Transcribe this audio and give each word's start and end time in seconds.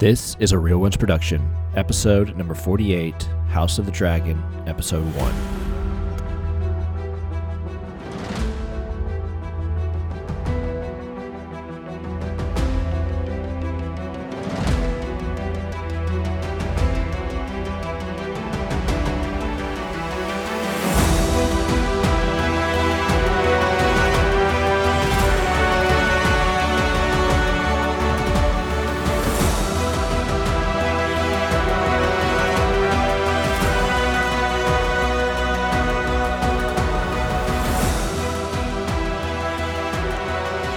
This 0.00 0.34
is 0.40 0.52
a 0.52 0.58
Real 0.58 0.78
Ones 0.78 0.96
production, 0.96 1.46
episode 1.76 2.34
number 2.34 2.54
48, 2.54 3.22
House 3.50 3.78
of 3.78 3.84
the 3.84 3.92
Dragon, 3.92 4.42
episode 4.66 5.04
1. 5.14 5.69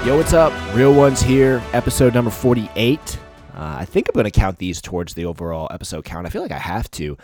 Yo, 0.06 0.18
what's 0.18 0.34
up? 0.34 0.52
Real 0.76 0.94
Ones 0.94 1.22
here, 1.22 1.64
episode 1.72 2.14
number 2.14 2.30
48. 2.30 3.00
Uh, 3.00 3.18
I 3.56 3.86
think 3.86 4.10
I'm 4.10 4.14
going 4.14 4.26
to 4.26 4.32
count 4.32 4.58
these 4.58 4.82
towards 4.82 5.14
the 5.14 5.24
overall 5.24 5.70
episode 5.72 6.04
count. 6.04 6.28
I 6.28 6.30
feel 6.30 6.42
like 6.42 6.52
I 6.52 6.58
have 6.58 6.92
to. 6.92 7.18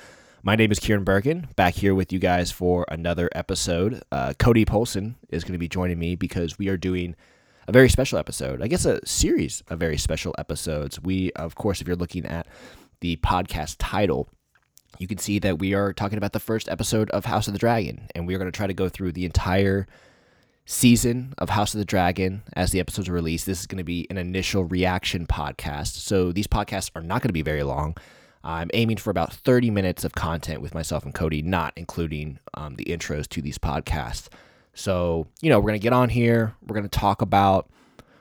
My 0.44 0.56
name 0.56 0.72
is 0.72 0.80
Kieran 0.80 1.04
Bergen, 1.04 1.50
back 1.58 1.74
here 1.74 1.94
with 1.94 2.14
you 2.14 2.20
guys 2.20 2.54
for 2.54 2.86
another 2.88 3.30
episode. 3.36 4.02
Uh, 4.14 4.32
Cody 4.40 4.64
Polson 4.64 5.18
is 5.28 5.44
going 5.44 5.56
to 5.56 5.60
be 5.60 5.68
joining 5.68 6.00
me 6.00 6.16
because 6.16 6.58
we 6.58 6.70
are 6.70 6.78
doing 6.78 7.18
a 7.68 7.74
very 7.74 7.90
special 7.90 8.18
episode. 8.18 8.62
I 8.62 8.68
guess 8.68 8.86
a 8.86 9.06
series 9.06 9.62
of 9.68 9.78
very 9.78 9.98
special 9.98 10.34
episodes. 10.38 11.02
We, 11.02 11.34
of 11.34 11.56
course, 11.56 11.82
if 11.82 11.88
you're 11.88 11.98
looking 11.98 12.26
at 12.26 12.48
the 13.02 13.18
podcast 13.18 13.76
title, 13.78 14.30
you 15.00 15.08
can 15.08 15.18
see 15.18 15.38
that 15.40 15.60
we 15.60 15.74
are 15.74 15.92
talking 15.92 16.18
about 16.18 16.32
the 16.32 16.40
first 16.40 16.70
episode 16.70 17.10
of 17.10 17.26
House 17.26 17.48
of 17.48 17.54
the 17.54 17.60
Dragon, 17.60 18.08
and 18.16 18.26
we 18.26 18.36
are 18.36 18.38
going 18.38 18.50
to 18.50 18.56
try 18.56 18.68
to 18.68 18.74
go 18.74 18.88
through 18.88 19.12
the 19.12 19.26
entire 19.26 19.86
season 20.70 21.34
of 21.40 21.50
House 21.50 21.74
of 21.74 21.80
the 21.80 21.86
Dragon 21.86 22.44
as 22.54 22.70
the 22.70 22.80
episodes 22.80 23.10
are 23.10 23.14
released. 23.14 23.48
This 23.48 23.60
is 23.60 23.66
going 23.66 23.80
to 23.80 23.84
be 23.84 24.06
an 24.12 24.20
initial 24.20 24.66
reaction 24.66 25.26
podcast. 25.26 25.96
So 25.96 26.32
these 26.32 26.46
podcasts 26.46 26.92
are 26.94 27.02
not 27.02 27.24
going 27.24 27.30
to 27.30 27.34
be 27.34 27.42
very 27.42 27.64
long. 27.64 27.98
I'm 28.44 28.70
aiming 28.76 28.98
for 28.98 29.10
about 29.10 29.34
30 29.34 29.72
minutes 29.72 30.04
of 30.04 30.14
content 30.14 30.62
with 30.62 30.76
myself 30.76 31.04
and 31.06 31.14
Cody, 31.14 31.42
not 31.42 31.74
including 31.76 32.38
um, 32.54 32.76
the 32.76 32.86
intros 32.86 33.28
to 33.30 33.42
these 33.42 33.58
podcasts. 33.58 34.28
So, 34.76 35.26
you 35.42 35.50
know, 35.50 35.58
we're 35.58 35.70
going 35.70 35.80
to 35.80 35.84
get 35.84 35.92
on 35.92 36.08
here. 36.08 36.54
We're 36.62 36.76
going 36.76 36.88
to 36.88 37.00
talk 37.00 37.24
about 37.24 37.68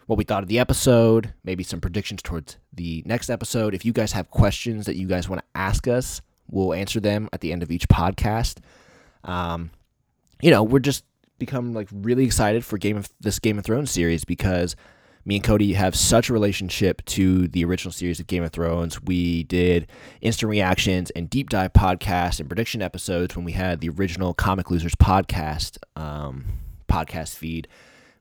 what 0.06 0.16
we 0.16 0.25
thought 0.25 0.42
of 0.42 0.48
the 0.48 0.58
episode, 0.58 1.34
maybe 1.44 1.62
some 1.62 1.82
predictions 1.82 2.22
towards 2.22 2.56
the 2.72 3.03
next 3.04 3.28
episode. 3.28 3.75
If 3.75 3.84
you 3.84 3.92
guys 3.92 4.12
have 4.12 4.31
questions 4.31 4.87
that 4.87 4.97
you 4.97 5.06
guys 5.06 5.28
want 5.28 5.42
to 5.42 5.47
ask 5.54 5.87
us, 5.87 6.22
we'll 6.50 6.72
answer 6.72 6.98
them 6.98 7.28
at 7.34 7.42
the 7.42 7.53
end 7.53 7.62
of 7.62 7.70
each 7.70 7.88
podcast. 7.88 8.60
Um, 9.22 9.70
you 10.41 10.50
know, 10.50 10.62
we're 10.62 10.78
just 10.78 11.04
become 11.38 11.72
like 11.72 11.88
really 11.93 12.25
excited 12.25 12.65
for 12.65 12.78
Game 12.78 12.97
of 12.97 13.09
this 13.21 13.38
Game 13.38 13.59
of 13.59 13.65
Thrones 13.65 13.91
series 13.91 14.25
because 14.25 14.76
me 15.25 15.37
and 15.37 15.44
Cody 15.44 15.75
have 15.75 15.94
such 15.94 16.31
a 16.31 16.32
relationship 16.32 17.04
to 17.04 17.49
the 17.49 17.65
original 17.65 17.93
series 17.93 18.19
of 18.19 18.26
Game 18.26 18.43
of 18.43 18.50
Thrones. 18.50 19.03
We 19.03 19.43
did 19.43 19.87
instant 20.21 20.49
reactions 20.49 21.10
and 21.10 21.28
deep 21.28 21.50
dive 21.50 21.72
podcasts 21.72 22.41
and 22.41 22.49
prediction 22.49 22.81
episodes 22.81 23.37
when 23.37 23.44
we 23.44 23.53
had 23.53 23.81
the 23.81 23.91
original 23.91 24.32
Comic 24.32 24.71
Losers 24.71 24.94
podcast 24.94 25.78
um, 25.97 26.47
podcast 26.88 27.37
feed. 27.37 27.69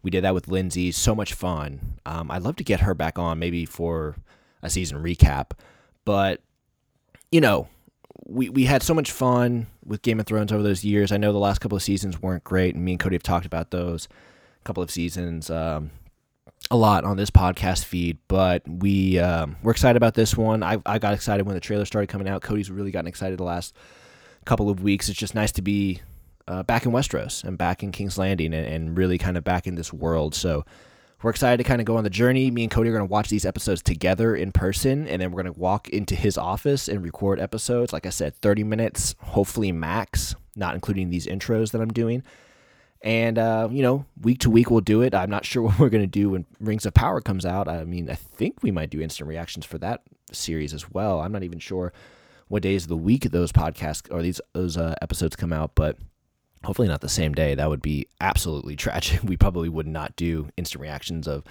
We 0.03 0.11
did 0.11 0.23
that 0.23 0.33
with 0.33 0.47
Lindsay. 0.47 0.91
So 0.91 1.15
much 1.15 1.33
fun. 1.33 1.99
Um, 2.05 2.29
I'd 2.29 2.43
love 2.43 2.57
to 2.57 2.63
get 2.63 2.81
her 2.81 2.93
back 2.93 3.17
on, 3.17 3.39
maybe 3.39 3.65
for 3.65 4.17
a 4.61 4.69
season 4.69 5.01
recap. 5.01 5.51
But 6.03 6.41
you 7.31 7.41
know, 7.41 7.67
we, 8.27 8.49
we 8.49 8.65
had 8.65 8.83
so 8.83 8.93
much 8.93 9.11
fun 9.11 9.67
with 9.85 10.01
Game 10.01 10.19
of 10.19 10.25
Thrones 10.25 10.51
over 10.51 10.61
those 10.61 10.83
years. 10.83 11.11
I 11.11 11.17
know 11.17 11.31
the 11.31 11.39
last 11.39 11.59
couple 11.59 11.77
of 11.77 11.83
seasons 11.83 12.21
weren't 12.21 12.43
great, 12.43 12.75
and 12.75 12.83
me 12.83 12.93
and 12.93 12.99
Cody 12.99 13.15
have 13.15 13.23
talked 13.23 13.45
about 13.45 13.71
those 13.71 14.07
couple 14.63 14.83
of 14.83 14.91
seasons 14.91 15.49
um, 15.49 15.91
a 16.69 16.75
lot 16.75 17.05
on 17.05 17.15
this 17.15 17.29
podcast 17.29 17.85
feed. 17.85 18.17
But 18.27 18.63
we 18.67 19.17
um, 19.17 19.55
we're 19.63 19.71
excited 19.71 19.95
about 19.95 20.13
this 20.13 20.35
one. 20.35 20.61
I, 20.61 20.77
I 20.85 20.99
got 20.99 21.13
excited 21.13 21.45
when 21.45 21.55
the 21.55 21.61
trailer 21.61 21.85
started 21.85 22.07
coming 22.07 22.27
out. 22.27 22.41
Cody's 22.41 22.69
really 22.69 22.91
gotten 22.91 23.07
excited 23.07 23.39
the 23.39 23.45
last 23.45 23.73
couple 24.45 24.69
of 24.69 24.83
weeks. 24.83 25.07
It's 25.07 25.17
just 25.17 25.33
nice 25.33 25.53
to 25.53 25.61
be 25.61 26.01
uh, 26.49 26.63
back 26.63 26.85
in 26.85 26.91
Westeros 26.91 27.45
and 27.45 27.57
back 27.57 27.81
in 27.81 27.93
King's 27.93 28.17
Landing 28.17 28.53
and, 28.53 28.67
and 28.67 28.97
really 28.97 29.17
kind 29.17 29.37
of 29.37 29.45
back 29.45 29.67
in 29.67 29.75
this 29.75 29.93
world. 29.93 30.35
So 30.35 30.65
we're 31.23 31.31
excited 31.31 31.57
to 31.57 31.63
kind 31.63 31.81
of 31.81 31.85
go 31.85 31.97
on 31.97 32.03
the 32.03 32.09
journey. 32.09 32.51
Me 32.51 32.63
and 32.63 32.71
Cody 32.71 32.89
are 32.89 32.93
going 32.93 33.07
to 33.07 33.11
watch 33.11 33.29
these 33.29 33.45
episodes 33.45 33.81
together 33.81 34.35
in 34.35 34.51
person, 34.51 35.07
and 35.07 35.21
then 35.21 35.31
we're 35.31 35.41
going 35.41 35.53
to 35.53 35.59
walk 35.59 35.89
into 35.89 36.15
his 36.15 36.37
office 36.37 36.87
and 36.87 37.03
record 37.03 37.39
episodes. 37.39 37.91
Like 37.91 38.05
I 38.05 38.09
said, 38.09 38.35
30 38.35 38.63
minutes, 38.63 39.15
hopefully 39.21 39.71
max, 39.71 40.35
not 40.55 40.75
including 40.75 41.09
these 41.09 41.25
intros 41.25 41.71
that 41.71 41.81
I'm 41.81 41.91
doing. 41.91 42.23
And, 43.01 43.37
uh, 43.37 43.69
you 43.71 43.81
know, 43.81 44.05
week 44.21 44.39
to 44.39 44.49
week 44.49 44.69
we'll 44.69 44.81
do 44.81 45.01
it. 45.01 45.15
I'm 45.15 45.29
not 45.29 45.45
sure 45.45 45.63
what 45.63 45.79
we're 45.79 45.89
going 45.89 46.03
to 46.03 46.07
do 46.07 46.31
when 46.31 46.45
Rings 46.59 46.85
of 46.85 46.93
Power 46.93 47.19
comes 47.19 47.45
out. 47.45 47.67
I 47.67 47.83
mean, 47.83 48.09
I 48.09 48.15
think 48.15 48.61
we 48.61 48.71
might 48.71 48.89
do 48.89 49.01
instant 49.01 49.27
reactions 49.27 49.65
for 49.65 49.77
that 49.79 50.01
series 50.31 50.73
as 50.73 50.91
well. 50.91 51.21
I'm 51.21 51.31
not 51.31 51.43
even 51.43 51.59
sure 51.59 51.93
what 52.47 52.63
days 52.63 52.83
of 52.83 52.89
the 52.89 52.97
week 52.97 53.23
those 53.31 53.51
podcasts 53.51 54.11
or 54.11 54.21
these 54.21 54.39
those 54.53 54.77
uh, 54.77 54.95
episodes 55.01 55.35
come 55.35 55.51
out, 55.51 55.71
but 55.75 55.97
hopefully 56.63 56.87
not 56.87 57.01
the 57.01 57.09
same 57.09 57.33
day. 57.33 57.55
That 57.55 57.69
would 57.69 57.81
be 57.81 58.07
absolutely 58.21 58.75
tragic. 58.77 59.23
We 59.23 59.37
probably 59.37 59.69
would 59.69 59.87
not 59.87 60.15
do 60.15 60.49
instant 60.57 60.81
reactions 60.81 61.27
of 61.27 61.43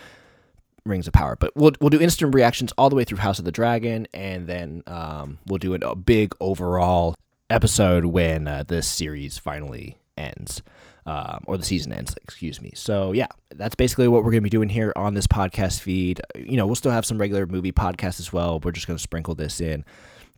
Rings 0.85 1.07
of 1.07 1.13
Power, 1.13 1.37
but 1.37 1.55
we'll 1.57 1.73
we'll 1.81 1.91
do 1.91 2.01
instant 2.01 2.35
reactions 2.35 2.73
all 2.79 2.91
the 2.91 2.97
way 2.97 3.05
through 3.05 3.19
House 3.19 3.39
of 3.39 3.45
the 3.45 3.53
Dragon, 3.53 4.07
and 4.15 4.47
then 4.47 4.83
um, 4.87 5.39
we'll 5.47 5.59
do 5.59 5.75
a 5.75 5.97
big 5.97 6.35
overall 6.41 7.15
episode 7.51 8.07
when 8.07 8.47
uh, 8.47 8.65
this 8.67 8.87
series 8.87 9.39
finally 9.39 9.99
ends. 10.17 10.63
Um, 11.09 11.45
or 11.47 11.57
the 11.57 11.65
season 11.65 11.93
ends, 11.93 12.17
excuse 12.21 12.61
me. 12.61 12.73
So 12.75 13.13
yeah, 13.13 13.29
that's 13.55 13.77
basically 13.77 14.09
what 14.09 14.25
we're 14.25 14.33
going 14.33 14.41
to 14.43 14.47
be 14.47 14.51
doing 14.51 14.69
here 14.69 14.93
on 14.97 15.15
this 15.15 15.29
podcast 15.29 15.79
feed. 15.79 16.21
You 16.35 16.57
know, 16.57 16.67
we'll 16.67 16.75
still 16.75 16.91
have 16.91 17.07
some 17.07 17.17
regular 17.17 17.47
movie 17.47 17.71
podcasts 17.71 18.19
as 18.19 18.33
well. 18.33 18.59
We're 18.59 18.73
just 18.73 18.89
going 18.89 18.97
to 18.97 19.03
sprinkle 19.03 19.37
this 19.37 19.61
in 19.61 19.85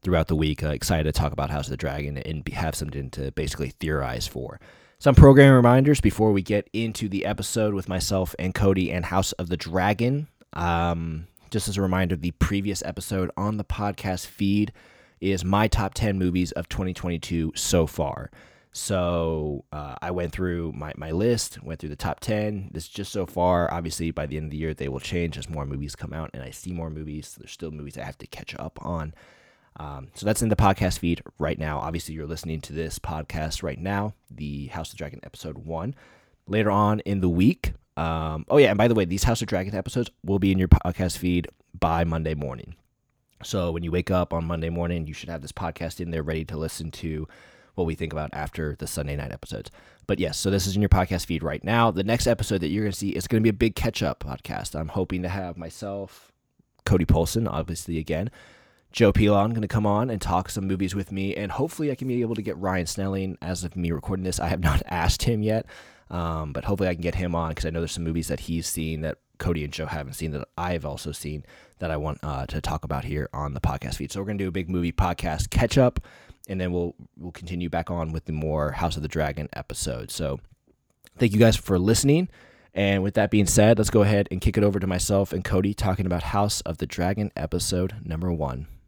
throughout 0.03 0.29
the 0.29 0.37
week. 0.37 0.63
Uh, 0.63 0.69
excited 0.69 1.05
to 1.05 1.19
talk 1.19 1.33
about 1.33 1.51
House 1.51 1.67
of 1.67 1.71
the 1.71 1.77
Dragon 1.77 2.19
and 2.19 2.47
have 2.49 2.75
something 2.75 3.11
to 3.11 3.31
basically 3.33 3.71
theorize 3.71 4.27
for. 4.27 4.61
Some 4.99 5.15
programming 5.15 5.55
reminders 5.55 6.01
before 6.01 6.33
we 6.33 6.43
get 6.43 6.69
into 6.73 7.09
the 7.09 7.25
episode 7.25 7.73
with 7.73 7.89
myself 7.89 8.35
and 8.39 8.55
Cody 8.55 8.91
and 8.91 9.05
House 9.05 9.33
of 9.33 9.49
the 9.49 9.57
Dragon. 9.57 10.27
Um, 10.55 11.29
just 11.51 11.69
as 11.69 11.77
a 11.77 11.83
reminder, 11.83 12.17
the 12.17 12.33
previous 12.33 12.83
episode 12.85 13.31
on 13.37 13.59
the 13.59 13.65
podcast 13.65 14.27
feed 14.27 14.73
is 15.21 15.45
my 15.45 15.69
top 15.69 15.95
10 15.95 16.19
movies 16.19 16.53
of 16.53 16.69
2022 16.69 17.53
so 17.55 17.87
far. 17.87 18.31
So 18.73 19.65
uh, 19.73 19.97
I 20.01 20.11
went 20.11 20.33
through 20.33 20.73
my, 20.73 20.93
my 20.97 21.11
list, 21.11 21.63
went 21.63 21.81
through 21.81 21.89
the 21.89 21.97
top 21.97 22.21
10. 22.21 22.71
This 22.73 22.85
is 22.85 22.89
just 22.89 23.13
so 23.13 23.27
far. 23.27 23.73
Obviously, 23.73 24.11
by 24.11 24.27
the 24.27 24.37
end 24.37 24.47
of 24.47 24.51
the 24.51 24.57
year, 24.57 24.75
they 24.75 24.89
will 24.89 25.01
change 25.01 25.39
as 25.39 25.49
more 25.49 25.67
movies 25.67 25.97
come 25.97 26.13
out 26.13 26.31
and 26.35 26.43
I 26.43 26.51
see 26.51 26.73
more 26.73 26.91
movies. 26.91 27.37
There's 27.39 27.51
still 27.51 27.71
movies 27.71 27.97
I 27.97 28.05
have 28.05 28.19
to 28.19 28.27
catch 28.27 28.55
up 28.59 28.79
on. 28.85 29.15
Um, 29.79 30.09
so 30.15 30.27
that's 30.27 30.43
in 30.43 30.49
the 30.49 30.57
podcast 30.57 30.99
feed 30.99 31.23
right 31.39 31.59
now. 31.59 31.79
Obviously, 31.79 32.15
you're 32.15 32.27
listening 32.27 32.61
to 32.63 32.73
this 32.73 32.99
podcast 32.99 33.63
right 33.63 33.79
now, 33.79 34.15
the 34.31 34.67
House 34.69 34.91
of 34.91 34.99
Dragon 34.99 35.21
episode 35.23 35.59
one. 35.59 35.95
Later 36.47 36.71
on 36.71 37.01
in 37.01 37.21
the 37.21 37.29
week, 37.29 37.75
um, 37.97 38.45
oh 38.49 38.57
yeah, 38.57 38.71
and 38.71 38.79
by 38.79 38.89
the 38.89 38.95
way, 38.95 39.05
these 39.05 39.25
House 39.25 39.43
of 39.43 39.49
Dragon 39.49 39.75
episodes 39.75 40.11
will 40.25 40.39
be 40.39 40.51
in 40.51 40.59
your 40.59 40.69
podcast 40.69 41.19
feed 41.19 41.49
by 41.79 42.05
Monday 42.05 42.35
morning. 42.35 42.75
So 43.43 43.71
when 43.71 43.85
you 43.85 43.93
wake 43.93 44.11
up 44.11 44.33
on 44.33 44.45
Monday 44.45 44.69
morning, 44.71 45.07
you 45.07 45.15
should 45.15 45.29
have 45.29 45.43
this 45.43 45.53
podcast 45.53 46.01
in 46.01 46.11
there 46.11 46.23
ready 46.23 46.45
to 46.47 46.57
listen 46.57 46.91
to 46.93 47.29
what 47.75 47.87
we 47.87 47.95
think 47.95 48.13
about 48.13 48.31
after 48.33 48.75
the 48.77 48.87
Sunday 48.87 49.15
night 49.15 49.31
episodes. 49.31 49.71
But 50.09 50.19
yes, 50.19 50.39
so 50.39 50.51
this 50.51 50.67
is 50.67 50.75
in 50.75 50.83
your 50.83 50.89
podcast 50.89 51.27
feed 51.27 51.43
right 51.45 51.63
now. 51.63 51.93
The 51.93 52.03
next 52.03 52.27
episode 52.27 52.61
that 52.63 52.69
you're 52.69 52.85
going 52.85 52.93
to 52.93 52.99
see 52.99 53.11
is 53.11 53.29
going 53.29 53.41
to 53.41 53.45
be 53.45 53.51
a 53.51 53.53
big 53.53 53.77
catch 53.77 54.03
up 54.03 54.25
podcast. 54.25 54.75
I'm 54.75 54.89
hoping 54.89 55.23
to 55.23 55.29
have 55.29 55.57
myself, 55.57 56.33
Cody 56.85 57.05
Polson, 57.05 57.47
obviously 57.47 57.99
again, 57.99 58.31
Joe 58.93 59.13
Pilon 59.13 59.51
going 59.51 59.63
to 59.63 59.69
come 59.69 59.87
on 59.87 60.11
and 60.11 60.21
talk 60.21 60.49
some 60.49 60.67
movies 60.67 60.95
with 60.95 61.13
me, 61.13 61.35
and 61.35 61.53
hopefully 61.53 61.91
I 61.91 61.95
can 61.95 62.09
be 62.09 62.21
able 62.23 62.35
to 62.35 62.43
get 62.43 62.57
Ryan 62.57 62.87
Snelling. 62.87 63.37
As 63.43 63.63
of 63.65 63.77
me 63.77 63.91
recording 63.91 64.25
this, 64.25 64.41
I 64.41 64.49
have 64.49 64.61
not 64.65 64.83
asked 64.87 65.23
him 65.23 65.43
yet, 65.43 65.67
um, 66.11 66.53
but 66.53 66.65
hopefully 66.65 66.89
I 66.89 66.95
can 66.95 67.03
get 67.03 67.15
him 67.15 67.35
on 67.35 67.51
because 67.51 67.67
I 67.67 67.71
know 67.71 67.81
there's 67.81 67.93
some 67.93 68.05
movies 68.05 68.29
that 68.29 68.41
he's 68.41 68.67
seen 68.67 69.03
that 69.03 69.19
Cody 69.39 69.63
and 69.63 69.73
Joe 69.73 69.87
haven't 69.87 70.15
seen 70.15 70.33
that 70.33 70.49
I've 70.57 70.85
also 70.85 71.13
seen 71.13 71.45
that 71.79 71.91
I 71.91 71.97
want 71.97 72.19
uh, 72.23 72.47
to 72.47 72.61
talk 72.61 72.85
about 72.85 73.05
here 73.05 73.29
on 73.33 73.55
the 73.55 73.61
podcast 73.61 73.97
feed. 73.97 74.11
So 74.11 74.21
we're 74.21 74.27
gonna 74.27 74.39
do 74.39 74.49
a 74.49 74.53
big 74.53 74.71
movie 74.71 74.93
podcast 74.93 75.51
catch 75.51 75.79
up, 75.79 76.01
and 76.49 76.61
then 76.61 76.73
we'll 76.73 76.95
we'll 77.17 77.33
continue 77.33 77.69
back 77.69 77.91
on 77.91 78.11
with 78.11 78.25
the 78.25 78.33
more 78.33 78.73
House 78.73 78.97
of 78.97 79.03
the 79.03 79.09
Dragon 79.09 79.49
episode. 79.53 80.11
So 80.11 80.41
thank 81.19 81.33
you 81.33 81.39
guys 81.39 81.57
for 81.57 81.79
listening. 81.79 82.29
And 82.75 83.03
with 83.03 83.15
that 83.15 83.31
being 83.31 83.47
said, 83.47 83.79
let's 83.79 83.91
go 83.91 84.03
ahead 84.03 84.29
and 84.31 84.41
kick 84.41 84.57
it 84.57 84.63
over 84.63 84.79
to 84.79 84.87
myself 84.87 85.33
and 85.33 85.45
Cody 85.45 85.75
talking 85.75 86.07
about 86.07 86.23
House 86.23 86.61
of 86.63 86.79
the 86.79 86.87
Dragon 86.87 87.33
episode 87.35 87.97
number 88.05 88.33
one. 88.33 88.69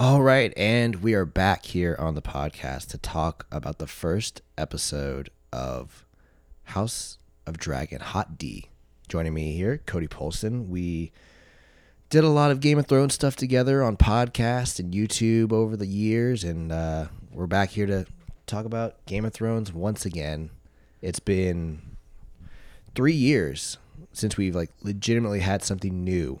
All 0.00 0.22
right, 0.22 0.52
and 0.56 1.02
we 1.02 1.14
are 1.14 1.24
back 1.24 1.64
here 1.64 1.96
on 1.98 2.14
the 2.14 2.22
podcast 2.22 2.86
to 2.90 2.98
talk 2.98 3.48
about 3.50 3.78
the 3.80 3.88
first 3.88 4.42
episode 4.56 5.28
of 5.52 6.06
House 6.62 7.18
of 7.48 7.58
Dragon, 7.58 7.98
Hot 7.98 8.38
D. 8.38 8.66
Joining 9.08 9.34
me 9.34 9.56
here, 9.56 9.78
Cody 9.86 10.06
Polson. 10.06 10.70
We 10.70 11.10
did 12.10 12.22
a 12.22 12.28
lot 12.28 12.52
of 12.52 12.60
Game 12.60 12.78
of 12.78 12.86
Thrones 12.86 13.14
stuff 13.14 13.34
together 13.34 13.82
on 13.82 13.96
podcast 13.96 14.78
and 14.78 14.94
YouTube 14.94 15.52
over 15.52 15.76
the 15.76 15.88
years, 15.88 16.44
and 16.44 16.70
uh, 16.70 17.06
we're 17.32 17.48
back 17.48 17.70
here 17.70 17.86
to 17.86 18.06
talk 18.46 18.66
about 18.66 19.04
Game 19.04 19.24
of 19.24 19.32
Thrones 19.32 19.72
once 19.72 20.06
again. 20.06 20.50
It's 21.02 21.18
been 21.18 21.96
three 22.94 23.14
years 23.14 23.78
since 24.12 24.36
we've 24.36 24.54
like 24.54 24.70
legitimately 24.80 25.40
had 25.40 25.64
something 25.64 26.04
new 26.04 26.38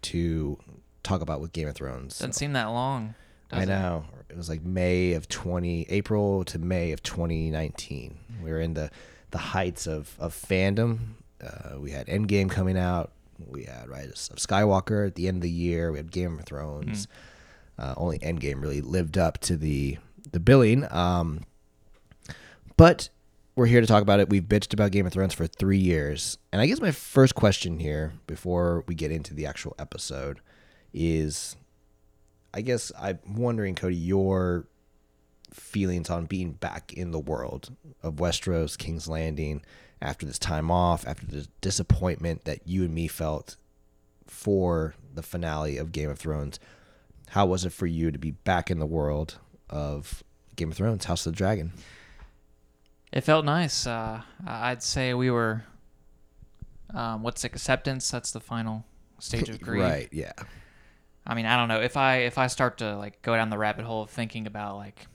to 0.00 0.58
talk 1.04 1.20
about 1.20 1.40
with 1.40 1.52
Game 1.52 1.68
of 1.68 1.74
Thrones. 1.74 2.18
Doesn't 2.18 2.32
seem 2.32 2.52
that 2.54 2.66
long. 2.66 3.14
I 3.52 3.60
does 3.60 3.64
it? 3.64 3.68
know. 3.68 4.04
It 4.28 4.36
was 4.36 4.48
like 4.48 4.62
May 4.64 5.12
of 5.12 5.28
20 5.28 5.86
April 5.90 6.44
to 6.46 6.58
May 6.58 6.90
of 6.92 7.02
2019. 7.02 8.18
We 8.42 8.50
were 8.50 8.60
in 8.60 8.74
the 8.74 8.90
the 9.30 9.38
heights 9.38 9.86
of 9.86 10.16
of 10.18 10.34
fandom. 10.34 10.98
Uh, 11.44 11.78
we 11.78 11.90
had 11.90 12.06
Endgame 12.08 12.50
coming 12.50 12.76
out. 12.78 13.12
We 13.46 13.64
had 13.64 13.88
Rise 13.88 14.28
of 14.32 14.38
Skywalker 14.38 15.06
at 15.06 15.14
the 15.14 15.28
end 15.28 15.38
of 15.38 15.42
the 15.42 15.50
year. 15.50 15.92
We 15.92 15.98
had 15.98 16.10
Game 16.10 16.38
of 16.38 16.44
Thrones. 16.44 17.06
Uh, 17.78 17.94
only 17.96 18.18
Endgame 18.20 18.60
really 18.62 18.80
lived 18.80 19.18
up 19.18 19.38
to 19.40 19.56
the 19.56 19.98
the 20.32 20.40
billing. 20.40 20.90
Um, 20.92 21.40
but 22.76 23.08
we're 23.56 23.66
here 23.66 23.80
to 23.80 23.86
talk 23.86 24.02
about 24.02 24.20
it. 24.20 24.28
We've 24.28 24.42
bitched 24.42 24.72
about 24.72 24.90
Game 24.90 25.06
of 25.06 25.12
Thrones 25.12 25.34
for 25.34 25.46
three 25.46 25.78
years, 25.78 26.38
and 26.52 26.60
I 26.60 26.66
guess 26.66 26.80
my 26.80 26.90
first 26.90 27.34
question 27.34 27.78
here, 27.78 28.14
before 28.26 28.84
we 28.88 28.94
get 28.94 29.12
into 29.12 29.34
the 29.34 29.46
actual 29.46 29.74
episode, 29.78 30.40
is 30.94 31.56
I 32.54 32.60
guess 32.60 32.92
I'm 32.98 33.18
wondering, 33.34 33.74
Cody, 33.74 33.96
your 33.96 34.68
feelings 35.52 36.08
on 36.08 36.26
being 36.26 36.52
back 36.52 36.92
in 36.92 37.10
the 37.10 37.18
world 37.18 37.74
of 38.02 38.14
Westeros, 38.14 38.78
King's 38.78 39.08
Landing, 39.08 39.62
after 40.00 40.24
this 40.24 40.38
time 40.38 40.70
off, 40.70 41.06
after 41.06 41.26
the 41.26 41.48
disappointment 41.60 42.44
that 42.44 42.66
you 42.66 42.84
and 42.84 42.94
me 42.94 43.08
felt 43.08 43.56
for 44.26 44.94
the 45.12 45.22
finale 45.22 45.76
of 45.78 45.90
Game 45.90 46.10
of 46.10 46.18
Thrones. 46.18 46.60
How 47.30 47.44
was 47.46 47.64
it 47.64 47.72
for 47.72 47.86
you 47.86 48.12
to 48.12 48.18
be 48.18 48.30
back 48.30 48.70
in 48.70 48.78
the 48.78 48.86
world 48.86 49.38
of 49.68 50.22
Game 50.54 50.70
of 50.70 50.76
Thrones, 50.76 51.06
House 51.06 51.26
of 51.26 51.32
the 51.32 51.36
Dragon? 51.36 51.72
It 53.12 53.22
felt 53.22 53.44
nice. 53.44 53.86
Uh, 53.86 54.22
I'd 54.46 54.82
say 54.82 55.14
we 55.14 55.30
were. 55.30 55.64
Um, 56.92 57.22
what's 57.22 57.44
it? 57.44 57.48
Acceptance. 57.48 58.10
That's 58.10 58.30
the 58.30 58.40
final 58.40 58.84
stage 59.18 59.48
of 59.48 59.60
grief. 59.60 59.82
Right, 59.82 60.08
yeah. 60.12 60.32
I 61.26 61.34
mean, 61.34 61.46
I 61.46 61.56
don't 61.56 61.68
know 61.68 61.80
if 61.80 61.96
I 61.96 62.18
if 62.18 62.36
I 62.38 62.48
start 62.48 62.78
to 62.78 62.96
like 62.96 63.22
go 63.22 63.34
down 63.34 63.50
the 63.50 63.58
rabbit 63.58 63.84
hole 63.84 64.02
of 64.02 64.10
thinking 64.10 64.46
about 64.46 64.76
like 64.76 65.06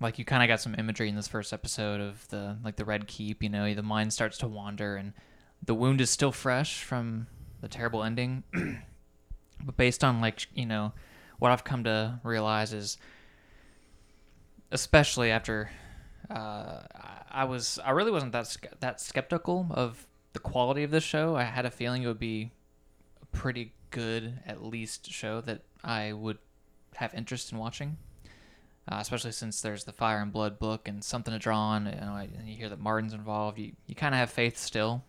like 0.00 0.18
you 0.18 0.24
kind 0.24 0.42
of 0.42 0.48
got 0.48 0.60
some 0.60 0.74
imagery 0.78 1.08
in 1.08 1.16
this 1.16 1.28
first 1.28 1.52
episode 1.52 2.00
of 2.00 2.28
the 2.28 2.56
like 2.62 2.76
the 2.76 2.84
red 2.84 3.06
keep. 3.06 3.42
You 3.42 3.48
know, 3.48 3.72
the 3.74 3.82
mind 3.82 4.12
starts 4.12 4.38
to 4.38 4.48
wander, 4.48 4.96
and 4.96 5.12
the 5.64 5.74
wound 5.74 6.00
is 6.00 6.10
still 6.10 6.32
fresh 6.32 6.82
from 6.82 7.26
the 7.60 7.68
terrible 7.68 8.02
ending. 8.04 8.44
but 9.64 9.76
based 9.76 10.04
on 10.04 10.20
like 10.20 10.46
you 10.54 10.66
know 10.66 10.92
what 11.38 11.50
I've 11.50 11.64
come 11.64 11.84
to 11.84 12.20
realize 12.22 12.72
is, 12.72 12.98
especially 14.70 15.30
after 15.30 15.70
uh, 16.30 16.80
I- 17.30 17.44
was 17.44 17.78
I 17.84 17.90
really 17.90 18.10
wasn't 18.10 18.32
that 18.32 18.56
that 18.80 19.00
skeptical 19.00 19.66
of 19.70 20.06
the 20.34 20.38
quality 20.38 20.82
of 20.82 20.90
this 20.90 21.04
show. 21.04 21.34
I 21.36 21.44
had 21.44 21.64
a 21.66 21.70
feeling 21.70 22.02
it 22.02 22.06
would 22.06 22.18
be 22.18 22.52
pretty 23.32 23.72
good 23.90 24.40
at 24.46 24.62
least 24.62 25.10
show 25.10 25.40
that 25.42 25.62
I 25.84 26.12
would 26.12 26.38
have 26.96 27.14
interest 27.14 27.52
in 27.52 27.58
watching. 27.58 27.96
Uh, 28.88 28.98
especially 29.00 29.32
since 29.32 29.60
there's 29.60 29.82
the 29.82 29.92
Fire 29.92 30.20
and 30.20 30.32
Blood 30.32 30.60
book 30.60 30.86
and 30.86 31.02
something 31.02 31.32
to 31.32 31.40
draw 31.40 31.58
on, 31.58 31.86
you 31.86 31.92
know, 31.92 32.14
and 32.16 32.48
you 32.48 32.56
hear 32.56 32.68
that 32.68 32.78
Martin's 32.78 33.14
involved. 33.14 33.58
You 33.58 33.72
you 33.86 33.96
kind 33.96 34.14
of 34.14 34.20
have 34.20 34.30
faith 34.30 34.56
still. 34.56 35.02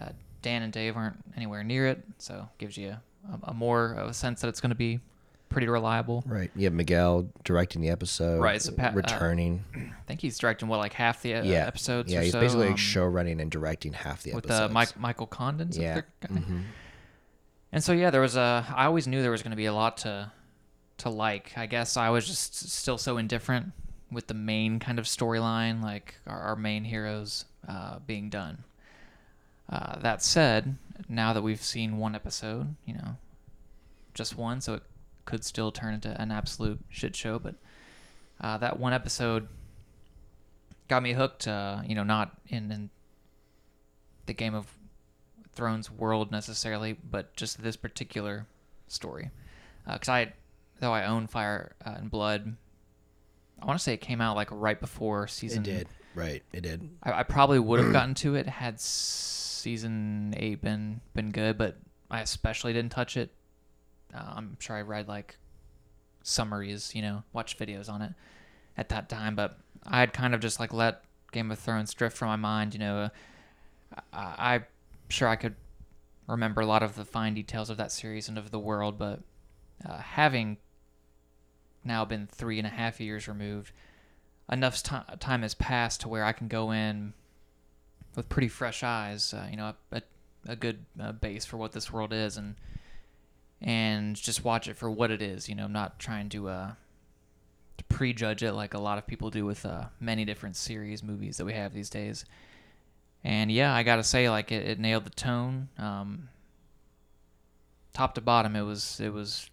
Uh, 0.00 0.10
Dan 0.40 0.62
and 0.62 0.72
Dave 0.72 0.96
aren't 0.96 1.18
anywhere 1.36 1.62
near 1.62 1.86
it, 1.86 2.02
so 2.16 2.48
gives 2.56 2.78
you 2.78 2.96
a, 3.30 3.50
a 3.50 3.54
more 3.54 3.92
of 3.92 4.08
a 4.08 4.14
sense 4.14 4.40
that 4.40 4.48
it's 4.48 4.62
going 4.62 4.70
to 4.70 4.76
be 4.76 5.00
pretty 5.48 5.68
reliable. 5.68 6.22
Right. 6.26 6.50
You 6.54 6.64
have 6.64 6.72
Miguel 6.72 7.28
directing 7.44 7.82
the 7.82 7.90
episode. 7.90 8.40
Right, 8.40 8.60
so 8.60 8.72
Pat- 8.72 8.92
uh, 8.92 8.96
returning. 8.96 9.64
I 9.74 10.02
think 10.06 10.20
he's 10.20 10.38
directing 10.38 10.68
what 10.68 10.78
like 10.78 10.92
half 10.92 11.22
the 11.22 11.34
uh, 11.34 11.42
yeah. 11.42 11.66
episodes. 11.66 12.12
Yeah, 12.12 12.22
he's 12.22 12.32
so, 12.32 12.40
basically 12.40 12.68
um, 12.68 12.76
show 12.76 13.04
running 13.04 13.40
and 13.40 13.50
directing 13.50 13.92
half 13.92 14.22
the 14.22 14.34
with 14.34 14.46
episodes. 14.46 14.70
uh, 14.70 14.72
Mike, 14.72 14.98
Michael 14.98 15.26
Condon. 15.26 15.70
Yeah. 15.72 16.02
Mhm. 16.24 16.62
And 17.72 17.84
so 17.84 17.92
yeah, 17.92 18.10
there 18.10 18.20
was 18.20 18.36
a. 18.36 18.66
I 18.74 18.86
always 18.86 19.06
knew 19.06 19.22
there 19.22 19.30
was 19.30 19.42
going 19.42 19.50
to 19.50 19.56
be 19.56 19.66
a 19.66 19.74
lot 19.74 19.98
to 19.98 20.32
to 20.98 21.10
like. 21.10 21.52
I 21.56 21.66
guess 21.66 21.96
I 21.96 22.10
was 22.10 22.26
just 22.26 22.70
still 22.70 22.98
so 22.98 23.18
indifferent 23.18 23.72
with 24.10 24.26
the 24.26 24.34
main 24.34 24.78
kind 24.78 24.98
of 24.98 25.04
storyline, 25.04 25.82
like 25.82 26.14
our, 26.26 26.40
our 26.40 26.56
main 26.56 26.84
heroes 26.84 27.44
uh, 27.68 27.98
being 28.06 28.30
done. 28.30 28.64
Uh, 29.70 29.98
that 30.00 30.22
said, 30.22 30.76
now 31.08 31.34
that 31.34 31.42
we've 31.42 31.62
seen 31.62 31.98
one 31.98 32.14
episode, 32.14 32.74
you 32.86 32.94
know, 32.94 33.16
just 34.14 34.36
one, 34.36 34.62
so 34.62 34.74
it 34.74 34.82
could 35.26 35.44
still 35.44 35.70
turn 35.70 35.92
into 35.92 36.18
an 36.20 36.30
absolute 36.30 36.80
shit 36.88 37.14
show. 37.14 37.38
But 37.38 37.54
uh, 38.40 38.56
that 38.58 38.78
one 38.78 38.94
episode 38.94 39.46
got 40.88 41.02
me 41.02 41.12
hooked. 41.12 41.46
Uh, 41.46 41.82
you 41.86 41.94
know, 41.94 42.02
not 42.02 42.34
in, 42.48 42.72
in 42.72 42.90
the 44.24 44.32
Game 44.32 44.54
of 44.54 44.66
Thrones 45.58 45.90
world 45.90 46.30
necessarily, 46.30 46.92
but 46.92 47.34
just 47.34 47.60
this 47.60 47.74
particular 47.74 48.46
story. 48.86 49.32
Because 49.84 50.08
I, 50.08 50.32
though 50.78 50.92
I 50.92 51.06
own 51.06 51.26
Fire 51.26 51.72
uh, 51.84 51.94
and 51.96 52.08
Blood, 52.08 52.54
I 53.60 53.66
want 53.66 53.76
to 53.76 53.82
say 53.82 53.92
it 53.92 54.00
came 54.00 54.20
out 54.20 54.36
like 54.36 54.48
right 54.52 54.78
before 54.78 55.26
season. 55.26 55.62
It 55.62 55.64
did. 55.64 55.88
Right. 56.14 56.44
It 56.52 56.60
did. 56.60 56.88
I, 57.02 57.12
I 57.12 57.22
probably 57.24 57.58
would 57.58 57.80
have 57.80 57.92
gotten 57.92 58.14
to 58.14 58.36
it 58.36 58.46
had 58.46 58.80
season 58.80 60.32
eight 60.36 60.62
been 60.62 61.00
been 61.12 61.30
good, 61.30 61.58
but 61.58 61.76
I 62.08 62.20
especially 62.20 62.72
didn't 62.72 62.92
touch 62.92 63.16
it. 63.16 63.30
Uh, 64.14 64.34
I'm 64.36 64.56
sure 64.60 64.76
I 64.76 64.82
read 64.82 65.08
like 65.08 65.38
summaries, 66.22 66.94
you 66.94 67.02
know, 67.02 67.24
watched 67.32 67.58
videos 67.58 67.90
on 67.90 68.00
it 68.00 68.12
at 68.76 68.90
that 68.90 69.08
time, 69.08 69.34
but 69.34 69.58
I 69.88 69.98
had 69.98 70.12
kind 70.12 70.36
of 70.36 70.40
just 70.40 70.60
like 70.60 70.72
let 70.72 71.02
Game 71.32 71.50
of 71.50 71.58
Thrones 71.58 71.92
drift 71.94 72.16
from 72.16 72.28
my 72.28 72.36
mind. 72.36 72.74
You 72.74 72.80
know, 72.80 73.10
uh, 73.96 74.00
I, 74.12 74.54
I'm 74.54 74.64
sure 75.08 75.28
I 75.28 75.36
could 75.36 75.56
remember 76.26 76.60
a 76.60 76.66
lot 76.66 76.82
of 76.82 76.94
the 76.94 77.04
fine 77.04 77.34
details 77.34 77.70
of 77.70 77.76
that 77.78 77.92
series 77.92 78.28
and 78.28 78.38
of 78.38 78.50
the 78.50 78.58
world, 78.58 78.98
but 78.98 79.20
uh, 79.84 79.98
having 79.98 80.58
now 81.84 82.04
been 82.04 82.26
three 82.26 82.58
and 82.58 82.66
a 82.66 82.70
half 82.70 83.00
years 83.00 83.26
removed, 83.28 83.72
enough 84.50 84.82
ti- 84.82 85.16
time 85.20 85.42
has 85.42 85.54
passed 85.54 86.02
to 86.02 86.08
where 86.08 86.24
I 86.24 86.32
can 86.32 86.48
go 86.48 86.70
in 86.70 87.14
with 88.14 88.28
pretty 88.28 88.48
fresh 88.48 88.82
eyes. 88.82 89.32
Uh, 89.32 89.46
you 89.50 89.56
know, 89.56 89.74
a, 89.92 90.02
a 90.46 90.56
good 90.56 90.84
uh, 91.00 91.12
base 91.12 91.44
for 91.44 91.56
what 91.56 91.72
this 91.72 91.92
world 91.92 92.12
is, 92.12 92.36
and 92.36 92.56
and 93.60 94.16
just 94.16 94.44
watch 94.44 94.68
it 94.68 94.76
for 94.76 94.90
what 94.90 95.10
it 95.10 95.22
is. 95.22 95.48
You 95.48 95.54
know, 95.54 95.66
not 95.66 95.98
trying 95.98 96.28
to 96.30 96.48
uh, 96.48 96.72
to 97.78 97.84
prejudge 97.84 98.42
it 98.42 98.52
like 98.52 98.74
a 98.74 98.80
lot 98.80 98.98
of 98.98 99.06
people 99.06 99.30
do 99.30 99.46
with 99.46 99.64
uh, 99.64 99.84
many 100.00 100.24
different 100.24 100.56
series 100.56 101.02
movies 101.02 101.36
that 101.38 101.44
we 101.44 101.54
have 101.54 101.72
these 101.72 101.90
days. 101.90 102.24
And 103.24 103.50
yeah, 103.50 103.74
I 103.74 103.82
gotta 103.82 104.04
say, 104.04 104.30
like 104.30 104.52
it, 104.52 104.66
it 104.66 104.78
nailed 104.78 105.04
the 105.04 105.10
tone, 105.10 105.68
um, 105.78 106.28
top 107.92 108.14
to 108.14 108.20
bottom. 108.20 108.54
It 108.54 108.62
was 108.62 109.00
it 109.00 109.12
was 109.12 109.50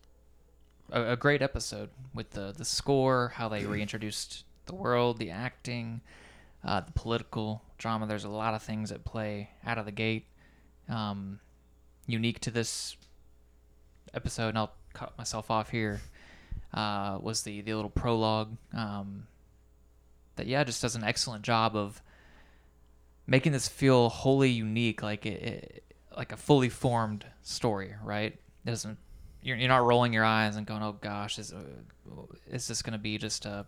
a, 0.92 1.14
a 1.14 1.16
great 1.16 1.42
episode 1.42 1.90
with 2.14 2.32
the 2.32 2.54
the 2.56 2.66
score, 2.66 3.34
how 3.36 3.50
they 3.50 3.66
reintroduced 3.66 4.44
the 4.68 4.76
world, 4.76 5.18
the 5.18 5.32
acting, 5.32 6.02
uh, 6.64 6.82
the 6.82 6.92
political 6.92 7.64
drama. 7.78 8.06
There's 8.06 8.24
a 8.24 8.30
lot 8.30 8.54
of 8.54 8.62
things 8.62 8.92
at 8.92 9.04
play 9.04 9.50
out 9.66 9.78
of 9.78 9.86
the 9.86 9.92
gate, 9.92 10.26
um, 10.88 11.40
unique 12.06 12.40
to 12.42 12.52
this 12.52 12.98
episode. 14.14 14.50
And 14.50 14.58
I'll 14.60 14.74
cut 14.94 15.18
myself 15.18 15.50
off 15.50 15.70
here. 15.72 16.02
Uh, 16.74 17.18
was 17.22 17.44
the 17.44 17.62
the 17.62 17.74
little 17.74 17.90
prologue 17.90 18.58
um, 18.74 19.28
that 20.36 20.46
yeah 20.46 20.64
just 20.64 20.82
does 20.82 20.96
an 20.96 21.04
excellent 21.04 21.44
job 21.44 21.76
of 21.76 22.02
making 23.28 23.52
this 23.52 23.68
feel 23.68 24.10
wholly 24.10 24.50
unique, 24.50 25.02
like 25.04 25.26
it, 25.26 25.42
it 25.42 25.96
like 26.16 26.32
a 26.32 26.38
fully 26.38 26.70
formed 26.70 27.26
story, 27.42 27.96
right? 28.04 28.34
It 28.66 28.70
doesn't 28.70 28.98
you're, 29.46 29.58
you're 29.58 29.70
not 29.70 29.86
rolling 29.86 30.12
your 30.12 30.26
eyes 30.26 30.56
and 30.56 30.66
going, 30.66 30.82
"Oh 30.82 30.98
gosh, 31.00 31.38
is 31.38 31.54
uh, 31.54 31.62
is 32.50 32.68
this 32.68 32.82
going 32.82 32.94
to 32.94 33.00
be 33.00 33.18
just 33.18 33.46
a 33.46 33.66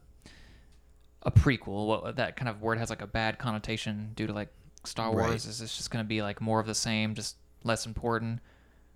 a 1.22 1.32
prequel?" 1.32 1.86
What 1.86 2.16
that 2.16 2.36
kind 2.36 2.50
of 2.50 2.62
word 2.62 2.80
has 2.80 2.90
like 2.90 3.04
a 3.04 3.08
bad 3.08 3.38
connotation 3.38 4.12
due 4.16 4.28
to 4.28 4.34
like 4.34 4.50
Star 4.84 5.12
Wars. 5.12 5.28
Right. 5.28 5.36
Is 5.36 5.60
this 5.60 5.78
just 5.78 5.92
going 5.92 6.04
to 6.04 6.08
be 6.08 6.22
like 6.22 6.42
more 6.42 6.60
of 6.60 6.66
the 6.66 6.76
same, 6.76 7.14
just 7.14 7.36
less 7.64 7.86
important? 7.86 8.40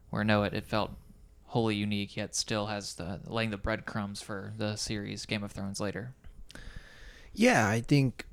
Where 0.10 0.24
no, 0.24 0.44
it, 0.44 0.54
it 0.54 0.66
felt 0.66 0.92
wholly 1.46 1.76
unique, 1.76 2.18
yet 2.18 2.34
still 2.34 2.66
has 2.66 2.96
the 2.96 3.20
laying 3.28 3.52
the 3.52 3.58
breadcrumbs 3.58 4.22
for 4.22 4.54
the 4.58 4.76
series 4.76 5.28
Game 5.28 5.44
of 5.44 5.52
Thrones 5.52 5.80
later. 5.80 6.16
Yeah, 7.34 7.68
I 7.68 7.82
think, 7.82 8.26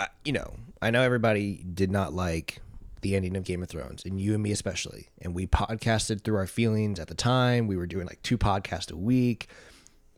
I- 0.00 0.08
you 0.24 0.32
know, 0.32 0.54
I 0.82 0.90
know 0.90 1.02
everybody 1.02 1.64
did 1.74 1.90
not 1.90 2.12
like 2.12 2.60
the 3.02 3.14
ending 3.14 3.36
of 3.36 3.44
Game 3.44 3.62
of 3.62 3.68
Thrones, 3.68 4.04
and 4.04 4.20
you 4.20 4.34
and 4.34 4.42
me 4.42 4.52
especially. 4.52 5.08
And 5.22 5.34
we 5.34 5.46
podcasted 5.46 6.22
through 6.24 6.36
our 6.36 6.46
feelings 6.46 6.98
at 6.98 7.08
the 7.08 7.14
time. 7.14 7.66
We 7.66 7.76
were 7.76 7.86
doing 7.86 8.06
like 8.06 8.20
two 8.22 8.36
podcasts 8.38 8.90
a 8.90 8.96
week. 8.96 9.48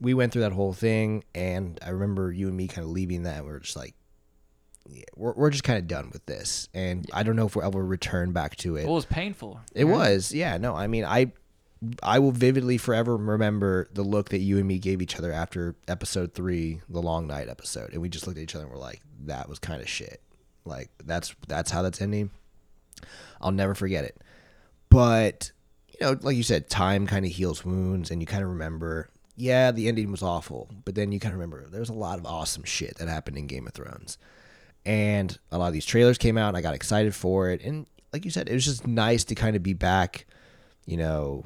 We 0.01 0.15
went 0.15 0.33
through 0.33 0.43
that 0.43 0.53
whole 0.53 0.73
thing, 0.73 1.25
and 1.35 1.79
I 1.85 1.91
remember 1.91 2.33
you 2.33 2.49
and 2.49 2.57
me 2.57 2.69
kind 2.69 2.85
of 2.85 2.91
leaving 2.91 3.25
that. 3.25 3.39
And 3.39 3.47
we 3.47 3.53
are 3.53 3.59
just 3.59 3.77
like, 3.77 3.95
yeah, 4.89 5.03
we're, 5.17 5.33
we're 5.35 5.51
just 5.51 5.65
kind 5.65 5.79
of 5.79 5.87
done 5.87 6.11
with 6.13 6.25
this. 6.27 6.69
And 6.73 7.09
I 7.13 7.23
don't 7.25 7.37
know 7.37 7.47
if 7.47 7.57
we'll 7.57 7.67
ever 7.67 7.85
return 7.85 8.33
back 8.33 8.57
to 8.57 8.77
it. 8.77 8.85
Well, 8.85 8.93
it 8.93 8.97
was 8.97 9.07
painful. 9.07 9.61
It 9.75 9.85
right? 9.85 9.93
was, 9.93 10.33
yeah. 10.33 10.57
No, 10.57 10.75
I 10.75 10.87
mean, 10.87 11.05
I, 11.05 11.33
I 12.03 12.19
will 12.19 12.33
vividly 12.33 12.79
forever 12.79 13.17
remember 13.17 13.89
the 13.93 14.03
look 14.03 14.31
that 14.31 14.39
you 14.39 14.59
and 14.59 14.67
me 14.67 14.79
gave 14.79 15.01
each 15.01 15.17
other 15.17 15.33
after 15.33 15.77
episode 15.87 16.35
three, 16.35 16.81
the 16.89 17.03
long 17.03 17.27
night 17.27 17.49
episode, 17.49 17.93
and 17.93 18.03
we 18.03 18.09
just 18.09 18.27
looked 18.27 18.39
at 18.39 18.43
each 18.43 18.55
other 18.55 18.65
and 18.65 18.73
were 18.73 18.79
like, 18.79 19.01
"That 19.27 19.49
was 19.49 19.59
kind 19.59 19.81
of 19.81 19.89
shit." 19.89 20.21
Like 20.65 20.91
that's 21.05 21.35
that's 21.47 21.71
how 21.71 21.83
that's 21.83 22.03
ending. 22.03 22.31
I'll 23.41 23.53
never 23.53 23.75
forget 23.75 24.05
it. 24.05 24.21
But 24.91 25.53
you 25.89 26.07
know, 26.07 26.19
like 26.21 26.37
you 26.37 26.43
said, 26.43 26.69
time 26.69 27.07
kind 27.07 27.25
of 27.25 27.33
heals 27.33 27.65
wounds, 27.65 28.11
and 28.11 28.21
you 28.21 28.27
kind 28.27 28.43
of 28.43 28.51
remember. 28.51 29.09
Yeah, 29.37 29.71
the 29.71 29.87
ending 29.87 30.11
was 30.11 30.21
awful, 30.21 30.69
but 30.85 30.97
then 30.97 31.13
you 31.13 31.21
kind 31.21 31.33
of 31.33 31.39
remember 31.39 31.69
there's 31.69 31.91
a 31.91 31.95
lot 31.95 32.19
of 32.19 32.27
awesome 32.27 32.65
shit 32.65 32.97
that 32.99 33.07
happened 33.07 33.39
in 33.39 33.47
Game 33.47 33.69
of 33.69 33.73
Thrones 33.73 34.19
and 34.89 35.39
a 35.53 35.59
lot 35.59 35.67
of 35.67 35.75
these 35.75 35.85
trailers 35.85 36.17
came 36.19 36.39
out 36.39 36.49
and 36.49 36.57
I 36.57 36.63
got 36.63 36.75
excited 36.75 37.15
for 37.15 37.51
it 37.51 37.63
and 37.63 37.87
like 38.13 38.25
you 38.25 38.31
said 38.31 38.49
it 38.49 38.55
was 38.55 38.65
just 38.65 38.87
nice 38.87 39.23
to 39.25 39.35
kind 39.35 39.55
of 39.55 39.63
be 39.63 39.75
back 39.75 40.27
you 40.87 40.97
know 40.97 41.45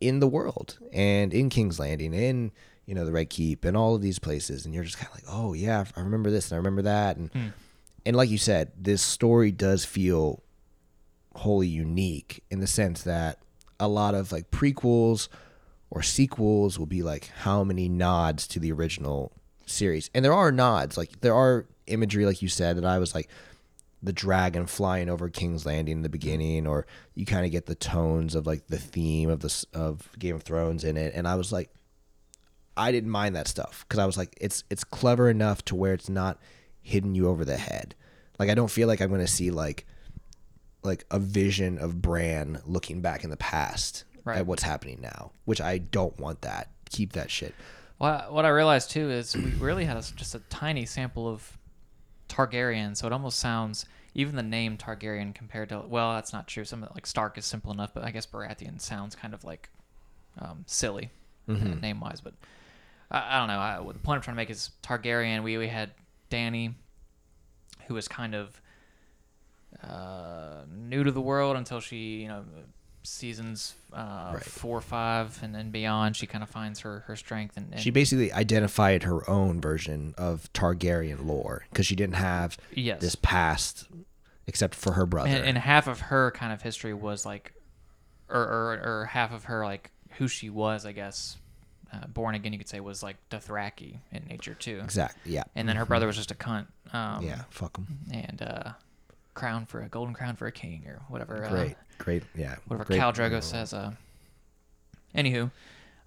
in 0.00 0.20
the 0.20 0.26
world 0.26 0.78
and 0.92 1.32
in 1.32 1.48
King's 1.48 1.78
Landing 1.78 2.14
in 2.14 2.52
you 2.84 2.94
know 2.94 3.04
the 3.04 3.12
Red 3.12 3.30
Keep 3.30 3.64
and 3.64 3.76
all 3.76 3.94
of 3.94 4.02
these 4.02 4.18
places. 4.18 4.64
And 4.64 4.74
you're 4.74 4.84
just 4.84 4.98
kind 4.98 5.08
of 5.08 5.14
like 5.14 5.24
oh 5.28 5.52
yeah 5.52 5.84
I 5.96 6.00
remember 6.00 6.30
this 6.30 6.50
and 6.50 6.54
I 6.54 6.58
remember 6.58 6.82
that. 6.82 7.16
And 7.16 7.30
hmm. 7.32 7.46
and 8.04 8.16
like 8.16 8.30
you 8.30 8.38
said 8.38 8.72
this 8.78 9.02
story 9.02 9.50
does 9.50 9.84
feel 9.84 10.42
wholly 11.34 11.68
unique 11.68 12.42
in 12.50 12.60
the 12.60 12.66
sense 12.66 13.02
that 13.02 13.38
a 13.78 13.88
lot 13.88 14.14
of 14.14 14.32
like 14.32 14.50
prequels 14.50 15.28
or 15.90 16.02
sequels 16.02 16.78
will 16.78 16.86
be 16.86 17.02
like 17.02 17.30
how 17.40 17.62
many 17.62 17.88
nods 17.88 18.46
to 18.48 18.58
the 18.58 18.72
original 18.72 19.32
series. 19.66 20.10
And 20.14 20.24
there 20.24 20.32
are 20.32 20.50
nods. 20.50 20.96
Like 20.96 21.20
there 21.20 21.34
are 21.34 21.66
imagery 21.86 22.26
like 22.26 22.42
you 22.42 22.48
said 22.48 22.76
that 22.76 22.84
i 22.84 22.98
was 22.98 23.14
like 23.14 23.28
the 24.02 24.12
dragon 24.12 24.66
flying 24.66 25.08
over 25.08 25.28
king's 25.28 25.64
landing 25.66 25.96
in 25.98 26.02
the 26.02 26.08
beginning 26.08 26.66
or 26.66 26.86
you 27.14 27.24
kind 27.24 27.44
of 27.46 27.50
get 27.52 27.66
the 27.66 27.74
tones 27.74 28.34
of 28.34 28.46
like 28.46 28.66
the 28.68 28.78
theme 28.78 29.30
of 29.30 29.40
this 29.40 29.64
of 29.72 30.08
game 30.18 30.34
of 30.36 30.42
thrones 30.42 30.84
in 30.84 30.96
it. 30.96 31.12
And 31.14 31.26
i 31.26 31.34
was 31.34 31.50
like 31.50 31.70
i 32.76 32.92
didn't 32.92 33.10
mind 33.10 33.34
that 33.34 33.48
stuff 33.48 33.84
because 33.88 33.98
i 33.98 34.06
was 34.06 34.16
like 34.18 34.36
it's 34.40 34.64
it's 34.70 34.84
clever 34.84 35.30
enough 35.30 35.64
to 35.64 35.74
where 35.74 35.94
it's 35.94 36.08
not 36.10 36.38
hitting 36.82 37.14
you 37.14 37.26
over 37.28 37.44
the 37.44 37.56
head. 37.56 37.94
Like 38.38 38.50
i 38.50 38.54
don't 38.54 38.70
feel 38.70 38.86
like 38.86 39.00
i'm 39.00 39.08
going 39.08 39.20
to 39.22 39.26
see 39.26 39.50
like 39.50 39.86
like 40.82 41.04
a 41.10 41.18
vision 41.18 41.78
of 41.78 42.00
bran 42.02 42.60
looking 42.64 43.00
back 43.00 43.24
in 43.24 43.30
the 43.30 43.36
past 43.36 44.04
Right. 44.24 44.38
at 44.38 44.46
what's 44.46 44.62
happening 44.64 44.98
now 45.00 45.30
which 45.46 45.60
i 45.60 45.78
don't 45.78 46.18
want 46.20 46.42
that. 46.42 46.68
Keep 46.90 47.12
that 47.14 47.30
shit. 47.30 47.54
Well, 47.98 48.26
what 48.30 48.44
I 48.44 48.48
realized 48.50 48.90
too 48.90 49.10
is 49.10 49.34
we 49.36 49.50
really 49.52 49.84
had 49.86 49.96
a, 49.96 50.02
just 50.14 50.34
a 50.34 50.40
tiny 50.50 50.84
sample 50.84 51.26
of 51.26 51.55
Targaryen, 52.28 52.96
so 52.96 53.06
it 53.06 53.12
almost 53.12 53.38
sounds 53.38 53.86
even 54.14 54.34
the 54.36 54.42
name 54.42 54.76
Targaryen 54.78 55.34
compared 55.34 55.68
to 55.70 55.80
well, 55.86 56.14
that's 56.14 56.32
not 56.32 56.46
true. 56.46 56.64
Some 56.64 56.80
like 56.94 57.06
Stark 57.06 57.36
is 57.38 57.44
simple 57.44 57.72
enough, 57.72 57.92
but 57.94 58.04
I 58.04 58.10
guess 58.10 58.26
Baratheon 58.26 58.80
sounds 58.80 59.14
kind 59.14 59.34
of 59.34 59.44
like 59.44 59.68
um, 60.40 60.64
silly 60.66 61.10
Mhm. 61.48 61.80
name 61.80 62.00
wise. 62.00 62.20
But 62.20 62.34
I, 63.10 63.36
I 63.36 63.38
don't 63.38 63.48
know. 63.48 63.58
I, 63.58 63.92
the 63.92 63.98
point 63.98 64.16
I'm 64.16 64.22
trying 64.22 64.34
to 64.34 64.36
make 64.36 64.50
is 64.50 64.70
Targaryen. 64.82 65.42
We 65.42 65.56
we 65.58 65.68
had 65.68 65.90
Dany, 66.30 66.74
who 67.86 67.94
was 67.94 68.08
kind 68.08 68.34
of 68.34 68.60
uh, 69.82 70.62
new 70.70 71.04
to 71.04 71.10
the 71.10 71.20
world 71.20 71.56
until 71.56 71.80
she 71.80 72.22
you 72.22 72.28
know 72.28 72.44
seasons 73.06 73.74
uh, 73.92 74.32
Right. 74.34 74.42
four, 74.44 74.80
five, 74.80 75.38
and 75.42 75.54
then 75.54 75.70
beyond. 75.70 76.16
She 76.16 76.26
kind 76.26 76.42
of 76.44 76.50
finds 76.50 76.80
her 76.80 77.00
her 77.06 77.16
strength 77.16 77.56
and, 77.56 77.72
and 77.72 77.80
She 77.80 77.90
basically 77.90 78.32
identified 78.32 79.04
her 79.04 79.28
own 79.28 79.60
version 79.60 80.14
of 80.18 80.52
Targaryen 80.52 81.24
lore 81.26 81.64
because 81.70 81.86
she 81.86 81.96
didn't 81.96 82.16
have 82.16 82.58
Yes. 82.74 83.00
this 83.00 83.14
past 83.14 83.86
except 84.46 84.74
for 84.74 84.92
her 84.92 85.06
brother. 85.06 85.28
And, 85.30 85.44
and 85.44 85.58
half 85.58 85.86
of 85.88 86.00
her 86.02 86.30
kind 86.32 86.52
of 86.52 86.62
history 86.62 86.94
was 86.94 87.26
like, 87.26 87.52
or, 88.28 88.40
or, 88.40 88.72
or 89.00 89.04
half 89.06 89.32
of 89.32 89.44
her 89.44 89.64
like 89.64 89.90
who 90.18 90.28
she 90.28 90.50
was, 90.50 90.86
I 90.86 90.92
guess, 90.92 91.36
uh, 91.92 92.06
born 92.08 92.34
again, 92.34 92.52
you 92.52 92.58
could 92.58 92.68
say, 92.68 92.80
was 92.80 93.02
like 93.02 93.16
Dothraki 93.30 93.98
in 94.12 94.24
nature 94.28 94.54
too. 94.54 94.80
Exactly, 94.84 95.32
yeah. 95.32 95.44
And 95.54 95.68
then 95.68 95.76
her 95.76 95.84
Mhm. 95.84 95.88
brother 95.88 96.06
was 96.06 96.16
just 96.16 96.30
a 96.30 96.34
cunt. 96.34 96.66
Um, 96.92 97.24
Yeah, 97.24 97.42
fuck 97.50 97.76
'em. 97.78 97.86
And 98.12 98.42
uh, 98.42 98.72
crown 99.36 99.64
for 99.66 99.80
a 99.82 99.88
golden 99.88 100.14
crown 100.14 100.34
for 100.34 100.46
a 100.48 100.52
king 100.52 100.82
or 100.88 101.00
whatever. 101.08 101.44
uh, 101.44 101.48
Great, 101.50 101.76
great, 101.98 102.22
yeah, 102.34 102.56
Whatever 102.66 102.84
great- 102.86 103.00
Khal 103.00 103.14
Drogo 103.14 103.40
says. 103.42 103.72
Uh, 103.72 103.92
anywho. 105.14 105.50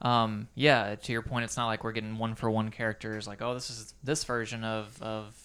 Um, 0.02 0.48
yeah, 0.56 0.96
to 0.96 1.12
your 1.12 1.22
point, 1.22 1.44
it's 1.46 1.58
not 1.58 1.68
like 1.68 1.84
we're 1.84 1.92
getting 1.92 2.18
one 2.18 2.36
for 2.36 2.50
one 2.50 2.72
characters. 2.72 3.28
Like, 3.28 3.42
oh, 3.42 3.54
this 3.54 3.70
is 3.70 3.94
this 4.04 4.24
version 4.24 4.64
of 4.64 5.02
of 5.02 5.36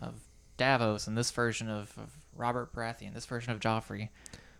of 0.00 0.14
Davos 0.56 1.06
and 1.06 1.16
this 1.16 1.30
version 1.30 1.68
of, 1.68 1.92
of 1.98 2.10
Robert 2.36 2.72
Baratheon, 2.74 3.12
this 3.14 3.26
version 3.26 3.52
of 3.52 3.60
Joffrey. 3.60 4.08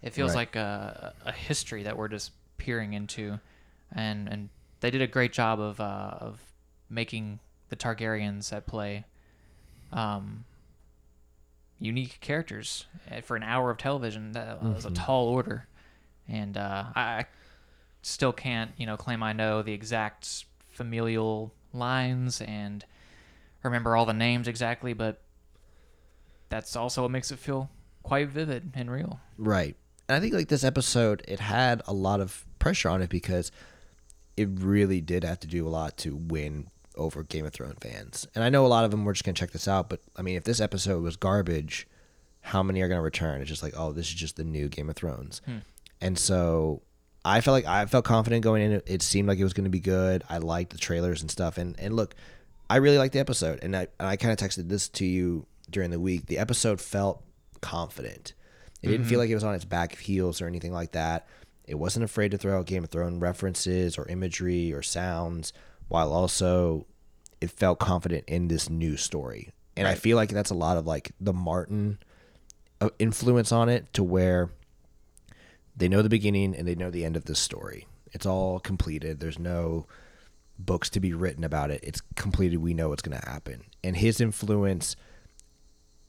It 0.03 0.11
feels 0.13 0.31
Right. 0.31 0.37
like 0.53 0.57
a, 0.57 1.13
a 1.25 1.33
history 1.33 1.83
that 1.85 1.97
we're 1.97 2.09
just 2.09 2.33
peering 2.59 2.93
into, 2.93 3.41
and 3.93 4.29
and 4.29 4.49
they 4.81 4.91
did 4.91 5.01
a 5.03 5.07
great 5.07 5.33
job 5.33 5.61
of 5.61 5.81
uh, 5.81 6.17
of 6.21 6.41
making 6.91 7.39
the 7.71 7.77
Targaryens 7.77 8.53
at 8.53 8.67
play, 8.67 9.05
um, 9.93 10.45
unique 11.81 12.19
characters 12.21 12.87
Uh, 13.11 13.21
for 13.21 13.37
an 13.37 13.43
hour 13.43 13.71
of 13.71 13.79
television. 13.79 14.33
That 14.33 14.63
was 14.63 14.85
a 14.85 14.91
Mhm. 14.91 14.95
tall 15.07 15.27
order, 15.29 15.67
and 16.29 16.57
uh, 16.57 16.87
I, 16.95 17.01
I 17.01 17.27
still 18.03 18.33
can't 18.33 18.73
you 18.77 18.87
know 18.87 18.97
claim 18.97 19.23
I 19.23 19.33
know 19.33 19.63
the 19.63 19.73
exact 19.73 20.45
familial 20.69 21.53
lines 21.73 22.41
and 22.41 22.85
remember 23.63 23.97
all 23.97 24.07
the 24.07 24.13
names 24.13 24.47
exactly, 24.49 24.93
but 24.93 25.21
that's 26.49 26.75
also 26.77 27.03
what 27.03 27.11
makes 27.11 27.31
it 27.31 27.39
feel 27.39 27.71
quite 28.03 28.29
vivid 28.29 28.71
and 28.75 28.91
real. 28.91 29.21
Right. 29.37 29.77
And 30.09 30.17
I 30.17 30.21
think 30.21 30.33
like 30.33 30.49
this 30.49 30.65
episode, 30.65 31.23
it 31.29 31.41
had 31.41 31.83
a 31.87 31.93
lot 31.93 32.21
of 32.21 32.47
pressure 32.59 32.89
on 32.89 33.03
it 33.03 33.11
because 33.11 33.53
it 34.37 34.49
really 34.61 35.01
did 35.01 35.25
have 35.25 35.41
to 35.41 35.47
do 35.47 35.67
a 35.67 35.69
lot 35.69 35.97
to 35.99 36.17
win 36.17 36.71
over 36.99 37.23
Game 37.23 37.47
of 37.47 37.53
Thrones 37.53 37.79
fans. 37.81 38.27
And 38.35 38.45
I 38.45 38.51
know 38.51 38.67
a 38.67 38.69
lot 38.69 38.85
of 38.85 38.91
them 38.91 39.05
were 39.05 39.13
just 39.13 39.25
gonna 39.25 39.35
check 39.35 39.53
this 39.53 39.69
out, 39.69 39.89
but 39.89 40.01
I 40.17 40.23
mean, 40.23 40.37
if 40.37 40.45
this 40.45 40.61
episode 40.61 41.03
was 41.03 41.17
garbage, 41.17 41.89
how 42.41 42.63
many 42.63 42.81
are 42.83 42.89
gonna 42.89 43.03
return? 43.03 43.41
It's 43.41 43.49
just 43.49 43.63
like, 43.63 43.75
oh, 43.77 43.93
this 43.93 44.09
is 44.09 44.15
just 44.15 44.37
the 44.37 44.45
new 44.45 44.69
Game 44.69 44.91
of 44.91 44.97
Thrones. 44.97 45.41
Hmm. 45.47 45.59
And 46.01 46.19
so 46.19 46.83
I 47.25 47.41
felt 47.41 47.53
like 47.53 47.67
I 47.67 47.85
felt 47.87 48.05
confident 48.05 48.43
going 48.43 48.63
in. 48.63 48.83
It 48.87 49.03
seemed 49.03 49.29
like 49.29 49.39
it 49.39 49.45
was 49.45 49.53
going 49.53 49.65
to 49.65 49.71
be 49.71 49.81
good. 49.81 50.25
I 50.29 50.39
liked 50.39 50.73
the 50.73 50.79
trailers 50.79 51.21
and 51.21 51.31
stuff. 51.31 51.59
And 51.59 51.79
and 51.79 51.95
look, 51.95 52.15
I 52.71 52.77
really 52.77 52.99
liked 52.99 53.13
the 53.13 53.21
episode. 53.21 53.59
And 53.63 53.77
I 53.77 53.89
and 53.99 54.09
I 54.09 54.17
kind 54.17 54.33
of 54.33 54.39
texted 54.39 54.69
this 54.69 54.89
to 54.91 55.05
you 55.05 55.47
during 55.71 55.91
the 55.91 56.01
week. 56.01 56.27
The 56.27 56.39
episode 56.39 56.81
felt 56.81 57.23
confident. 57.61 58.35
It 58.81 58.89
didn't 58.89 59.07
feel 59.07 59.19
like 59.19 59.29
it 59.29 59.35
was 59.35 59.43
on 59.43 59.57
its 59.57 59.65
back 59.65 59.97
heels 59.97 60.41
or 60.41 60.47
anything 60.47 60.73
like 60.73 60.93
that. 60.93 61.27
It 61.67 61.75
wasn't 61.75 62.05
afraid 62.05 62.31
to 62.31 62.39
throw 62.39 62.59
out 62.59 62.67
Game 62.67 62.85
of 62.85 62.91
Thrones 62.91 63.21
references 63.21 63.99
or 63.99 64.07
imagery 64.07 64.73
or 64.73 64.83
sounds, 64.83 65.53
while 65.89 66.13
also 66.13 66.87
it 67.41 67.51
felt 67.51 67.79
confident 67.79 68.25
in 68.27 68.49
this 68.49 68.69
new 68.69 68.97
story. 68.97 69.51
And 69.77 69.87
I 69.87 69.95
feel 69.95 70.17
like 70.17 70.31
that's 70.31 70.51
a 70.51 70.55
lot 70.55 70.77
of 70.77 70.87
like 70.87 71.13
the 71.21 71.33
Martin 71.33 71.99
uh, 72.81 72.91
influence 72.99 73.53
on 73.53 73.69
it 73.69 73.93
to 73.93 74.03
where 74.03 74.51
they 75.77 75.89
know 75.89 76.03
the 76.03 76.09
beginning 76.09 76.57
and 76.57 76.67
they 76.67 76.75
know 76.75 76.91
the 76.91 77.05
end 77.05 77.17
of 77.17 77.27
this 77.27 77.39
story. 77.39 77.87
It's 78.13 78.27
all 78.27 78.59
completed. 78.59 79.21
There's 79.21 79.39
no 79.39 79.87
books 80.59 80.91
to 80.91 81.01
be 81.01 81.13
written 81.13 81.45
about 81.45 81.71
it. 81.71 81.81
It's 81.85 82.01
completed. 82.17 82.59
We 82.59 82.75
know 82.75 82.89
what's 82.89 83.03
going 83.03 83.19
to 83.19 83.29
happen. 83.29 83.63
And 83.85 83.97
his 83.97 84.21
influence, 84.21 84.97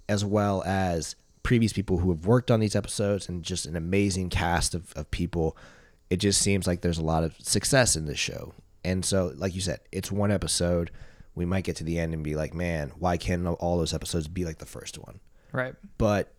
as 0.07 0.25
well 0.25 0.63
as 0.65 1.15
previous 1.43 1.71
people 1.71 1.99
who 1.99 2.09
have 2.09 2.25
worked 2.25 2.49
on 2.49 2.59
these 2.59 2.75
episodes 2.75 3.29
and 3.29 3.43
just 3.43 3.67
an 3.67 3.75
amazing 3.75 4.29
cast 4.29 4.73
of, 4.73 4.91
of 4.95 5.11
people, 5.11 5.55
it 6.09 6.17
just 6.17 6.41
seems 6.41 6.65
like 6.65 6.81
there's 6.81 6.97
a 6.97 7.03
lot 7.03 7.23
of 7.23 7.35
success 7.39 7.95
in 7.95 8.05
this 8.05 8.17
show. 8.17 8.53
And 8.83 9.03
so, 9.03 9.33
like 9.35 9.55
you 9.55 9.61
said, 9.61 9.79
it's 9.91 10.11
one 10.11 10.31
episode. 10.31 10.91
We 11.35 11.45
might 11.45 11.63
get 11.63 11.75
to 11.77 11.83
the 11.83 11.99
end 11.99 12.13
and 12.13 12.23
be 12.23 12.35
like, 12.35 12.53
man, 12.53 12.91
why 12.97 13.17
can't 13.17 13.45
all 13.47 13.77
those 13.77 13.93
episodes 13.93 14.27
be 14.27 14.45
like 14.45 14.57
the 14.57 14.65
first 14.65 14.97
one? 14.97 15.19
Right. 15.51 15.75
But 15.97 16.33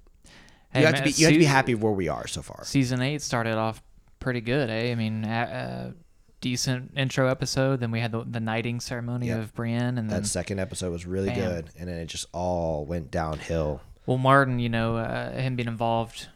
Hey, 0.72 0.80
you 0.80 0.86
have 0.86 0.94
man, 0.94 1.02
to 1.02 1.08
be 1.08 1.20
you 1.20 1.26
have 1.26 1.32
to 1.34 1.38
be 1.38 1.44
happy 1.44 1.74
where 1.74 1.92
we 1.92 2.08
are 2.08 2.26
so 2.26 2.42
far. 2.42 2.62
Season 2.64 3.00
eight 3.02 3.22
started 3.22 3.56
off 3.56 3.82
pretty 4.20 4.40
good, 4.40 4.70
eh? 4.70 4.92
I 4.92 4.94
mean, 4.94 5.24
a, 5.24 5.94
decent 6.40 6.92
intro 6.96 7.28
episode. 7.28 7.80
Then 7.80 7.90
we 7.90 8.00
had 8.00 8.12
the, 8.12 8.24
the 8.24 8.40
knighting 8.40 8.80
ceremony 8.80 9.26
Yep. 9.26 9.38
of 9.40 9.54
Brienne, 9.54 9.98
and 9.98 10.08
then 10.08 10.22
That 10.22 10.26
second 10.26 10.58
episode 10.58 10.90
was 10.90 11.04
really 11.06 11.28
Bam. 11.28 11.36
good, 11.38 11.70
and 11.78 11.88
then 11.88 11.96
it 11.98 12.06
just 12.06 12.26
all 12.32 12.86
went 12.86 13.10
downhill. 13.10 13.82
Well, 14.06 14.16
Martin, 14.16 14.58
you 14.58 14.68
know, 14.70 14.96
uh, 14.96 15.32
him 15.32 15.56
being 15.56 15.68
involved, 15.68 16.28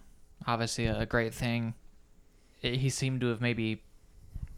obviously 0.47 0.87
a, 0.87 1.01
a 1.01 1.07
great 1.07 1.33
thing. 1.33 1.73
It- 2.61 2.77
he 2.81 2.91
seemed 2.91 3.21
to 3.23 3.29
have 3.29 3.41
maybe 3.41 3.83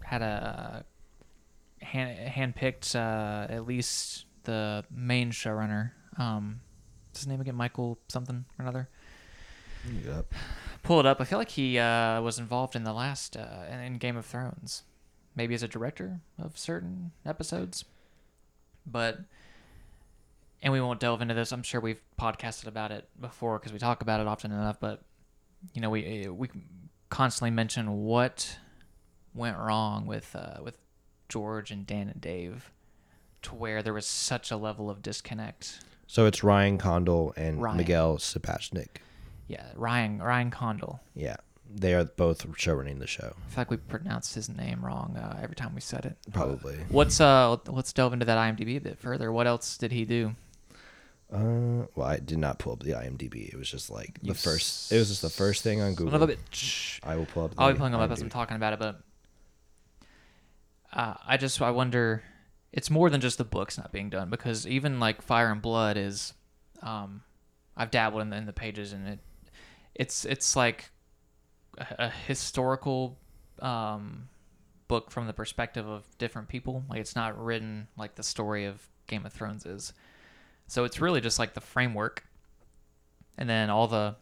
had 0.03 0.23
a 0.23 0.85
hand 1.83 2.55
handpicked 2.57 2.95
uh, 2.95 3.53
at 3.53 3.67
least 3.67 4.27
the 4.45 4.85
main 4.91 5.31
showrunner. 5.31 5.93
Um, 6.19 6.61
what's 7.09 7.21
his 7.21 7.27
name 7.27 7.41
again? 7.41 7.55
Michael 7.55 7.99
something 8.09 8.45
or 8.59 8.63
another. 8.63 8.89
Yep. 10.05 10.35
Pull 10.83 11.01
it 11.01 11.07
up. 11.07 11.21
I 11.21 11.25
feel 11.25 11.39
like 11.39 11.51
he 11.51 11.79
uh, 11.79 12.21
was 12.21 12.39
involved 12.39 12.77
in 12.77 12.85
the 12.85 12.93
last 12.93 13.37
uh, 13.37 13.65
in, 13.71 13.99
Game 13.99 14.17
of 14.17 14.25
Thrones, 14.25 14.83
maybe 15.35 15.55
as 15.55 15.63
a 15.63 15.69
director 15.69 16.21
of 16.39 16.59
certain 16.59 17.13
episodes. 17.25 17.85
But 18.87 19.21
and 20.63 20.73
we 20.73 20.81
won't 20.81 21.01
delve 21.01 21.23
into 21.23 21.35
this. 21.35 21.53
I'm 21.53 21.63
sure 21.63 21.81
we've 21.81 22.01
podcasted 22.19 22.67
about 22.67 22.91
it 22.93 23.09
before 23.21 23.59
because 23.59 23.73
we 23.73 23.79
talk 23.79 24.03
about 24.03 24.21
it 24.21 24.27
often 24.27 24.53
enough. 24.53 24.79
But 24.81 25.03
you 25.75 25.81
know, 25.81 25.91
we 25.91 26.29
we 26.29 26.49
constantly 27.11 27.51
mention 27.51 28.05
what 28.05 28.59
went 29.35 29.59
wrong 29.59 30.07
with 30.07 30.35
uh, 30.35 30.63
with 30.63 30.79
George 31.29 31.71
and 31.71 31.87
Dan 31.87 32.09
and 32.09 32.21
Dave, 32.21 32.71
to 33.43 33.55
where 33.55 33.83
there 33.83 33.95
was 33.95 34.07
such 34.07 34.51
a 34.51 34.57
level 34.57 34.91
of 34.91 35.03
disconnect. 35.03 35.81
So 36.07 36.27
it's 36.27 36.45
Ryan 36.45 36.79
Condal 36.79 37.33
and 37.37 37.61
Ryan. 37.61 37.77
Miguel 37.77 38.17
Sapochnik. 38.19 38.99
Yeah, 39.49 39.67
Ryan 39.75 40.23
Ryan 40.23 40.51
Condal. 40.51 41.01
Yeah, 41.15 41.37
they 41.73 41.95
are 41.95 42.05
both 42.05 42.47
showrunning 42.53 42.99
the 42.99 43.07
show. 43.07 43.35
I 43.47 43.51
feel 43.51 43.61
like 43.61 43.71
we 43.71 43.77
pronounced 43.77 44.35
his 44.35 44.49
name 44.49 44.85
wrong 44.85 45.17
uh, 45.17 45.39
every 45.43 45.57
time 45.57 45.75
we 45.75 45.81
said 45.81 46.05
it. 46.05 46.17
Probably. 46.33 46.77
What's 46.89 47.21
uh? 47.21 47.57
Let's 47.67 47.93
delve 47.93 48.13
into 48.13 48.27
that 48.27 48.39
IMDb 48.39 48.77
a 48.77 48.81
bit 48.81 48.99
further. 48.99 49.33
What 49.33 49.47
else 49.47 49.77
did 49.77 49.93
he 49.93 50.05
do? 50.05 50.35
Uh, 51.33 51.87
well, 51.97 52.07
I 52.07 52.19
did 52.19 52.39
not 52.39 52.61
pull 52.61 52.73
up 52.73 52.81
the 52.85 52.93
IMDb. 52.93 53.49
It 53.49 53.57
was 53.57 53.69
just 53.69 53.91
like 53.91 54.21
the 54.21 54.29
You 54.29 54.35
first. 54.35 54.93
It 54.93 54.99
was 54.99 55.09
just 55.09 55.23
the 55.23 55.31
first 55.31 55.65
thing 55.65 55.81
on 55.81 55.95
Google. 55.95 56.23
A 56.23 56.27
bitch. 56.29 57.01
I 57.03 57.17
will 57.17 57.27
pull 57.27 57.45
up. 57.45 57.53
I'll 57.59 57.73
be 57.73 57.77
pulling 57.77 57.93
them 57.93 58.01
up 58.01 58.11
as 58.11 58.23
I'm 58.23 58.31
talking 58.31 58.57
about 58.57 58.73
it, 58.73 58.79
but 58.79 59.01
uh, 60.97 61.15
I 61.25 61.37
just 61.37 61.61
I 61.63 61.71
wonder. 61.71 62.25
It's 62.73 62.91
more 62.91 63.09
than 63.09 63.21
just 63.21 63.39
the 63.39 63.45
books 63.45 63.79
not 63.79 63.93
being 63.93 64.11
done 64.11 64.29
because 64.29 64.67
even 64.67 64.99
like 65.01 65.23
Fire 65.23 65.51
and 65.51 65.63
Blood 65.63 65.97
is, 65.97 66.35
um, 66.83 67.23
I've 67.75 67.91
dabbled 67.91 68.21
in 68.21 68.29
the, 68.29 68.37
in 68.37 68.45
the 68.45 68.53
pages 68.53 68.93
and 68.93 69.09
it, 69.09 69.19
it's 69.95 70.27
it's 70.27 70.57
like 70.57 70.91
a, 71.79 71.87
a 71.99 72.11
historical, 72.11 73.17
um, 73.61 74.29
book 74.89 75.11
from 75.11 75.27
the 75.27 75.33
perspective 75.33 75.87
of 75.89 76.05
different 76.19 76.49
people. 76.49 76.85
Like 76.89 77.01
it's 77.01 77.17
not 77.17 77.43
written 77.43 77.89
like 77.97 78.15
the 78.15 78.23
story 78.23 78.67
of 78.67 78.87
Game 79.07 79.27
of 79.27 79.33
Thrones 79.33 79.67
is. 79.67 79.93
So 80.67 80.85
it's 80.85 81.01
really 81.01 81.21
just 81.21 81.39
like 81.39 81.55
the 81.55 81.61
framework, 81.61 82.25
and 83.39 83.49
then 83.49 83.71
all 83.71 83.87
the 83.87 84.17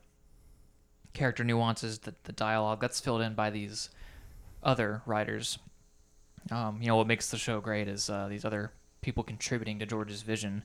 character 1.12 1.44
nuances, 1.44 2.00
the, 2.00 2.14
the 2.24 2.32
dialogue 2.32 2.80
that's 2.80 3.00
filled 3.00 3.22
in 3.22 3.34
by 3.34 3.50
these 3.50 3.88
other 4.62 5.02
writers. 5.06 5.58
Um, 6.50 6.78
you 6.80 6.88
know 6.88 6.96
what 6.96 7.06
makes 7.06 7.30
the 7.30 7.38
show 7.38 7.60
great 7.60 7.88
is 7.88 8.10
uh, 8.10 8.28
these 8.28 8.44
other 8.44 8.72
people 9.00 9.22
contributing 9.22 9.78
to 9.78 9.86
George's 9.86 10.22
vision. 10.22 10.64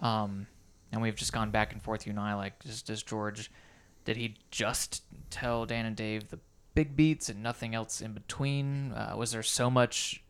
Um, 0.00 0.46
and 0.92 1.02
we've 1.02 1.16
just 1.16 1.32
gone 1.32 1.50
back 1.50 1.72
and 1.72 1.82
forth, 1.82 2.06
you 2.06 2.10
and 2.10 2.20
I, 2.20 2.34
like, 2.34 2.62
just 2.62 2.86
does 2.86 3.02
George, 3.02 3.50
did 4.04 4.16
he 4.16 4.36
just 4.50 5.02
tell 5.30 5.66
Dan 5.66 5.86
and 5.86 5.96
Dave 5.96 6.28
the 6.28 6.38
big 6.74 6.96
beats 6.96 7.28
and 7.28 7.42
nothing 7.42 7.74
else 7.74 8.00
in 8.00 8.12
between? 8.12 8.92
Uh, 8.92 9.14
was 9.16 9.32
there 9.32 9.42
so 9.42 9.70
much 9.70 10.22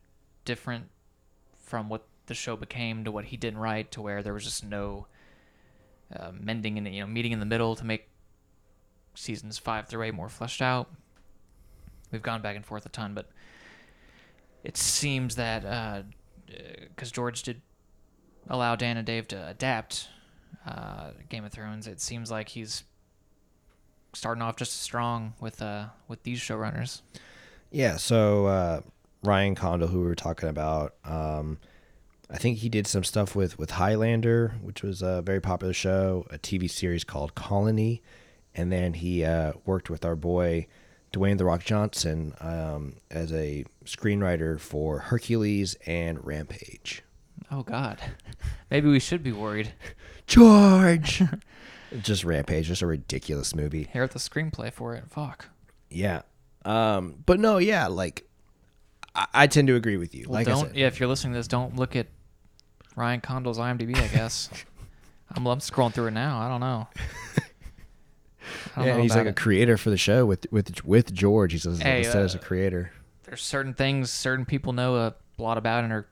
different 0.45 0.89
from 1.59 1.89
what 1.89 2.07
the 2.27 2.35
show 2.35 2.57
became 2.57 3.05
to 3.05 3.13
what 3.13 3.27
he 3.27 3.37
didn't 3.37 3.59
write 3.59 3.91
to 3.93 4.01
where 4.01 4.23
there 4.23 4.33
was 4.33 4.45
just 4.45 4.65
no 4.65 5.07
uh, 6.15 6.31
mending 6.33 6.79
and 6.79 6.87
you 6.89 7.01
know 7.01 7.07
meeting 7.07 7.33
in 7.33 7.41
the 7.41 7.47
middle 7.47 7.77
to 7.77 7.85
make 7.85 8.09
seasons 9.15 9.59
five 9.59 9.89
through 9.89 10.03
eight 10.03 10.15
more 10.15 10.29
fleshed 10.29 10.63
out. 10.63 10.89
We've 12.11 12.23
gone 12.23 12.41
back 12.41 12.57
and 12.57 12.65
forth 12.65 12.87
a 12.87 12.89
ton, 12.89 13.13
but 13.13 13.29
it 14.69 14.77
seems 14.77 15.37
that 15.37 16.05
because 16.89 17.11
George 17.11 17.43
did 17.43 17.63
allow 18.49 18.77
Dan 18.77 18.99
and 18.99 19.07
Dave 19.07 19.27
to 19.29 19.49
adapt 19.49 20.09
uh, 20.67 21.13
Game 21.31 21.47
of 21.47 21.53
Thrones, 21.53 21.87
it 21.87 22.03
seems 22.03 22.31
like 22.31 22.51
he's 22.51 22.85
starting 24.13 24.43
off 24.43 24.57
just 24.57 24.83
strong 24.83 25.33
with 25.41 25.63
uh, 25.63 25.87
with 26.07 26.23
these 26.23 26.39
showrunners. 26.39 27.01
Yeah. 27.71 27.97
So 27.97 28.47
uh, 28.47 28.81
Ryan 29.25 29.55
Condal, 29.55 29.89
who 29.89 30.01
we 30.01 30.07
were 30.07 30.15
talking 30.15 30.51
about, 30.51 30.97
um, 31.03 31.59
I 32.31 32.37
think 32.37 32.59
he 32.59 32.69
did 32.69 32.87
some 32.87 33.05
stuff 33.05 33.35
with 33.35 33.59
with 33.59 33.71
Highlander, 33.71 34.57
which 34.61 34.83
was 34.83 35.01
a 35.01 35.23
very 35.23 35.41
popular 35.41 35.73
show, 35.73 36.27
a 36.31 36.37
TV 36.37 36.69
series 36.71 37.05
called 37.05 37.35
Colony, 37.35 38.03
and 38.55 38.71
then 38.71 38.93
he 38.93 39.25
uh, 39.25 39.55
worked 39.65 39.89
with 39.89 40.05
our 40.05 40.17
boy 40.17 40.67
Dwayne 41.13 41.39
the 41.39 41.45
Rock 41.45 41.65
Johnson 41.65 42.35
um, 42.41 42.97
as 43.11 43.33
a 43.33 43.65
screenwriter 43.85 44.61
for 44.61 44.99
Hercules 44.99 45.77
and 45.87 46.25
Rampage. 46.25 47.03
Oh 47.51 47.63
God, 47.63 47.99
maybe 48.71 48.89
we 48.89 49.01
should 49.01 49.23
be 49.23 49.33
worried. 49.33 49.73
George, 50.27 51.23
just 52.03 52.25
Rampage, 52.25 52.67
just 52.69 52.83
a 52.83 52.87
ridiculous 52.87 53.55
movie. 53.55 53.89
Here 53.93 54.03
at 54.03 54.11
the 54.11 54.19
screenplay 54.19 54.73
for 54.73 54.95
it. 54.95 55.05
Fuck. 55.09 55.49
Yeah. 55.89 56.23
Um, 56.65 57.23
but 57.25 57.41
no, 57.41 57.57
yeah, 57.57 57.87
like 57.87 58.29
I, 59.15 59.27
I 59.33 59.47
tend 59.47 59.69
to 59.69 59.77
agree 59.77 59.97
with 59.97 60.15
you. 60.15 60.27
Well, 60.29 60.35
like 60.35 60.47
don't 60.47 60.75
yeah. 60.75 60.87
If 60.87 61.01
you're 61.01 61.09
listening 61.09 61.33
to 61.33 61.39
this, 61.39 61.49
don't 61.49 61.77
look 61.77 61.97
at 61.97 62.09
Ryan 62.97 63.23
Condal's 63.23 63.59
IMDb. 63.59 63.97
I 63.97 64.09
guess 64.09 64.51
I'm, 65.35 65.47
I'm 65.47 65.61
scrolling 65.61 65.95
through 65.95 66.09
it 66.09 66.13
now. 66.13 66.39
I 66.41 66.49
don't 66.49 66.61
know. 66.61 66.89
Yeah, 68.77 69.01
he's 69.01 69.15
like 69.17 69.27
a 69.27 69.33
creator 69.33 69.77
for 69.77 69.91
the 69.91 69.97
show 69.97 70.25
with 70.27 70.47
with 70.51 70.85
with 70.85 71.13
George. 71.13 71.53
He's 71.53 71.65
Hey, 71.65 71.99
listed 72.03 72.23
as 72.23 72.35
a 72.35 72.39
uh, 72.39 72.43
creator. 72.43 72.93
There's 73.25 73.43
certain 73.43 73.75
things 73.75 74.11
certain 74.11 74.45
people 74.47 74.73
know 74.73 74.97
a 74.97 75.15
lot 75.39 75.59
about 75.59 75.85
and 75.85 75.93
are 75.93 76.07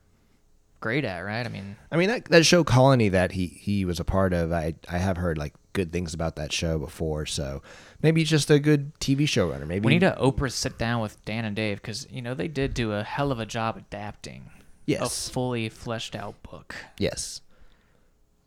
great 0.79 1.03
at, 1.05 1.19
right? 1.21 1.45
I 1.45 1.49
mean, 1.49 1.75
I 1.91 1.97
mean 1.97 2.09
that 2.09 2.25
that 2.25 2.45
show 2.45 2.63
Colony 2.63 3.09
that 3.09 3.31
he 3.31 3.47
he 3.47 3.85
was 3.85 3.99
a 3.99 4.03
part 4.05 4.33
of. 4.33 4.51
I 4.51 4.75
I 4.89 4.97
have 4.97 5.17
heard 5.17 5.37
like 5.37 5.53
good 5.73 5.91
things 5.91 6.13
about 6.13 6.35
that 6.35 6.51
show 6.51 6.77
before. 6.79 7.25
So 7.25 7.61
maybe 8.01 8.21
he's 8.21 8.29
just 8.29 8.49
a 8.51 8.59
good 8.59 8.93
TV 8.99 9.21
showrunner. 9.21 9.67
Maybe 9.67 9.85
we 9.85 9.93
need 9.93 9.99
to 9.99 10.15
Oprah 10.19 10.51
sit 10.51 10.77
down 10.77 11.01
with 11.01 11.23
Dan 11.25 11.45
and 11.45 11.55
Dave 11.55 11.81
because 11.81 12.07
you 12.11 12.21
know 12.21 12.33
they 12.33 12.47
did 12.47 12.73
do 12.73 12.91
a 12.93 13.03
hell 13.03 13.31
of 13.31 13.39
a 13.39 13.45
job 13.45 13.77
adapting 13.77 14.49
Yes. 14.85 15.01
a 15.29 15.31
fully 15.33 15.67
fleshed 15.69 16.15
out 16.15 16.41
book. 16.43 16.73
Yes. 16.97 17.41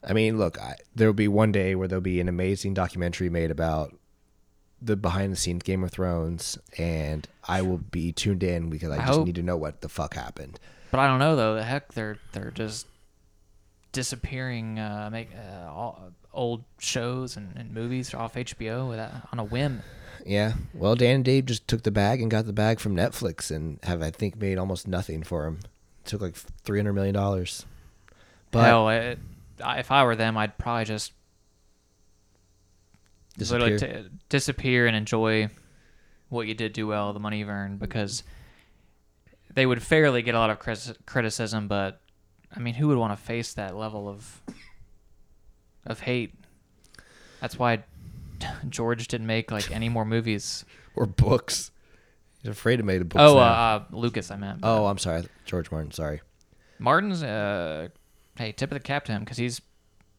I 0.02 0.12
mean, 0.12 0.38
look, 0.38 0.58
I, 0.58 0.76
there'll 0.94 1.12
be 1.14 1.28
one 1.28 1.52
day 1.52 1.74
where 1.74 1.86
there'll 1.88 2.00
be 2.00 2.20
an 2.20 2.28
amazing 2.28 2.74
documentary 2.74 3.28
made 3.28 3.50
about 3.50 3.94
the 4.80 4.96
behind 4.96 5.32
the 5.32 5.36
scenes 5.36 5.62
Game 5.62 5.84
of 5.84 5.90
Thrones, 5.90 6.58
and 6.78 7.28
I 7.46 7.60
will 7.62 7.78
be 7.78 8.12
tuned 8.12 8.42
in 8.42 8.70
because 8.70 8.90
I, 8.90 8.94
I 8.94 8.98
just 9.06 9.18
hope- 9.18 9.26
need 9.26 9.34
to 9.34 9.42
know 9.42 9.56
what 9.56 9.82
the 9.82 9.88
fuck 9.88 10.14
happened. 10.14 10.58
But 10.90 11.00
I 11.00 11.06
don't 11.06 11.18
know 11.20 11.36
though. 11.36 11.54
The 11.54 11.62
heck, 11.62 11.92
they're 11.92 12.18
they're 12.32 12.50
just 12.50 12.86
disappearing. 13.92 14.78
Uh, 14.78 15.08
make 15.12 15.28
uh, 15.36 15.70
all, 15.70 16.12
old 16.32 16.64
shows 16.78 17.36
and, 17.36 17.52
and 17.56 17.72
movies 17.72 18.14
off 18.14 18.34
HBO 18.34 18.88
without, 18.88 19.12
on 19.32 19.38
a 19.38 19.44
whim. 19.44 19.82
Yeah. 20.24 20.54
Well, 20.74 20.94
Dan 20.96 21.16
and 21.16 21.24
Dave 21.24 21.46
just 21.46 21.66
took 21.66 21.82
the 21.82 21.90
bag 21.90 22.20
and 22.20 22.30
got 22.30 22.46
the 22.46 22.52
bag 22.52 22.78
from 22.80 22.94
Netflix 22.94 23.50
and 23.50 23.78
have, 23.84 24.02
I 24.02 24.10
think, 24.10 24.36
made 24.36 24.58
almost 24.58 24.86
nothing 24.86 25.22
for 25.22 25.46
him. 25.46 25.60
took 26.04 26.20
like 26.20 26.34
three 26.34 26.78
hundred 26.78 26.94
million 26.94 27.14
dollars. 27.14 27.64
But 28.50 28.64
Hell, 28.64 28.88
it, 28.88 29.18
if 29.64 29.90
I 29.90 30.04
were 30.04 30.16
them, 30.16 30.36
I'd 30.36 30.58
probably 30.58 30.84
just 30.84 31.12
Disappear. 33.36 33.78
t- 33.78 34.08
disappear 34.28 34.86
and 34.86 34.94
enjoy 34.96 35.48
what 36.28 36.46
you 36.46 36.54
did 36.54 36.72
do 36.72 36.86
well, 36.86 37.12
the 37.12 37.20
money 37.20 37.38
you've 37.38 37.48
earned, 37.48 37.78
because 37.78 38.22
they 39.54 39.64
would 39.66 39.82
fairly 39.82 40.22
get 40.22 40.34
a 40.34 40.38
lot 40.38 40.50
of 40.50 40.58
criticism. 41.06 41.66
But 41.68 42.00
I 42.54 42.58
mean, 42.60 42.74
who 42.74 42.88
would 42.88 42.98
want 42.98 43.12
to 43.18 43.24
face 43.24 43.54
that 43.54 43.76
level 43.76 44.08
of 44.08 44.42
of 45.86 46.00
hate? 46.00 46.34
That's 47.40 47.58
why 47.58 47.84
George 48.68 49.08
didn't 49.08 49.26
make 49.26 49.50
like 49.50 49.70
any 49.70 49.88
more 49.88 50.04
movies. 50.04 50.64
or 50.94 51.06
books. 51.06 51.70
He's 52.42 52.50
afraid 52.50 52.76
to 52.78 52.82
make 52.82 52.98
the 52.98 53.04
books. 53.04 53.22
Oh, 53.22 53.38
uh, 53.38 53.42
uh, 53.42 53.84
Lucas, 53.90 54.30
I 54.30 54.36
meant. 54.36 54.60
oh, 54.62 54.86
I'm 54.86 54.98
sorry, 54.98 55.24
George 55.46 55.70
Martin. 55.70 55.92
Sorry. 55.92 56.20
Martin's 56.78 57.22
uh 57.22 57.88
hey 58.40 58.52
tip 58.52 58.70
of 58.72 58.76
the 58.76 58.80
cap 58.82 59.04
to 59.04 59.12
him 59.12 59.20
because 59.20 59.36
he's 59.36 59.60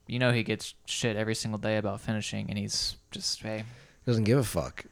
you 0.07 0.19
know 0.19 0.31
he 0.31 0.43
gets 0.43 0.75
shit 0.85 1.15
every 1.17 1.35
single 1.35 1.57
day 1.57 1.77
about 1.77 1.99
finishing 1.99 2.47
and 2.49 2.57
he's 2.57 2.95
just 3.11 3.41
hey 3.41 3.63
Doesn't 4.05 4.23
give 4.23 4.37
a 4.37 4.43
fuck. 4.43 4.85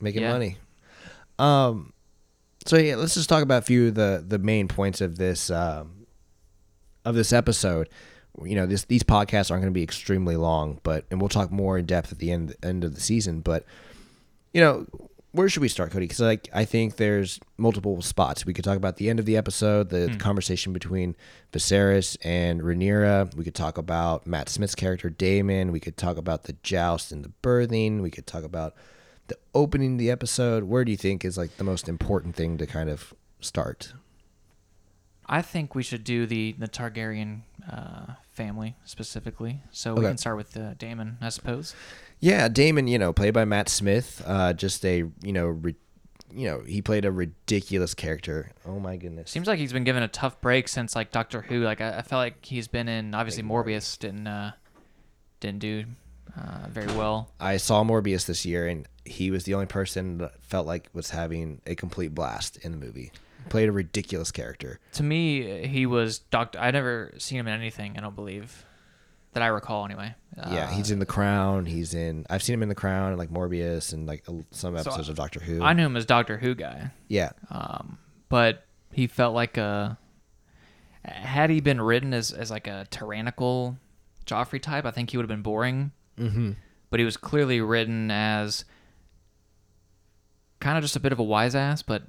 Making 0.00 0.22
Yeah. 0.22 0.32
money. 0.32 0.56
Um. 1.38 1.92
So 2.66 2.76
yeah, 2.76 2.96
let's 2.96 3.14
just 3.14 3.28
talk 3.28 3.42
about 3.42 3.62
a 3.62 3.66
few 3.66 3.88
of 3.88 3.94
the 3.94 4.24
the 4.26 4.38
main 4.38 4.68
points 4.68 5.00
of 5.00 5.16
this 5.16 5.50
um, 5.50 6.06
of 7.04 7.14
this 7.14 7.32
episode. 7.32 7.88
You 8.44 8.54
know, 8.56 8.66
this 8.66 8.84
these 8.84 9.02
podcasts 9.02 9.50
aren't 9.50 9.62
going 9.62 9.72
to 9.72 9.78
be 9.78 9.82
extremely 9.82 10.36
long, 10.36 10.78
but 10.82 11.04
and 11.10 11.20
we'll 11.20 11.28
talk 11.28 11.50
more 11.50 11.78
in 11.78 11.86
depth 11.86 12.12
at 12.12 12.18
the 12.18 12.30
end 12.30 12.54
end 12.62 12.84
of 12.84 12.94
the 12.94 13.00
season. 13.00 13.40
But 13.40 13.64
you 14.52 14.60
know, 14.60 14.86
where 15.38 15.48
should 15.48 15.62
we 15.62 15.68
start, 15.68 15.92
Cody? 15.92 16.06
Because 16.06 16.18
like 16.18 16.48
I 16.52 16.64
think 16.64 16.96
there's 16.96 17.38
multiple 17.58 18.02
spots. 18.02 18.44
We 18.44 18.52
could 18.52 18.64
talk 18.64 18.76
about 18.76 18.96
the 18.96 19.08
end 19.08 19.20
of 19.20 19.24
the 19.24 19.36
episode, 19.36 19.88
the 19.88 20.16
conversation 20.18 20.72
between 20.72 21.14
Viserys 21.52 22.16
and 22.24 22.60
Rhaenyra. 22.60 23.32
We 23.36 23.44
could 23.44 23.54
talk 23.54 23.78
about 23.78 24.26
Matt 24.26 24.48
Smith's 24.48 24.74
character 24.74 25.08
Daemon. 25.08 25.70
We 25.70 25.78
could 25.78 25.96
talk 25.96 26.16
about 26.16 26.44
the 26.44 26.54
joust 26.64 27.12
and 27.12 27.24
the 27.24 27.30
birthing. 27.40 28.02
We 28.02 28.10
could 28.10 28.26
talk 28.26 28.42
about 28.42 28.74
the 29.28 29.38
opening 29.54 29.92
of 29.92 29.98
the 30.00 30.10
episode. 30.10 30.64
Where 30.64 30.84
do 30.84 30.90
you 30.90 30.96
think 30.96 31.24
is 31.24 31.38
like 31.38 31.56
the 31.56 31.64
most 31.64 31.88
important 31.88 32.34
thing 32.34 32.58
to 32.58 32.66
kind 32.66 32.90
of 32.90 33.14
start? 33.40 33.92
I 35.24 35.42
think 35.42 35.72
we 35.72 35.84
should 35.84 36.02
do 36.02 36.26
the 36.26 36.56
the 36.58 36.66
Targaryen 36.66 37.42
uh, 37.70 38.14
family 38.32 38.74
specifically. 38.84 39.60
So 39.70 39.94
we 39.94 40.02
can 40.02 40.18
start 40.18 40.36
with 40.36 40.56
uh, 40.56 40.74
Daemon, 40.74 41.18
I 41.20 41.28
suppose. 41.28 41.76
Yeah, 42.20 42.48
Daemon, 42.48 42.88
you 42.88 42.98
know, 42.98 43.12
played 43.12 43.34
by 43.34 43.44
Matt 43.44 43.68
Smith, 43.68 44.22
uh, 44.26 44.52
just 44.52 44.84
a 44.84 45.04
you 45.22 45.32
know, 45.32 45.46
ri- 45.46 45.76
you 46.32 46.48
know, 46.48 46.60
he 46.60 46.82
played 46.82 47.04
a 47.04 47.12
ridiculous 47.12 47.94
character. 47.94 48.50
Oh 48.66 48.78
my 48.78 48.96
goodness. 48.96 49.30
Seems 49.30 49.46
like 49.46 49.58
he's 49.58 49.72
been 49.72 49.84
given 49.84 50.02
a 50.02 50.08
tough 50.08 50.40
break 50.40 50.68
since 50.68 50.94
like 50.96 51.10
Doctor 51.10 51.42
Who. 51.42 51.60
Like 51.60 51.80
I, 51.80 51.98
I 51.98 52.02
felt 52.02 52.20
like 52.20 52.44
he's 52.44 52.68
been 52.68 52.88
in 52.88 53.14
obviously 53.14 53.42
Morbius 53.42 53.98
didn't 53.98 54.26
uh, 54.26 54.52
didn't 55.40 55.60
do 55.60 55.84
uh, 56.36 56.66
very 56.68 56.92
well. 56.92 57.30
I 57.40 57.56
saw 57.56 57.84
Morbius 57.84 58.26
this 58.26 58.44
year, 58.44 58.66
and 58.66 58.86
he 59.04 59.30
was 59.30 59.44
the 59.44 59.54
only 59.54 59.66
person 59.66 60.18
that 60.18 60.42
felt 60.42 60.66
like 60.66 60.88
was 60.92 61.10
having 61.10 61.60
a 61.66 61.74
complete 61.74 62.14
blast 62.14 62.56
in 62.58 62.72
the 62.72 62.78
movie. 62.78 63.12
Played 63.48 63.68
a 63.70 63.72
ridiculous 63.72 64.30
character. 64.30 64.78
To 64.94 65.02
me, 65.02 65.66
he 65.66 65.86
was 65.86 66.18
Doctor. 66.18 66.58
I 66.58 66.70
never 66.70 67.14
seen 67.16 67.38
him 67.38 67.46
in 67.48 67.54
anything. 67.54 67.96
I 67.96 68.00
don't 68.00 68.14
believe 68.14 68.64
that 69.32 69.42
I 69.42 69.48
recall 69.48 69.84
anyway. 69.84 70.14
yeah, 70.50 70.70
he's 70.70 70.90
in 70.90 70.98
The 70.98 71.06
Crown. 71.06 71.66
He's 71.66 71.94
in. 71.94 72.24
I've 72.30 72.42
seen 72.42 72.54
him 72.54 72.62
in 72.62 72.68
The 72.68 72.74
Crown, 72.74 73.08
and 73.10 73.18
like 73.18 73.30
Morbius, 73.30 73.92
and 73.92 74.06
like 74.06 74.24
a- 74.28 74.44
some 74.50 74.74
So 74.76 74.80
episodes 74.80 75.08
of 75.08 75.16
Doctor 75.16 75.40
Who. 75.40 75.62
I 75.62 75.72
knew 75.72 75.86
him 75.86 75.96
as 75.96 76.06
Doctor 76.06 76.38
Who 76.38 76.54
guy. 76.54 76.90
Yeah. 77.08 77.30
Um, 77.50 77.98
but 78.28 78.64
he 78.92 79.06
felt 79.06 79.34
like 79.34 79.56
a. 79.56 79.98
Had 81.04 81.50
he 81.50 81.60
been 81.60 81.80
written 81.80 82.12
as, 82.12 82.32
as 82.32 82.50
like 82.50 82.66
a 82.66 82.86
tyrannical 82.90 83.76
Joffrey 84.26 84.60
type, 84.60 84.84
I 84.84 84.90
think 84.90 85.10
he 85.10 85.16
would 85.16 85.22
have 85.24 85.28
been 85.28 85.42
boring. 85.42 85.92
Mm-hmm. 86.18 86.52
But 86.90 87.00
he 87.00 87.04
was 87.04 87.16
clearly 87.16 87.60
written 87.60 88.10
as 88.10 88.64
kind 90.60 90.76
of 90.76 90.82
just 90.84 90.96
a 90.96 91.00
bit 91.00 91.12
of 91.12 91.18
a 91.18 91.22
wise 91.22 91.54
ass, 91.54 91.82
but 91.82 92.02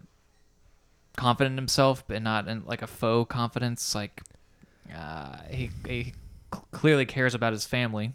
confident 1.18 1.54
in 1.54 1.58
himself, 1.58 2.04
but 2.08 2.22
not 2.22 2.48
in 2.48 2.64
like 2.66 2.82
a 2.82 2.88
faux 2.88 3.32
confidence. 3.32 3.94
Like 3.96 4.22
uh, 4.96 5.38
he 5.50 5.70
he 5.88 6.14
clearly 6.72 7.06
cares 7.06 7.34
about 7.34 7.54
his 7.54 7.66
family. 7.66 8.14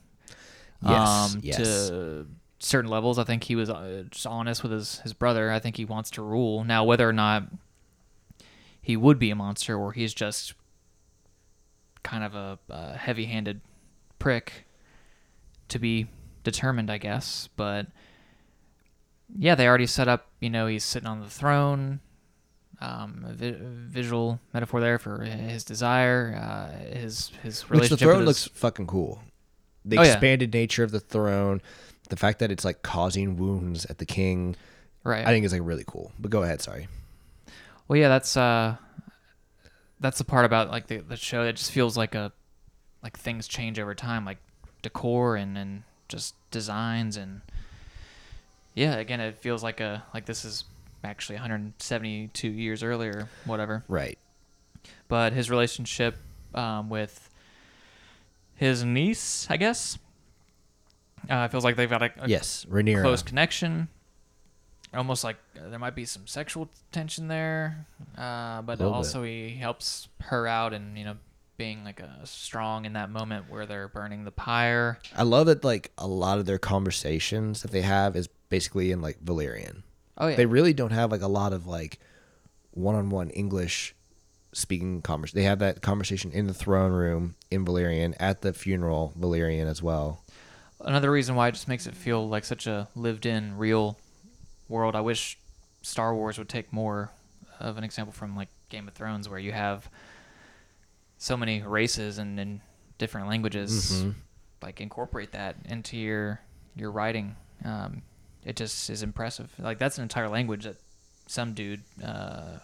Yes, 0.83 1.35
Um, 1.35 1.41
yes. 1.43 1.57
To 1.89 2.27
certain 2.59 2.91
levels, 2.91 3.19
I 3.19 3.25
think 3.25 3.45
he 3.45 3.55
was 3.57 3.71
uh, 3.71 4.05
just 4.11 4.27
honest 4.27 4.63
with 4.63 4.73
his 4.73 5.01
his 5.01 5.13
brother. 5.13 5.51
I 5.51 5.59
think 5.59 5.77
he 5.77 5.85
wants 5.85 6.11
to 6.13 6.23
rule 6.23 6.65
now. 6.65 6.85
Whether 6.85 7.09
or 7.09 7.13
not 7.13 7.45
he 8.81 8.97
would 8.97 9.19
be 9.19 9.31
a 9.31 9.35
monster 9.35 9.77
or 9.79 9.93
he's 9.93 10.13
just 10.13 10.55
kind 12.03 12.23
of 12.23 12.35
a, 12.35 12.59
a 12.69 12.97
heavy-handed 12.99 13.63
prick 14.19 14.67
to 15.69 15.79
be 15.79 16.07
determined, 16.43 16.91
I 16.91 16.99
guess. 16.99 17.49
But 17.57 17.87
yeah, 19.35 19.55
they 19.55 19.67
already 19.67 19.87
set 19.87 20.07
up. 20.07 20.29
You 20.41 20.51
know, 20.51 20.67
he's 20.67 20.85
sitting 20.85 21.09
on 21.09 21.21
the 21.21 21.31
throne. 21.31 22.01
Um, 22.81 23.25
a 23.29 23.33
vi- 23.33 23.57
visual 23.61 24.41
metaphor 24.53 24.81
there 24.81 24.99
for 24.99 25.23
his 25.23 25.65
desire, 25.65 26.37
uh, 26.41 26.85
his 26.95 27.29
his 27.43 27.63
Which 27.63 27.71
relationship. 27.71 27.99
the 27.99 28.05
throne 28.05 28.25
looks 28.25 28.47
fucking 28.49 28.87
cool. 28.89 29.21
The 29.85 29.99
Oh, 29.99 30.03
yeah. 30.03 30.13
expanded 30.13 30.53
nature 30.53 30.83
of 30.83 30.91
the 30.91 31.01
throne, 31.01 31.63
the 32.09 32.17
fact 32.17 32.39
that 32.41 32.51
it's 32.51 32.65
like 32.65 32.83
causing 32.83 33.37
wounds 33.37 33.85
at 33.87 33.99
the 33.99 34.07
king. 34.07 34.57
Right. 35.05 35.25
I 35.27 35.31
think 35.31 35.45
is 35.45 35.53
like 35.53 35.61
really 35.65 35.85
cool. 35.87 36.13
But 36.19 36.31
go 36.31 36.43
ahead. 36.43 36.61
Sorry. 36.63 36.89
Well, 37.87 37.99
yeah, 37.99 38.09
that's 38.09 38.37
uh, 38.37 38.77
that's 40.01 40.19
the 40.19 40.25
part 40.25 40.45
about 40.45 40.71
like 40.71 40.87
the 40.89 40.99
the 40.99 41.17
show. 41.17 41.43
It 41.45 41.57
just 41.57 41.71
feels 41.71 41.97
like 41.97 42.15
a 42.15 42.33
like 43.03 43.19
things 43.19 43.47
change 43.47 43.79
over 43.79 43.95
time, 43.95 44.25
like 44.25 44.39
decor 44.83 45.37
and 45.37 45.57
and 45.57 45.83
just 46.09 46.35
designs 46.51 47.17
and 47.17 47.41
yeah. 48.75 48.95
Again, 48.97 49.21
it 49.21 49.37
feels 49.39 49.63
like 49.63 49.81
a 49.81 50.03
like 50.15 50.25
this 50.27 50.45
is 50.45 50.65
actually 51.05 51.37
172 51.37 52.49
years 52.49 52.83
earlier, 52.83 53.29
whatever. 53.45 53.85
Right. 53.89 54.19
But 55.09 55.33
his 55.33 55.51
relationship 55.51 56.17
um, 56.55 56.89
with 56.91 57.31
his 58.57 58.85
niece, 58.85 59.47
I 59.51 59.57
guess, 59.57 59.99
uh, 61.29 61.49
feels 61.49 61.65
like 61.65 61.77
they've 61.77 61.91
got 61.91 62.03
a, 62.03 62.11
a 62.21 62.29
Yes, 62.29 62.67
Rhaenyra. 62.71 63.03
close 63.03 63.23
connection. 63.23 63.89
Almost 64.93 65.25
like 65.25 65.37
uh, 65.59 65.69
there 65.71 65.79
might 65.79 65.97
be 65.97 66.05
some 66.05 66.27
sexual 66.27 66.69
tension 66.93 67.27
there, 67.29 67.87
uh, 68.17 68.63
but 68.63 68.79
Little 68.79 68.93
bit. 68.93 68.97
also 68.97 69.23
he 69.25 69.57
helps 69.57 70.09
her 70.21 70.47
out 70.47 70.73
and 70.73 70.97
you 70.97 71.05
know 71.05 71.17
being 71.57 71.83
like 71.85 71.99
a 72.01 72.21
strong 72.25 72.85
in 72.85 72.93
that 72.95 73.11
moment 73.11 73.47
where 73.51 73.67
they're 73.67 73.89
burning 73.89 74.25
the 74.25 74.31
pyre. 74.31 74.99
I 75.17 75.23
love 75.25 75.47
that 75.47 75.65
like 75.65 75.91
a 75.99 76.07
lot 76.07 76.39
of 76.39 76.47
their 76.47 76.59
conversations 76.59 77.63
that 77.63 77.71
they 77.73 77.83
have 77.83 78.15
is 78.17 78.29
basically 78.49 78.93
in 78.93 79.01
like 79.01 79.25
Valyrian. 79.25 79.83
Oh, 80.19 80.29
yeah. 80.29 80.37
They 80.37 80.47
really 80.47 80.73
don't 80.73 80.93
have 80.93 81.11
like 81.11 81.23
a 81.23 81.29
lot 81.29 81.53
of 81.53 81.67
like 81.67 81.99
one-on-one 82.73 83.31
English 83.31 83.95
speaking 84.53 85.03
conversation. 85.03 85.39
They 85.41 85.45
have 85.47 85.59
that 85.61 85.83
conversation 85.83 86.31
in 86.33 86.47
the 86.47 86.55
throne 86.55 86.93
room 86.93 87.35
in 87.51 87.65
Valyrian 87.65 88.15
at 88.21 88.43
the 88.43 88.53
funeral 88.53 89.13
Valyrian 89.19 89.67
as 89.67 89.83
well. 89.83 90.23
Another 90.81 91.11
reason 91.11 91.35
why 91.35 91.49
it 91.49 91.53
just 91.53 91.67
makes 91.69 91.87
it 91.87 91.95
feel 91.95 92.29
like 92.29 92.45
such 92.45 92.67
a 92.67 92.89
lived-in, 92.95 93.57
real 93.57 93.99
world. 94.69 94.95
I 94.95 95.01
wish 95.01 95.39
Star 95.83 96.15
Wars 96.15 96.39
would 96.39 96.49
take 96.49 96.73
more 96.73 97.11
of 97.59 97.79
an 97.79 97.85
example 97.85 98.13
from 98.13 98.37
like 98.37 98.49
Game 98.69 98.87
of 98.89 98.95
Thrones, 98.95 99.29
where 99.29 99.39
you 99.39 99.53
have 99.53 99.89
so 101.19 101.37
many 101.37 101.63
races 101.63 102.19
and, 102.19 102.39
and 102.39 102.61
different 102.99 103.29
languages. 103.29 104.03
Mhm. 104.05 104.15
Like 104.63 104.81
incorporate 104.81 105.33
that 105.33 105.57
into 105.65 105.97
your 105.97 106.41
your 106.77 106.91
writing. 106.91 107.37
Um, 107.65 108.03
it 108.45 108.57
just 108.57 108.91
is 108.91 109.03
impressive. 109.03 109.51
Like 109.59 109.79
that's 109.79 109.99
an 109.99 110.03
entire 110.03 110.29
language 110.29 110.65
that 110.65 110.77
some 111.27 111.55
dude 111.55 111.83
uh, 112.05 112.59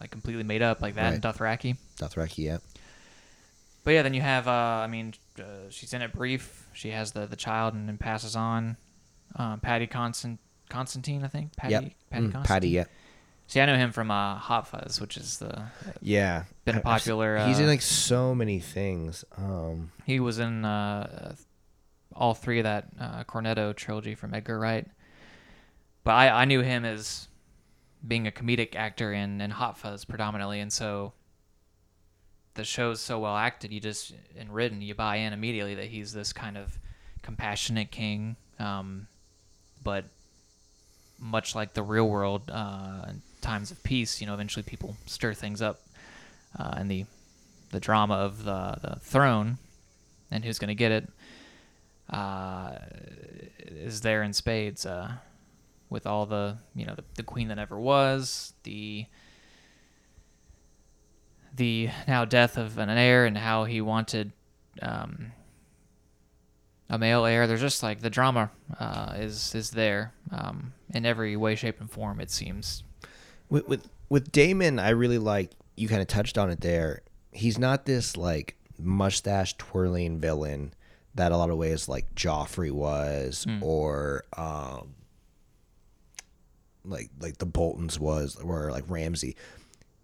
like 0.00 0.10
completely 0.10 0.42
made 0.44 0.62
up, 0.62 0.80
like 0.82 0.94
that 0.96 1.14
in 1.14 1.20
Right. 1.20 1.34
Dothraki. 1.34 1.76
Dothraki, 1.98 2.44
yeah. 2.44 2.58
But 3.84 3.92
yeah, 3.92 4.02
then 4.02 4.14
you 4.14 4.20
have, 4.20 4.48
uh, 4.48 4.50
I 4.50 4.88
mean, 4.88 5.14
uh, 5.38 5.42
she's 5.70 5.92
in 5.94 6.02
it 6.02 6.12
brief. 6.12 6.66
She 6.74 6.90
has 6.90 7.12
the, 7.12 7.26
the 7.26 7.36
child 7.36 7.72
and 7.74 7.88
then 7.88 7.98
passes 7.98 8.34
on. 8.34 8.76
Um, 9.36 9.60
Paddy 9.60 9.86
Constant, 9.86 10.40
Constantine, 10.68 11.22
I 11.24 11.28
think. 11.28 11.54
Paddy, 11.56 11.72
Yep. 11.72 11.82
Paddy 12.10 12.26
Mm, 12.26 12.32
Constantine. 12.32 12.42
Paddy, 12.46 12.68
yeah. 12.70 12.84
See, 13.46 13.60
I 13.60 13.66
know 13.66 13.76
him 13.76 13.92
from 13.92 14.10
uh, 14.10 14.34
Hot 14.38 14.66
Fuzz, 14.66 15.00
which 15.00 15.16
is 15.16 15.38
the 15.38 15.66
Yeah. 16.02 16.44
been 16.64 16.74
a 16.74 16.78
I've 16.78 16.82
popular. 16.84 17.46
He's 17.46 17.60
in 17.60 17.66
uh, 17.66 17.68
like 17.68 17.80
so 17.82 18.34
many 18.34 18.58
things. 18.58 19.24
Um 19.38 19.92
He 20.04 20.18
was 20.18 20.40
in 20.40 20.64
uh, 20.64 21.36
all 22.16 22.34
three 22.34 22.58
of 22.58 22.64
that 22.64 22.88
uh, 22.98 23.24
Cornetto 23.24 23.74
trilogy 23.74 24.14
from 24.14 24.34
Edgar 24.34 24.58
Wright. 24.58 24.86
But 26.04 26.12
I, 26.12 26.42
I 26.42 26.44
knew 26.44 26.60
him 26.60 26.84
as 26.84 27.28
being 28.06 28.26
a 28.26 28.30
comedic 28.30 28.74
actor 28.74 29.12
in, 29.12 29.40
in 29.40 29.50
Hot 29.50 29.78
Fuzz 29.78 30.04
predominantly, 30.04 30.60
and 30.60 30.72
so 30.72 31.12
the 32.54 32.64
show's 32.64 33.00
so 33.00 33.18
well 33.18 33.36
acted, 33.36 33.72
you 33.72 33.80
just 33.80 34.14
and 34.38 34.52
written, 34.52 34.80
you 34.80 34.94
buy 34.94 35.16
in 35.16 35.32
immediately 35.32 35.74
that 35.74 35.86
he's 35.86 36.12
this 36.12 36.32
kind 36.32 36.56
of 36.56 36.78
compassionate 37.22 37.90
king. 37.90 38.36
Um, 38.58 39.06
but 39.82 40.04
much 41.18 41.54
like 41.54 41.74
the 41.74 41.82
real 41.82 42.08
world, 42.08 42.50
uh, 42.50 43.06
times 43.40 43.70
of 43.70 43.82
peace, 43.82 44.20
you 44.20 44.26
know, 44.26 44.34
eventually 44.34 44.62
people 44.62 44.96
stir 45.06 45.34
things 45.34 45.60
up, 45.62 45.80
uh, 46.58 46.74
and 46.76 46.90
the 46.90 47.04
the 47.72 47.80
drama 47.80 48.14
of 48.14 48.44
the 48.44 48.78
the 48.82 48.96
throne 49.00 49.58
and 50.30 50.44
who's 50.44 50.58
going 50.58 50.68
to 50.68 50.74
get 50.74 50.92
it. 50.92 51.08
Uh, 52.08 52.76
is 53.58 54.00
there 54.00 54.22
in 54.22 54.32
spades 54.32 54.86
uh, 54.86 55.12
with 55.90 56.06
all 56.06 56.26
the 56.26 56.58
you 56.74 56.86
know 56.86 56.94
the, 56.94 57.04
the 57.16 57.22
queen 57.22 57.48
that 57.48 57.56
never 57.56 57.78
was 57.78 58.54
the 58.62 59.06
the 61.54 61.88
now 62.06 62.24
death 62.24 62.56
of 62.56 62.78
an 62.78 62.90
heir 62.90 63.24
and 63.24 63.36
how 63.38 63.64
he 63.64 63.80
wanted 63.80 64.32
um, 64.82 65.32
a 66.88 66.98
male 66.98 67.24
heir. 67.24 67.46
There's 67.46 67.60
just 67.60 67.82
like 67.82 68.00
the 68.00 68.10
drama 68.10 68.50
uh, 68.78 69.14
is 69.16 69.54
is 69.54 69.70
there 69.70 70.12
um, 70.30 70.72
in 70.92 71.04
every 71.06 71.36
way, 71.36 71.54
shape, 71.54 71.80
and 71.80 71.90
form. 71.90 72.20
It 72.20 72.30
seems. 72.30 72.84
With 73.48 73.66
with 73.68 73.88
with 74.08 74.32
Daemon, 74.32 74.78
I 74.78 74.90
really 74.90 75.18
like 75.18 75.52
you 75.76 75.88
kind 75.88 76.00
of 76.00 76.08
touched 76.08 76.38
on 76.38 76.50
it 76.50 76.60
there. 76.60 77.02
He's 77.32 77.58
not 77.58 77.86
this 77.86 78.16
like 78.16 78.56
mustache 78.78 79.56
twirling 79.56 80.20
villain 80.20 80.74
that 81.16 81.32
a 81.32 81.36
lot 81.36 81.50
of 81.50 81.56
ways 81.58 81.88
like 81.88 82.14
Joffrey 82.14 82.70
was 82.70 83.44
Mm. 83.48 83.62
or 83.62 84.24
um 84.36 84.94
like 86.84 87.10
like 87.20 87.38
the 87.38 87.46
Boltons 87.46 87.98
was 87.98 88.36
or 88.36 88.70
like 88.70 88.84
Ramsay. 88.88 89.36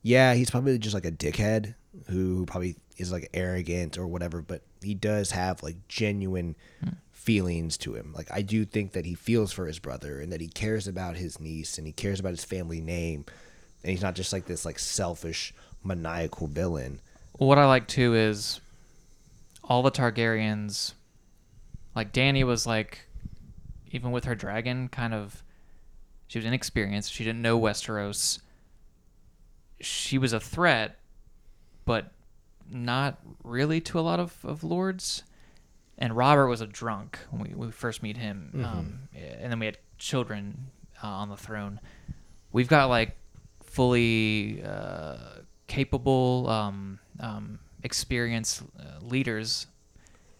Yeah, 0.02 0.34
he's 0.34 0.50
probably 0.50 0.78
just 0.78 0.94
like 0.94 1.06
a 1.06 1.12
dickhead 1.12 1.74
who 2.08 2.44
probably 2.46 2.76
is 2.96 3.12
like 3.12 3.30
arrogant 3.34 3.98
or 3.98 4.06
whatever, 4.08 4.42
but 4.42 4.62
he 4.82 4.94
does 4.94 5.30
have 5.30 5.62
like 5.62 5.76
genuine 5.88 6.56
feelings 7.12 7.76
to 7.78 7.94
him. 7.94 8.12
Like 8.16 8.28
I 8.32 8.42
do 8.42 8.64
think 8.64 8.92
that 8.92 9.04
he 9.06 9.14
feels 9.14 9.52
for 9.52 9.66
his 9.66 9.78
brother 9.78 10.18
and 10.20 10.32
that 10.32 10.40
he 10.40 10.48
cares 10.48 10.88
about 10.88 11.16
his 11.16 11.38
niece 11.38 11.78
and 11.78 11.86
he 11.86 11.92
cares 11.92 12.18
about 12.18 12.30
his 12.30 12.44
family 12.44 12.80
name. 12.80 13.24
And 13.84 13.90
he's 13.92 14.02
not 14.02 14.14
just 14.14 14.32
like 14.32 14.46
this 14.46 14.64
like 14.64 14.78
selfish 14.78 15.54
maniacal 15.84 16.48
villain. 16.48 17.00
What 17.32 17.58
I 17.58 17.66
like 17.66 17.86
too 17.86 18.14
is 18.14 18.60
all 19.62 19.82
the 19.82 19.90
Targaryens. 19.92 20.94
Like 21.94 22.12
Dany 22.12 22.44
was 22.44 22.66
like, 22.66 23.06
even 23.90 24.10
with 24.12 24.24
her 24.24 24.34
dragon, 24.34 24.88
kind 24.88 25.14
of. 25.14 25.42
She 26.28 26.38
was 26.38 26.46
inexperienced. 26.46 27.12
She 27.12 27.24
didn't 27.24 27.42
know 27.42 27.60
Westeros. 27.60 28.40
She 29.80 30.16
was 30.16 30.32
a 30.32 30.40
threat, 30.40 30.98
but 31.84 32.10
not 32.70 33.18
really 33.44 33.80
to 33.82 33.98
a 33.98 34.00
lot 34.00 34.18
of, 34.18 34.36
of 34.42 34.64
lords. 34.64 35.24
And 35.98 36.16
Robert 36.16 36.48
was 36.48 36.62
a 36.62 36.66
drunk 36.66 37.18
when 37.30 37.42
we, 37.42 37.54
we 37.54 37.70
first 37.70 38.02
meet 38.02 38.16
him. 38.16 38.50
Um, 38.64 39.08
and 39.14 39.52
then 39.52 39.58
we 39.58 39.66
had 39.66 39.76
children 39.98 40.70
uh, 41.04 41.06
on 41.06 41.28
the 41.28 41.36
throne. 41.36 41.80
We've 42.50 42.68
got 42.68 42.88
like 42.88 43.14
fully 43.62 44.62
uh, 44.64 45.16
capable, 45.66 46.48
um, 46.48 46.98
um, 47.20 47.58
experienced 47.82 48.62
uh, 48.78 49.04
leaders, 49.04 49.66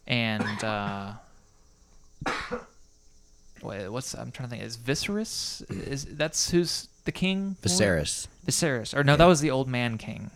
and 0.06 0.64
uh, 0.64 1.12
wait, 3.62 3.88
what's 3.88 4.14
I'm 4.14 4.30
trying 4.30 4.48
to 4.48 4.56
think. 4.56 4.64
Is 4.64 4.76
Viserys 4.76 5.62
is 5.88 6.04
that's 6.04 6.50
who's 6.50 6.88
the 7.04 7.12
king? 7.12 7.56
Viserys. 7.62 8.28
Viserys, 8.46 8.96
or 8.96 9.04
no, 9.04 9.16
that 9.16 9.26
was 9.26 9.40
the 9.40 9.50
old 9.50 9.68
man 9.68 9.98
king. 9.98 10.30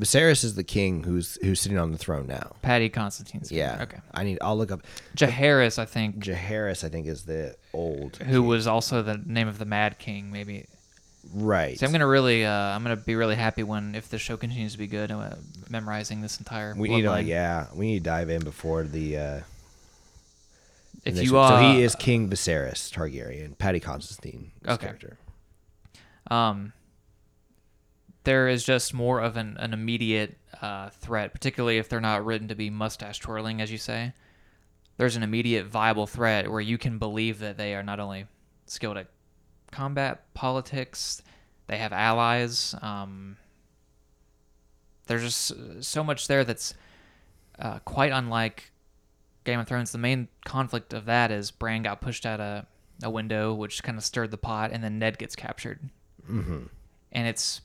Viserys 0.00 0.42
is 0.42 0.54
the 0.54 0.64
king 0.64 1.04
who's 1.04 1.38
who's 1.42 1.60
sitting 1.60 1.78
on 1.78 1.92
the 1.92 1.98
throne 1.98 2.26
now. 2.26 2.56
Paddy 2.62 2.88
Constantine's 2.88 3.50
king. 3.50 3.58
Yeah. 3.58 3.78
Okay. 3.82 3.98
I 4.12 4.24
need 4.24 4.38
I'll 4.40 4.56
look 4.56 4.72
up 4.72 4.82
Jaehaerys, 5.16 5.78
I 5.78 5.84
think, 5.84 6.16
Jaehaerys 6.16 6.82
I 6.82 6.88
think 6.88 7.06
is 7.06 7.24
the 7.24 7.54
old 7.72 8.16
who 8.16 8.42
was 8.42 8.66
also 8.66 9.02
the 9.02 9.18
name 9.24 9.48
of 9.48 9.58
the 9.58 9.64
Mad 9.64 9.98
King, 9.98 10.32
maybe. 10.32 10.66
Right. 11.32 11.78
So 11.78 11.86
I'm 11.86 11.92
gonna 11.92 12.06
really, 12.06 12.44
uh, 12.44 12.50
I'm 12.52 12.82
gonna 12.82 12.96
be 12.96 13.14
really 13.14 13.36
happy 13.36 13.62
when 13.62 13.94
if 13.94 14.08
the 14.08 14.18
show 14.18 14.36
continues 14.36 14.72
to 14.72 14.78
be 14.78 14.88
good, 14.88 15.12
uh, 15.12 15.36
memorizing 15.68 16.20
this 16.20 16.38
entire. 16.38 16.74
we 16.76 16.88
need 16.88 17.02
to 17.02 17.10
like 17.10 17.26
bloodline. 17.26 17.28
yeah, 17.28 17.66
we 17.74 17.86
need 17.86 17.98
to 17.98 18.04
dive 18.10 18.28
in 18.28 18.42
before 18.42 18.82
the 18.82 19.16
uh 19.16 19.40
If 21.04 21.20
you 21.22 21.38
uh, 21.38 21.48
So 21.48 21.56
he 21.56 21.82
is 21.82 21.94
King 21.96 22.28
Viserys 22.30 22.90
Targaryen, 22.92 23.56
Paddy 23.58 23.80
Constantine 23.80 24.52
Okay. 24.66 24.86
character. 24.86 25.18
um, 26.30 26.72
there 28.24 28.46
is 28.46 28.62
just 28.64 28.94
more 28.94 29.20
of 29.20 29.36
an, 29.36 29.56
an 29.58 29.72
immediate 29.72 30.38
uh, 30.60 30.90
threat, 30.90 31.32
particularly 31.32 31.78
if 31.78 31.88
they're 31.88 32.00
not 32.00 32.24
written 32.24 32.46
to 32.48 32.54
be 32.54 32.70
mustache 32.70 33.18
twirling, 33.18 33.60
as 33.60 33.72
you 33.72 33.78
say. 33.78 34.12
There's 34.96 35.16
an 35.16 35.24
immediate 35.24 35.66
viable 35.66 36.06
threat 36.06 36.48
where 36.50 36.60
you 36.60 36.78
can 36.78 36.98
believe 36.98 37.40
that 37.40 37.56
they 37.56 37.74
are 37.74 37.82
not 37.82 37.98
only 37.98 38.26
skilled 38.66 38.96
at 38.96 39.08
combat, 39.72 40.32
politics, 40.34 41.20
they 41.66 41.78
have 41.78 41.92
allies. 41.92 42.76
Um, 42.80 43.38
there's 45.08 45.22
just 45.22 45.82
so 45.84 46.04
much 46.04 46.28
there 46.28 46.44
that's 46.44 46.74
uh, 47.58 47.80
quite 47.80 48.12
unlike 48.12 48.70
Game 49.44 49.58
of 49.60 49.66
Thrones. 49.68 49.92
The 49.92 49.98
main 49.98 50.28
conflict 50.44 50.92
of 50.92 51.04
that 51.06 51.30
is 51.30 51.50
Bran 51.50 51.82
got 51.82 52.00
pushed 52.00 52.24
out 52.26 52.40
a, 52.40 52.66
a 53.02 53.10
window, 53.10 53.52
which 53.54 53.82
kind 53.82 53.98
of 53.98 54.04
stirred 54.04 54.30
the 54.30 54.38
pot, 54.38 54.70
and 54.72 54.82
then 54.82 54.98
Ned 54.98 55.18
gets 55.18 55.34
captured 55.36 55.80
Mm-hmm. 56.30 56.66
and 57.10 57.26
it's 57.26 57.62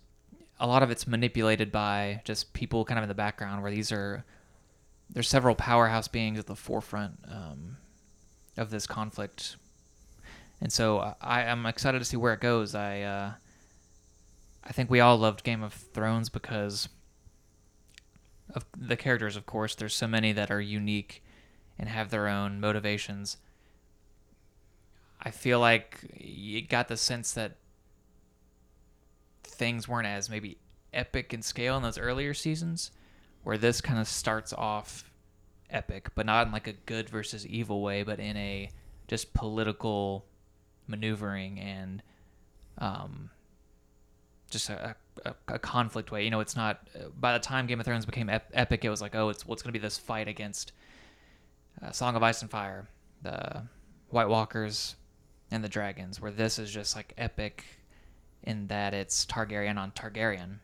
a 0.60 0.66
lot 0.66 0.82
of 0.82 0.90
it's 0.90 1.06
manipulated 1.06 1.72
by 1.72 2.22
just 2.26 2.54
people 2.54 2.84
kind 2.86 2.98
of 2.98 3.04
in 3.04 3.08
the 3.08 3.14
background 3.14 3.62
where 3.62 3.70
these 3.70 3.92
are 3.92 4.26
there's 5.12 5.30
several 5.30 5.54
powerhouse 5.54 6.08
beings 6.08 6.40
at 6.40 6.48
the 6.48 6.56
forefront 6.56 7.20
um, 7.30 7.78
of 8.58 8.72
this 8.72 8.88
conflict 8.88 9.58
and 10.60 10.74
so 10.74 11.14
I, 11.22 11.44
I'm 11.44 11.68
excited 11.68 12.00
to 12.00 12.06
see 12.06 12.18
where 12.18 12.34
it 12.34 12.40
goes 12.42 12.74
I 12.74 13.02
uh, 13.02 13.32
I 14.64 14.72
think 14.72 14.90
we 14.90 15.00
all 15.02 15.18
loved 15.18 15.44
Game 15.44 15.62
of 15.62 15.72
Thrones 15.74 16.30
because 16.30 16.90
of 18.56 18.66
the 18.76 18.98
characters 18.98 19.36
of 19.36 19.46
course 19.46 19.76
there's 19.76 19.94
so 19.94 20.08
many 20.08 20.32
that 20.34 20.50
are 20.50 20.60
unique 20.62 21.24
and 21.80 21.90
have 21.90 22.10
their 22.10 22.28
own 22.28 22.60
motivations 22.60 23.38
I 25.22 25.32
feel 25.32 25.60
like 25.60 26.00
you 26.16 26.62
got 26.62 26.88
the 26.88 26.98
sense 26.98 27.34
that 27.34 27.58
things 29.44 29.88
weren't 29.88 30.08
as 30.08 30.30
maybe 30.30 30.58
epic 30.94 31.34
in 31.34 31.42
scale 31.42 31.76
in 31.78 31.84
those 31.84 31.98
earlier 31.98 32.34
seasons, 32.34 32.92
where 33.44 33.58
this 33.58 33.82
kind 33.82 34.00
of 34.00 34.08
starts 34.08 34.54
off 34.54 35.12
epic, 35.70 36.10
but 36.16 36.26
not 36.26 36.48
in 36.48 36.54
like 36.54 36.68
a 36.68 36.74
good 36.74 37.10
versus 37.10 37.46
evil 37.48 37.82
way, 37.82 38.04
but 38.04 38.20
in 38.20 38.38
a 38.38 38.70
just 39.08 39.34
political 39.34 40.26
maneuvering 40.88 41.60
and 41.60 42.04
um, 42.78 43.30
just 44.52 44.70
a, 44.70 44.96
a, 45.26 45.36
a 45.48 45.60
conflict 45.60 46.12
way. 46.12 46.24
You 46.24 46.30
know, 46.30 46.42
it's 46.42 46.56
not. 46.56 46.88
By 47.20 47.34
the 47.34 47.40
time 47.40 47.66
Game 47.66 47.80
of 47.80 47.86
Thrones 47.86 48.06
became 48.06 48.30
ep- 48.30 48.52
epic, 48.54 48.86
it 48.86 48.90
was 48.90 49.02
like, 49.02 49.16
oh, 49.16 49.30
it's 49.30 49.48
what's 49.48 49.64
going 49.64 49.74
to 49.74 49.80
be 49.80 49.84
this 49.84 49.98
fight 49.98 50.28
against 50.28 50.74
uh, 51.82 51.92
Song 51.92 52.16
of 52.16 52.24
Ice 52.24 52.42
and 52.42 52.50
Fire, 52.52 52.88
the 53.22 53.64
White 54.10 54.30
Walkers, 54.30 54.96
and 55.52 55.64
the 55.64 55.70
dragons. 55.70 56.20
Where 56.22 56.32
this 56.32 56.60
is 56.60 56.72
just 56.72 56.96
like 56.96 57.14
epic 57.18 57.64
in 58.44 58.68
that 58.68 58.94
it's 58.94 59.26
Targaryen 59.26 59.78
on 59.78 59.92
Targaryen, 59.92 60.60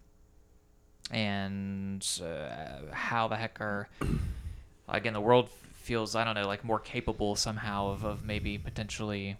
and 1.12 2.06
uh, 2.23 2.93
how 2.93 3.28
the 3.28 3.36
heck 3.36 3.60
are 3.62 3.88
again 4.89 5.13
the 5.13 5.21
world 5.21 5.49
feels 5.73 6.15
I 6.15 6.23
don't 6.23 6.36
know 6.36 6.47
like 6.47 6.63
more 6.63 6.80
capable 6.80 7.36
somehow 7.36 7.89
of, 7.89 8.04
of 8.06 8.23
maybe 8.23 8.58
potentially 8.58 9.38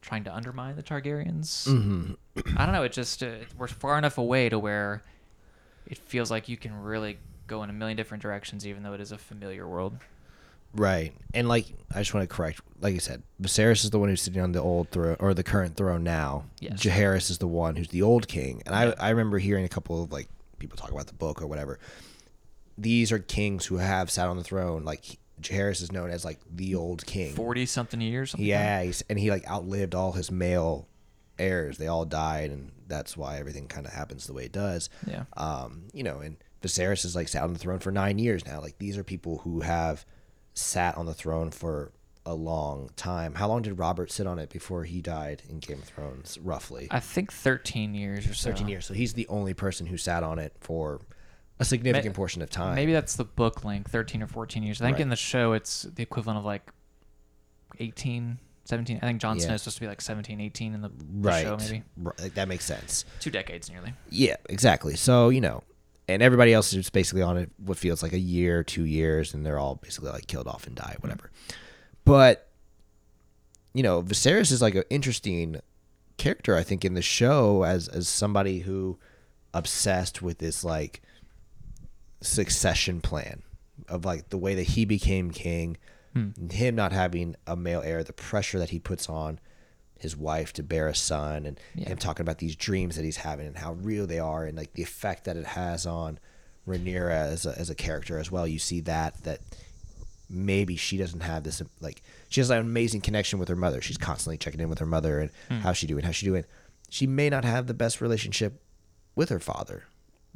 trying 0.00 0.24
to 0.24 0.34
undermine 0.34 0.76
the 0.76 0.82
Targaryens. 0.82 1.68
Mhm. 1.68 2.16
I 2.56 2.64
don't 2.64 2.72
know. 2.74 2.82
It 2.84 2.92
just 2.92 3.22
uh, 3.22 3.32
we're 3.58 3.66
far 3.68 3.98
enough 3.98 4.16
away 4.16 4.48
to 4.48 4.58
where 4.58 5.02
it 5.86 5.98
feels 5.98 6.30
like 6.30 6.48
you 6.48 6.56
can 6.56 6.74
really 6.80 7.18
go 7.46 7.62
in 7.62 7.68
a 7.68 7.72
million 7.74 7.96
different 7.98 8.22
directions, 8.22 8.66
even 8.66 8.82
though 8.82 8.94
it 8.94 9.00
is 9.02 9.12
a 9.12 9.18
familiar 9.18 9.68
world. 9.68 9.98
Right. 10.74 11.12
And 11.34 11.48
like 11.48 11.66
I 11.94 11.98
just 11.98 12.14
want 12.14 12.28
to 12.28 12.34
correct 12.34 12.60
like 12.80 12.94
I 12.94 12.98
said, 12.98 13.22
Viserys 13.42 13.84
is 13.84 13.90
the 13.90 13.98
one 13.98 14.08
who's 14.08 14.22
sitting 14.22 14.40
on 14.40 14.52
the 14.52 14.62
old 14.62 14.90
throne 14.90 15.16
or 15.20 15.34
the 15.34 15.42
current 15.42 15.76
throne 15.76 16.02
now. 16.02 16.44
Yes. 16.60 16.80
Jaehaerys 16.80 17.30
is 17.30 17.38
the 17.38 17.46
one 17.46 17.76
who's 17.76 17.88
the 17.88 18.02
old 18.02 18.28
king. 18.28 18.62
And 18.66 18.74
I 18.74 18.94
I 18.98 19.10
remember 19.10 19.38
hearing 19.38 19.64
a 19.64 19.68
couple 19.68 20.02
of 20.02 20.12
like 20.12 20.28
people 20.58 20.76
talk 20.76 20.92
about 20.92 21.06
the 21.06 21.14
book 21.14 21.42
or 21.42 21.46
whatever. 21.46 21.78
These 22.78 23.12
are 23.12 23.18
kings 23.18 23.66
who 23.66 23.76
have 23.76 24.10
sat 24.10 24.28
on 24.28 24.36
the 24.36 24.44
throne. 24.44 24.84
Like 24.84 25.18
Jaehaerys 25.40 25.82
is 25.82 25.92
known 25.92 26.10
as 26.10 26.24
like 26.24 26.38
the 26.50 26.74
old 26.74 27.04
king. 27.06 27.34
Forty 27.34 27.66
something 27.66 28.00
years. 28.00 28.30
something 28.30 28.46
Yeah, 28.46 28.82
he's, 28.82 29.02
and 29.08 29.18
he 29.18 29.30
like 29.30 29.48
outlived 29.48 29.94
all 29.94 30.12
his 30.12 30.30
male 30.30 30.88
heirs. 31.38 31.78
They 31.78 31.86
all 31.86 32.04
died, 32.04 32.50
and 32.50 32.72
that's 32.86 33.16
why 33.16 33.38
everything 33.38 33.66
kind 33.66 33.86
of 33.86 33.92
happens 33.92 34.26
the 34.26 34.32
way 34.32 34.44
it 34.44 34.52
does. 34.52 34.90
Yeah. 35.06 35.24
Um, 35.36 35.84
you 35.92 36.02
know, 36.02 36.20
and 36.20 36.36
Viserys 36.62 37.04
is 37.04 37.16
like 37.16 37.28
sat 37.28 37.42
on 37.42 37.52
the 37.52 37.58
throne 37.58 37.78
for 37.78 37.90
nine 37.90 38.18
years 38.18 38.46
now. 38.46 38.60
Like 38.60 38.78
these 38.78 38.98
are 38.98 39.04
people 39.04 39.38
who 39.38 39.60
have 39.60 40.04
sat 40.54 40.96
on 40.96 41.06
the 41.06 41.14
throne 41.14 41.50
for 41.50 41.92
a 42.26 42.34
long 42.34 42.90
time. 42.96 43.34
How 43.34 43.48
long 43.48 43.62
did 43.62 43.78
Robert 43.78 44.10
sit 44.12 44.26
on 44.26 44.38
it 44.38 44.50
before 44.50 44.84
he 44.84 45.00
died 45.00 45.42
in 45.48 45.58
Game 45.58 45.78
of 45.78 45.84
Thrones? 45.84 46.38
Roughly 46.42 46.86
I 46.90 47.00
think 47.00 47.32
thirteen 47.32 47.94
years 47.94 48.28
or 48.28 48.34
so. 48.34 48.50
thirteen 48.50 48.68
years. 48.68 48.84
So 48.86 48.94
he's 48.94 49.14
the 49.14 49.26
only 49.28 49.54
person 49.54 49.86
who 49.86 49.96
sat 49.96 50.22
on 50.22 50.38
it 50.38 50.52
for 50.60 51.00
a 51.58 51.64
significant 51.64 52.14
portion 52.14 52.42
of 52.42 52.50
time. 52.50 52.74
Maybe 52.74 52.92
that's 52.92 53.16
the 53.16 53.24
book 53.24 53.64
length, 53.64 53.90
13 53.92 54.22
or 54.22 54.26
14 54.26 54.62
years. 54.62 54.80
I 54.80 54.86
think 54.86 54.94
Right. 54.94 55.02
in 55.02 55.08
the 55.10 55.16
show 55.16 55.52
it's 55.52 55.82
the 55.82 56.02
equivalent 56.02 56.38
of 56.38 56.44
like 56.46 56.70
18, 57.78 58.38
17. 58.64 58.98
I 59.02 59.06
think 59.06 59.20
Jon 59.20 59.36
Yeah. 59.38 59.44
Snow's 59.46 59.62
supposed 59.62 59.76
to 59.76 59.80
be 59.82 59.86
like 59.86 60.00
17, 60.00 60.40
18 60.40 60.74
in 60.74 60.80
the, 60.80 60.88
the 60.88 60.94
right. 61.28 61.42
show, 61.42 61.56
maybe. 61.56 61.82
Right, 61.96 62.34
that 62.34 62.48
makes 62.48 62.64
sense. 62.64 63.04
Two 63.20 63.30
decades 63.30 63.70
nearly. 63.70 63.92
Yeah, 64.08 64.36
exactly. 64.48 64.96
So, 64.96 65.28
you 65.28 65.40
know, 65.40 65.62
and 66.10 66.22
everybody 66.22 66.52
else 66.52 66.72
is 66.72 66.90
basically 66.90 67.22
on 67.22 67.36
it 67.36 67.50
what 67.58 67.78
feels 67.78 68.02
like 68.02 68.12
a 68.12 68.18
year, 68.18 68.62
two 68.64 68.84
years, 68.84 69.32
and 69.32 69.44
they're 69.44 69.58
all 69.58 69.76
basically 69.76 70.10
like 70.10 70.26
killed 70.26 70.48
off 70.48 70.66
and 70.66 70.76
die, 70.76 70.96
whatever. 71.00 71.30
But 72.04 72.48
you 73.72 73.82
know, 73.82 74.02
Viserys 74.02 74.50
is 74.50 74.60
like 74.60 74.74
an 74.74 74.84
interesting 74.90 75.60
character, 76.16 76.56
I 76.56 76.62
think, 76.62 76.84
in 76.84 76.94
the 76.94 77.02
show 77.02 77.64
as 77.64 77.88
as 77.88 78.08
somebody 78.08 78.60
who 78.60 78.98
obsessed 79.54 80.22
with 80.22 80.38
this 80.38 80.64
like 80.64 81.02
succession 82.20 83.00
plan 83.00 83.42
of 83.88 84.04
like 84.04 84.28
the 84.28 84.38
way 84.38 84.54
that 84.54 84.62
he 84.64 84.84
became 84.84 85.30
king, 85.30 85.76
hmm. 86.14 86.30
him 86.50 86.74
not 86.74 86.92
having 86.92 87.36
a 87.46 87.56
male 87.56 87.82
heir, 87.82 88.04
the 88.04 88.12
pressure 88.12 88.58
that 88.58 88.70
he 88.70 88.78
puts 88.78 89.08
on 89.08 89.38
his 90.00 90.16
wife 90.16 90.52
to 90.54 90.62
bear 90.62 90.88
a 90.88 90.94
son, 90.94 91.46
and 91.46 91.58
him 91.76 91.96
talking 91.98 92.22
about 92.22 92.38
these 92.38 92.56
dreams 92.56 92.96
that 92.96 93.04
he's 93.04 93.18
having 93.18 93.46
and 93.46 93.58
how 93.58 93.72
real 93.74 94.06
they 94.06 94.18
are, 94.18 94.44
and 94.46 94.56
like 94.56 94.72
the 94.74 94.82
effect 94.82 95.24
that 95.24 95.36
it 95.36 95.46
has 95.46 95.86
on 95.86 96.18
Rhaenyra 96.66 97.10
as 97.12 97.46
a, 97.46 97.58
as 97.58 97.70
a 97.70 97.74
character 97.74 98.18
as 98.18 98.30
well. 98.30 98.46
You 98.46 98.58
see 98.58 98.80
that 98.80 99.22
that 99.24 99.40
maybe 100.28 100.76
she 100.76 100.96
doesn't 100.96 101.20
have 101.20 101.42
this 101.42 101.60
like 101.80 102.02
she 102.28 102.40
has 102.40 102.50
an 102.50 102.58
amazing 102.58 103.00
connection 103.00 103.38
with 103.38 103.48
her 103.48 103.56
mother. 103.56 103.80
She's 103.80 103.98
constantly 103.98 104.38
checking 104.38 104.60
in 104.60 104.68
with 104.68 104.78
her 104.78 104.86
mother 104.86 105.18
and 105.20 105.30
Hmm. 105.48 105.58
how's 105.60 105.76
she 105.76 105.86
doing, 105.86 106.04
how's 106.04 106.16
she 106.16 106.26
doing. 106.26 106.44
She 106.88 107.06
may 107.06 107.28
not 107.30 107.44
have 107.44 107.66
the 107.66 107.74
best 107.74 108.00
relationship 108.00 108.62
with 109.16 109.28
her 109.28 109.40
father. 109.40 109.84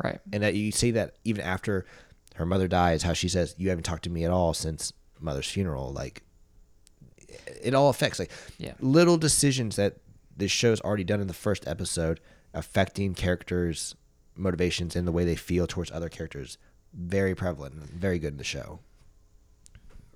Right. 0.02 0.18
And 0.32 0.42
that 0.42 0.54
you 0.54 0.72
see 0.72 0.90
that 0.92 1.14
even 1.24 1.44
after 1.44 1.86
her 2.34 2.44
mother 2.46 2.66
dies, 2.66 3.04
how 3.04 3.12
she 3.12 3.28
says, 3.28 3.54
You 3.58 3.68
haven't 3.68 3.84
talked 3.84 4.02
to 4.04 4.10
me 4.10 4.24
at 4.24 4.30
all 4.32 4.52
since 4.54 4.92
mother's 5.20 5.48
funeral. 5.48 5.92
Like 5.92 6.22
it 7.62 7.74
all 7.74 7.88
affects 7.90 8.18
like 8.18 8.30
Yeah. 8.58 8.74
little 8.80 9.16
decisions 9.16 9.76
that 9.76 9.96
this 10.36 10.50
show's 10.50 10.80
already 10.80 11.04
done 11.04 11.20
in 11.20 11.26
the 11.26 11.32
first 11.34 11.66
episode 11.68 12.20
affecting 12.52 13.14
characters' 13.14 13.94
motivations 14.36 14.96
and 14.96 15.06
the 15.06 15.12
way 15.12 15.24
they 15.24 15.36
feel 15.36 15.66
towards 15.66 15.90
other 15.90 16.08
characters. 16.08 16.58
Very 16.92 17.34
prevalent 17.34 17.74
and 17.74 17.84
very 17.90 18.18
good 18.18 18.32
in 18.32 18.38
the 18.38 18.44
show. 18.44 18.80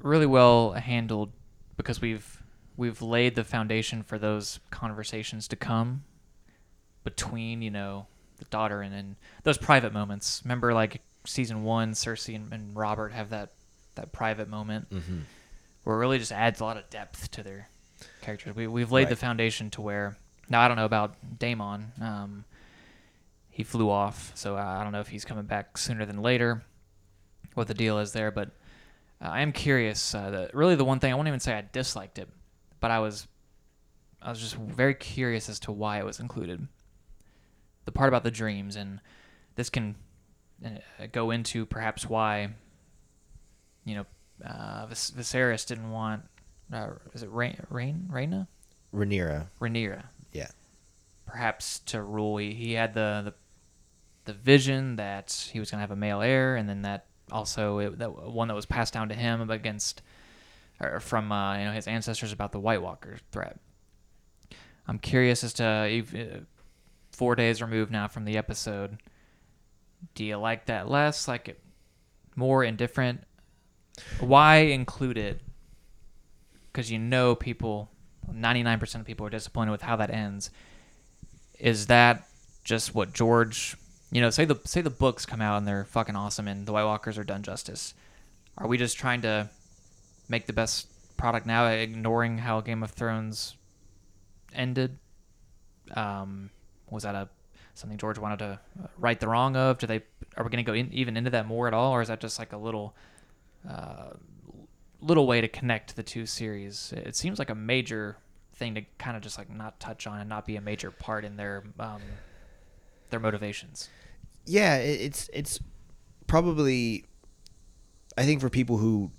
really 0.01 0.27
well 0.27 0.73
handled 0.73 1.33
because 1.77 2.01
we've 2.01 2.41
we've 2.77 3.03
laid 3.03 3.35
the 3.35 3.43
foundation 3.45 4.03
for 4.05 4.17
those 4.19 4.61
conversations 4.71 5.49
to 5.49 5.57
come 5.57 6.05
between 7.05 7.63
you 7.63 7.71
know 7.71 8.07
the 8.39 8.45
daughter 8.47 8.81
and, 8.83 8.95
and 8.95 9.17
those 9.43 9.59
private 9.59 9.93
moments. 9.93 10.41
Remember, 10.45 10.73
like 10.73 11.01
season 11.25 11.65
one, 11.65 11.93
Cersei 11.93 12.37
and, 12.37 12.53
and 12.53 12.77
Robert 12.77 13.13
have 13.13 13.31
that 13.31 13.53
that 13.97 14.13
private 14.13 14.49
moment 14.49 14.89
Mhm. 14.91 15.23
Where 15.89 15.97
it 15.97 16.01
really 16.01 16.19
just 16.19 16.33
adds 16.33 16.61
a 16.61 16.65
lot 16.65 16.77
of 16.77 16.91
depth 16.91 17.31
to 17.31 17.43
their 17.43 17.71
characters. 18.21 18.55
We 18.55 18.67
we've 18.67 18.93
laid 18.93 19.09
the 19.09 19.17
foundation 19.17 19.71
to 19.71 19.81
where 19.81 20.19
now 20.47 20.61
I 20.61 20.69
don't 20.69 20.77
know 20.77 20.85
about 20.85 21.15
Daemon. 21.39 21.93
Um, 21.99 22.45
he 23.49 23.63
flew 23.63 23.89
off, 23.89 24.31
so 24.35 24.55
I 24.55 24.83
don't 24.83 24.93
know 24.93 25.01
if 25.01 25.09
he's 25.09 25.25
coming 25.25 25.47
back 25.47 25.79
sooner 25.79 26.05
than 26.05 26.21
later. 26.21 26.63
What 27.55 27.69
the 27.69 27.75
deal 27.75 28.01
is 28.01 28.13
there, 28.13 28.31
but 28.31 28.51
uh, 29.23 29.29
I 29.29 29.41
am 29.41 29.51
curious. 29.51 30.15
Uh, 30.15 30.29
the, 30.29 30.51
really, 30.53 30.75
the 30.75 30.85
one 30.85 31.01
thing 31.01 31.11
I 31.11 31.15
won't 31.17 31.27
even 31.27 31.41
say 31.41 31.55
I 31.55 31.65
disliked 31.73 32.19
it, 32.19 32.29
but 32.81 32.91
I 32.91 32.99
was, 32.99 33.27
I 34.21 34.29
was 34.29 34.41
just 34.41 34.57
very 34.57 34.93
curious 34.93 35.49
as 35.49 35.59
to 35.61 35.73
why 35.73 36.01
it 36.01 36.05
was 36.05 36.21
included. 36.21 36.69
The 37.87 37.93
part 37.93 38.09
about 38.09 38.25
the 38.25 38.31
dreams, 38.31 38.77
and 38.77 39.01
this 39.57 39.71
can 39.71 39.97
uh, 40.63 40.69
go 41.13 41.31
into 41.31 41.65
perhaps 41.65 42.07
why, 42.07 42.51
you 43.87 43.95
know, 43.95 44.05
uh, 44.45 44.87
Vis- 44.87 45.11
Viserys 45.11 45.67
didn't 45.67 45.91
want. 45.91 46.23
Uh, 46.73 46.91
is 47.15 47.23
it 47.23 47.31
Rain, 47.33 47.57
Rain, 47.71 48.09
Rhaena? 48.11 48.47
Rhaenyra. 48.95 49.47
Rhaenyra. 49.61 50.05
Yeah. 50.33 50.49
Perhaps 51.27 51.81
to 51.81 52.03
rule, 52.03 52.37
he, 52.39 52.53
he 52.53 52.73
had 52.73 52.95
the, 52.95 53.23
the 53.25 53.35
the 54.25 54.33
vision 54.35 54.97
that 54.97 55.49
he 55.53 55.59
was 55.59 55.71
going 55.71 55.79
to 55.79 55.83
have 55.83 55.91
a 55.91 55.97
male 55.97 56.21
heir, 56.21 56.57
and 56.57 56.69
then 56.69 56.83
that 56.83 57.07
also 57.33 57.79
it, 57.79 57.99
that 57.99 58.13
one 58.31 58.49
that 58.49 58.55
was 58.55 58.67
passed 58.67 58.93
down 58.93 59.09
to 59.09 59.15
him 59.15 59.51
against 59.51 60.03
or 60.81 61.01
from 61.01 61.33
uh, 61.33 61.57
you 61.59 61.65
know 61.65 61.73
his 61.73 61.89
ancestors 61.89 62.33
about 62.33 62.53
the 62.53 62.61
White 62.61 62.83
Walker 62.83 63.17
threat. 63.33 63.59
I'm 64.87 64.99
curious 64.99 65.45
as 65.45 65.53
to 65.55 65.65
uh, 65.65 66.41
four 67.13 67.35
days 67.35 67.61
removed 67.61 67.91
now 67.91 68.09
from 68.09 68.25
the 68.25 68.37
episode. 68.37 68.99
Do 70.15 70.25
you 70.25 70.37
like 70.37 70.67
that 70.67 70.89
less? 70.89 71.27
Like 71.27 71.49
it 71.49 71.61
more 72.37 72.63
indifferent? 72.63 73.25
Why 74.21 74.57
include 74.59 75.19
it? 75.19 75.41
Because 76.73 76.91
you 76.91 76.99
know 76.99 77.35
people, 77.35 77.91
99% 78.33 79.01
of 79.01 79.07
people 79.07 79.27
are 79.27 79.31
disappointed 79.31 79.71
with 79.71 79.83
how 79.83 79.97
that 79.97 80.11
ends. 80.11 80.51
Is 81.59 81.87
that 81.87 82.29
just 82.65 82.95
what 82.95 83.13
George? 83.13 83.77
You 84.11 84.21
know, 84.21 84.31
say 84.31 84.45
the 84.45 84.59
say 84.65 84.81
the 84.81 84.91
books 84.91 85.27
come 85.27 85.43
out 85.43 85.59
and 85.59 85.67
they're 85.67 85.85
fucking 85.85 86.17
awesome 86.17 86.49
and 86.49 86.67
the 86.67 86.73
White 86.73 86.85
Walkers 86.85 87.19
are 87.19 87.25
done 87.25 87.43
justice. 87.43 87.95
Are 88.57 88.67
we 88.67 88.79
just 88.79 88.97
trying 88.97 89.23
to 89.23 89.51
make 90.29 90.47
the 90.47 90.53
best 90.53 90.89
product 91.17 91.47
now, 91.47 91.67
ignoring 91.67 92.39
how 92.39 92.61
Game 92.61 92.83
of 92.83 92.91
Thrones 92.91 93.57
ended? 94.55 94.99
Um, 95.95 96.51
was 96.91 97.03
that 97.03 97.15
a 97.15 97.29
something 97.75 97.99
George 97.99 98.19
wanted 98.19 98.39
to 98.41 98.61
right 98.99 99.19
the 99.19 99.29
wrong 99.29 99.57
of? 99.57 99.79
Do 99.79 99.87
they 99.87 100.03
are 100.37 100.45
we 100.45 100.51
going 100.51 100.65
to 100.65 100.71
go 100.71 100.75
in, 100.75 100.93
even 100.93 101.17
into 101.17 101.31
that 101.31 101.47
more 101.47 101.67
at 101.67 101.75
all, 101.75 101.93
or 101.93 102.03
is 102.03 102.09
that 102.09 102.21
just 102.21 102.39
like 102.39 102.53
a 102.53 102.57
little 102.57 102.95
uh, 103.69 104.11
little 105.01 105.27
way 105.27 105.41
to 105.41 105.49
connect 105.49 105.97
the 105.97 106.03
two 106.03 106.27
series? 106.27 106.93
It 106.97 107.17
seems 107.17 107.39
like 107.39 107.51
a 107.51 107.55
major 107.55 108.17
thing 108.55 108.75
to 108.75 108.83
kind 108.99 109.17
of 109.17 109.23
just 109.23 109.39
like 109.39 109.49
not 109.51 109.79
touch 109.81 110.07
on 110.07 110.21
and 110.21 110.29
not 110.29 110.45
be 110.45 110.57
a 110.57 110.61
major 110.61 110.91
part 110.91 111.25
in 111.25 111.37
their 111.37 111.65
um, 111.79 112.03
their 113.11 113.21
motivations. 113.21 113.89
Yeah, 114.45 114.77
it's 114.77 115.31
it's 115.33 115.61
probably 116.27 117.05
I 118.17 118.25
think 118.25 118.41
for 118.41 118.51
people 118.51 118.79
who 118.79 119.11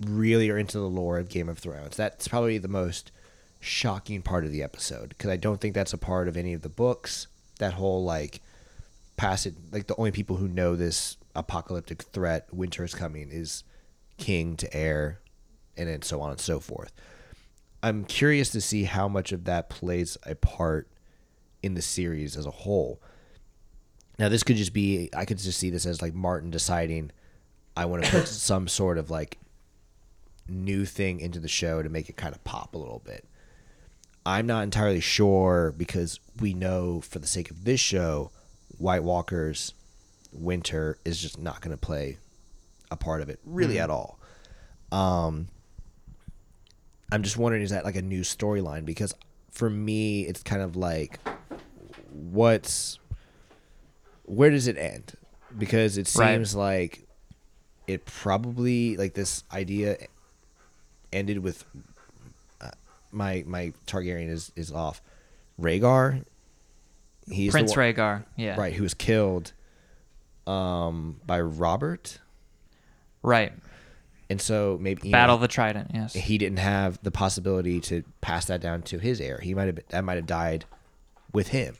really 0.00 0.48
are 0.48 0.58
into 0.58 0.78
the 0.78 0.88
lore 0.88 1.18
of 1.18 1.28
Game 1.28 1.48
of 1.48 1.58
Thrones, 1.58 1.96
that's 1.96 2.28
probably 2.28 2.58
the 2.58 2.68
most 2.68 3.10
shocking 3.60 4.22
part 4.22 4.44
of 4.44 4.52
the 4.52 4.62
episode 4.62 5.08
because 5.10 5.30
I 5.30 5.36
don't 5.36 5.60
think 5.60 5.74
that's 5.74 5.92
a 5.92 5.98
part 5.98 6.28
of 6.28 6.36
any 6.36 6.54
of 6.54 6.62
the 6.62 6.68
books. 6.68 7.26
That 7.58 7.74
whole 7.74 8.04
like 8.04 8.40
passage, 9.16 9.56
like 9.72 9.88
the 9.88 9.96
only 9.96 10.12
people 10.12 10.36
who 10.36 10.46
know 10.46 10.76
this 10.76 11.16
apocalyptic 11.38 12.02
threat, 12.02 12.52
winter 12.52 12.84
is 12.84 12.94
coming, 12.94 13.28
is 13.30 13.64
king 14.16 14.56
to 14.56 14.74
heir, 14.76 15.20
and 15.76 15.88
then 15.88 16.02
so 16.02 16.20
on 16.20 16.30
and 16.30 16.40
so 16.40 16.60
forth. 16.60 16.92
I'm 17.82 18.04
curious 18.04 18.50
to 18.50 18.60
see 18.60 18.84
how 18.84 19.08
much 19.08 19.32
of 19.32 19.44
that 19.44 19.70
plays 19.70 20.18
a 20.26 20.34
part 20.34 20.88
in 21.62 21.74
the 21.74 21.82
series 21.82 22.36
as 22.36 22.46
a 22.46 22.50
whole. 22.50 23.00
Now, 24.18 24.28
this 24.28 24.42
could 24.42 24.56
just 24.56 24.72
be, 24.72 25.10
I 25.16 25.24
could 25.24 25.38
just 25.38 25.58
see 25.58 25.70
this 25.70 25.86
as 25.86 26.02
like 26.02 26.14
Martin 26.14 26.50
deciding, 26.50 27.12
I 27.76 27.84
want 27.84 28.04
to 28.04 28.10
put 28.10 28.28
some 28.28 28.66
sort 28.66 28.98
of 28.98 29.10
like 29.10 29.38
new 30.48 30.84
thing 30.84 31.20
into 31.20 31.38
the 31.38 31.48
show 31.48 31.82
to 31.82 31.88
make 31.88 32.08
it 32.08 32.16
kind 32.16 32.34
of 32.34 32.42
pop 32.42 32.74
a 32.74 32.78
little 32.78 33.02
bit. 33.04 33.24
I'm 34.26 34.46
not 34.46 34.64
entirely 34.64 35.00
sure 35.00 35.72
because 35.76 36.18
we 36.40 36.52
know 36.52 37.00
for 37.00 37.18
the 37.20 37.26
sake 37.26 37.50
of 37.50 37.64
this 37.64 37.80
show, 37.80 38.32
White 38.76 39.04
Walkers 39.04 39.72
Winter 40.32 40.98
is 41.04 41.20
just 41.20 41.38
not 41.38 41.60
going 41.60 41.70
to 41.70 41.76
play 41.80 42.18
a 42.90 42.96
part 42.96 43.20
of 43.22 43.28
it 43.28 43.38
really 43.44 43.76
Mhm. 43.76 43.82
at 43.84 43.90
all. 43.90 44.18
Um, 44.92 45.48
I'm 47.10 47.22
just 47.22 47.36
wondering 47.36 47.62
is 47.62 47.70
that 47.70 47.84
like 47.84 47.96
a 47.96 48.02
new 48.02 48.20
storyline 48.22 48.84
because 48.84 49.14
for 49.50 49.68
me 49.70 50.22
it's 50.22 50.42
kind 50.42 50.62
of 50.62 50.76
like 50.76 51.18
what's 52.10 52.98
where 54.24 54.50
does 54.50 54.66
it 54.66 54.76
end? 54.76 55.14
Because 55.56 55.96
it 55.96 56.12
Right. 56.16 56.34
seems 56.34 56.54
like 56.54 57.06
it 57.86 58.04
probably 58.04 58.96
like 58.98 59.14
this 59.14 59.44
idea 59.52 59.96
ended 61.12 61.38
with 61.38 61.64
uh, 62.60 62.70
my 63.10 63.42
my 63.46 63.72
Targaryen 63.86 64.28
is 64.28 64.52
is 64.56 64.70
off. 64.70 65.00
Rhaegar, 65.58 66.24
he's 67.26 67.52
the 67.52 67.58
Prince 67.58 67.70
one- 67.70 67.78
Rhaegar, 67.78 68.24
yeah. 68.36 68.56
right, 68.60 68.74
who 68.74 68.82
was 68.82 68.94
killed 68.94 69.52
um 70.48 71.20
by 71.26 71.40
Robert, 71.40 72.18
Right. 73.22 73.52
and 74.30 74.40
so 74.40 74.78
maybe 74.80 75.10
Battle 75.10 75.36
know, 75.36 75.42
the 75.42 75.48
Trident, 75.48 75.90
yes. 75.92 76.14
he 76.14 76.38
didn't 76.38 76.58
have 76.58 76.98
the 77.02 77.10
possibility 77.10 77.80
to 77.82 78.02
pass 78.20 78.46
that 78.46 78.60
down 78.60 78.82
to 78.82 78.98
his 78.98 79.20
heir. 79.20 79.38
He 79.42 79.54
might 79.54 79.66
have 79.66 79.78
that 79.90 80.04
might 80.04 80.16
have 80.16 80.26
died 80.26 80.64
with 81.32 81.48
him. 81.48 81.76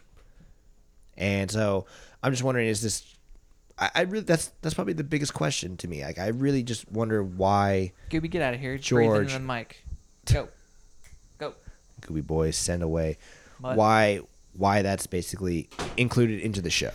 And 1.17 1.51
so 1.51 1.87
I'm 2.23 2.33
just 2.33 2.43
wondering, 2.45 2.69
is 2.69 2.83
this? 2.83 3.15
I, 3.79 3.91
I 3.95 4.01
really 4.03 4.25
that's 4.25 4.53
that's 4.63 4.75
probably 4.75 4.93
the 4.93 5.05
biggest 5.05 5.35
question 5.35 5.77
to 5.79 5.89
me. 5.89 6.05
Like 6.05 6.19
I 6.19 6.29
really 6.29 6.63
just 6.63 6.91
wonder 6.91 7.23
why 7.23 7.93
Gooby, 8.11 8.31
get 8.31 8.43
out 8.43 8.55
of 8.55 8.61
here. 8.61 8.77
George, 8.79 9.33
the 9.33 9.41
mic. 9.41 9.85
Go. 10.27 10.49
Go. 11.39 11.55
Gooby 12.03 12.27
Boys, 12.27 12.57
send 12.57 12.83
away. 12.83 13.19
Mud. 13.61 13.77
Why 13.77 14.21
why 14.57 14.83
that's 14.83 15.07
basically 15.07 15.69
included 15.97 16.41
into 16.41 16.61
the 16.61 16.71
show? 16.71 16.95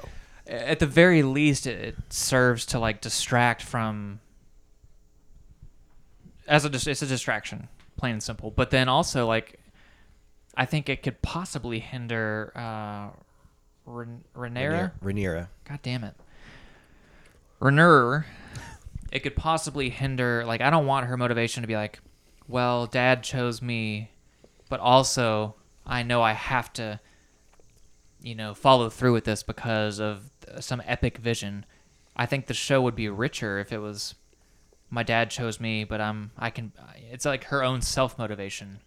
At 0.53 0.79
the 0.79 0.85
very 0.85 1.23
least, 1.23 1.65
it, 1.65 1.95
serves 2.09 2.65
to 2.67 2.79
like 2.79 3.01
distract 3.01 3.61
from. 3.61 4.19
As 6.47 6.65
a 6.65 6.67
it's 6.67 7.01
a 7.01 7.07
distraction, 7.07 7.69
plain 7.97 8.13
and 8.13 8.23
simple. 8.23 8.51
But 8.51 8.69
then 8.69 8.87
also 8.87 9.25
like, 9.25 9.59
I 10.55 10.65
think 10.65 10.89
it 10.89 11.01
could 11.01 11.21
possibly 11.21 11.79
hinder 11.79 12.51
uh, 12.55 13.09
Ren- 13.85 14.23
Rhaenyra. 14.35 14.91
Rhaenyra. 15.03 15.47
God 15.65 15.79
damn 15.81 16.03
it. 16.03 16.13
Renur, 17.59 18.25
it 19.11 19.21
could 19.21 19.35
possibly 19.35 19.89
hinder. 19.89 20.43
Like, 20.45 20.61
I 20.61 20.69
don't 20.69 20.85
want 20.85 21.07
her 21.07 21.17
motivation 21.17 21.61
to 21.63 21.67
be 21.67 21.75
like, 21.75 21.99
well, 22.47 22.85
dad 22.85 23.23
chose 23.23 23.61
me, 23.61 24.11
but 24.69 24.79
also 24.79 25.55
I 25.85 26.03
know 26.03 26.21
I 26.21 26.33
have 26.33 26.71
to, 26.73 26.99
you 28.23 28.33
know, 28.33 28.53
follow 28.53 28.89
through 28.89 29.13
with 29.13 29.25
this 29.25 29.43
because 29.43 29.99
of 29.99 30.29
some 30.59 30.81
epic 30.85 31.17
vision. 31.17 31.65
I 32.15 32.25
think 32.25 32.47
the 32.47 32.53
show 32.53 32.81
would 32.81 32.95
be 32.95 33.09
richer 33.09 33.59
if 33.59 33.71
it 33.71 33.79
was 33.79 34.15
my 34.89 35.03
dad 35.03 35.29
chose 35.31 35.59
me, 35.59 35.83
but 35.83 35.99
I'm 35.99 36.31
I 36.37 36.49
can. 36.49 36.71
It's 37.11 37.25
like 37.25 37.45
her 37.45 37.63
own 37.63 37.81
self 37.81 38.17
motivation. 38.17 38.79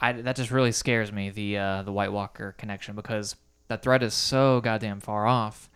I 0.00 0.12
that 0.12 0.36
just 0.36 0.50
really 0.50 0.72
scares 0.72 1.12
me 1.12 1.30
the 1.30 1.58
uh, 1.58 1.82
the 1.82 1.92
White 1.92 2.12
Walker 2.12 2.54
connection 2.58 2.96
because 2.96 3.36
that 3.68 3.82
thread 3.82 4.02
is 4.02 4.14
so 4.14 4.60
goddamn 4.60 5.00
far 5.00 5.26
off. 5.26 5.68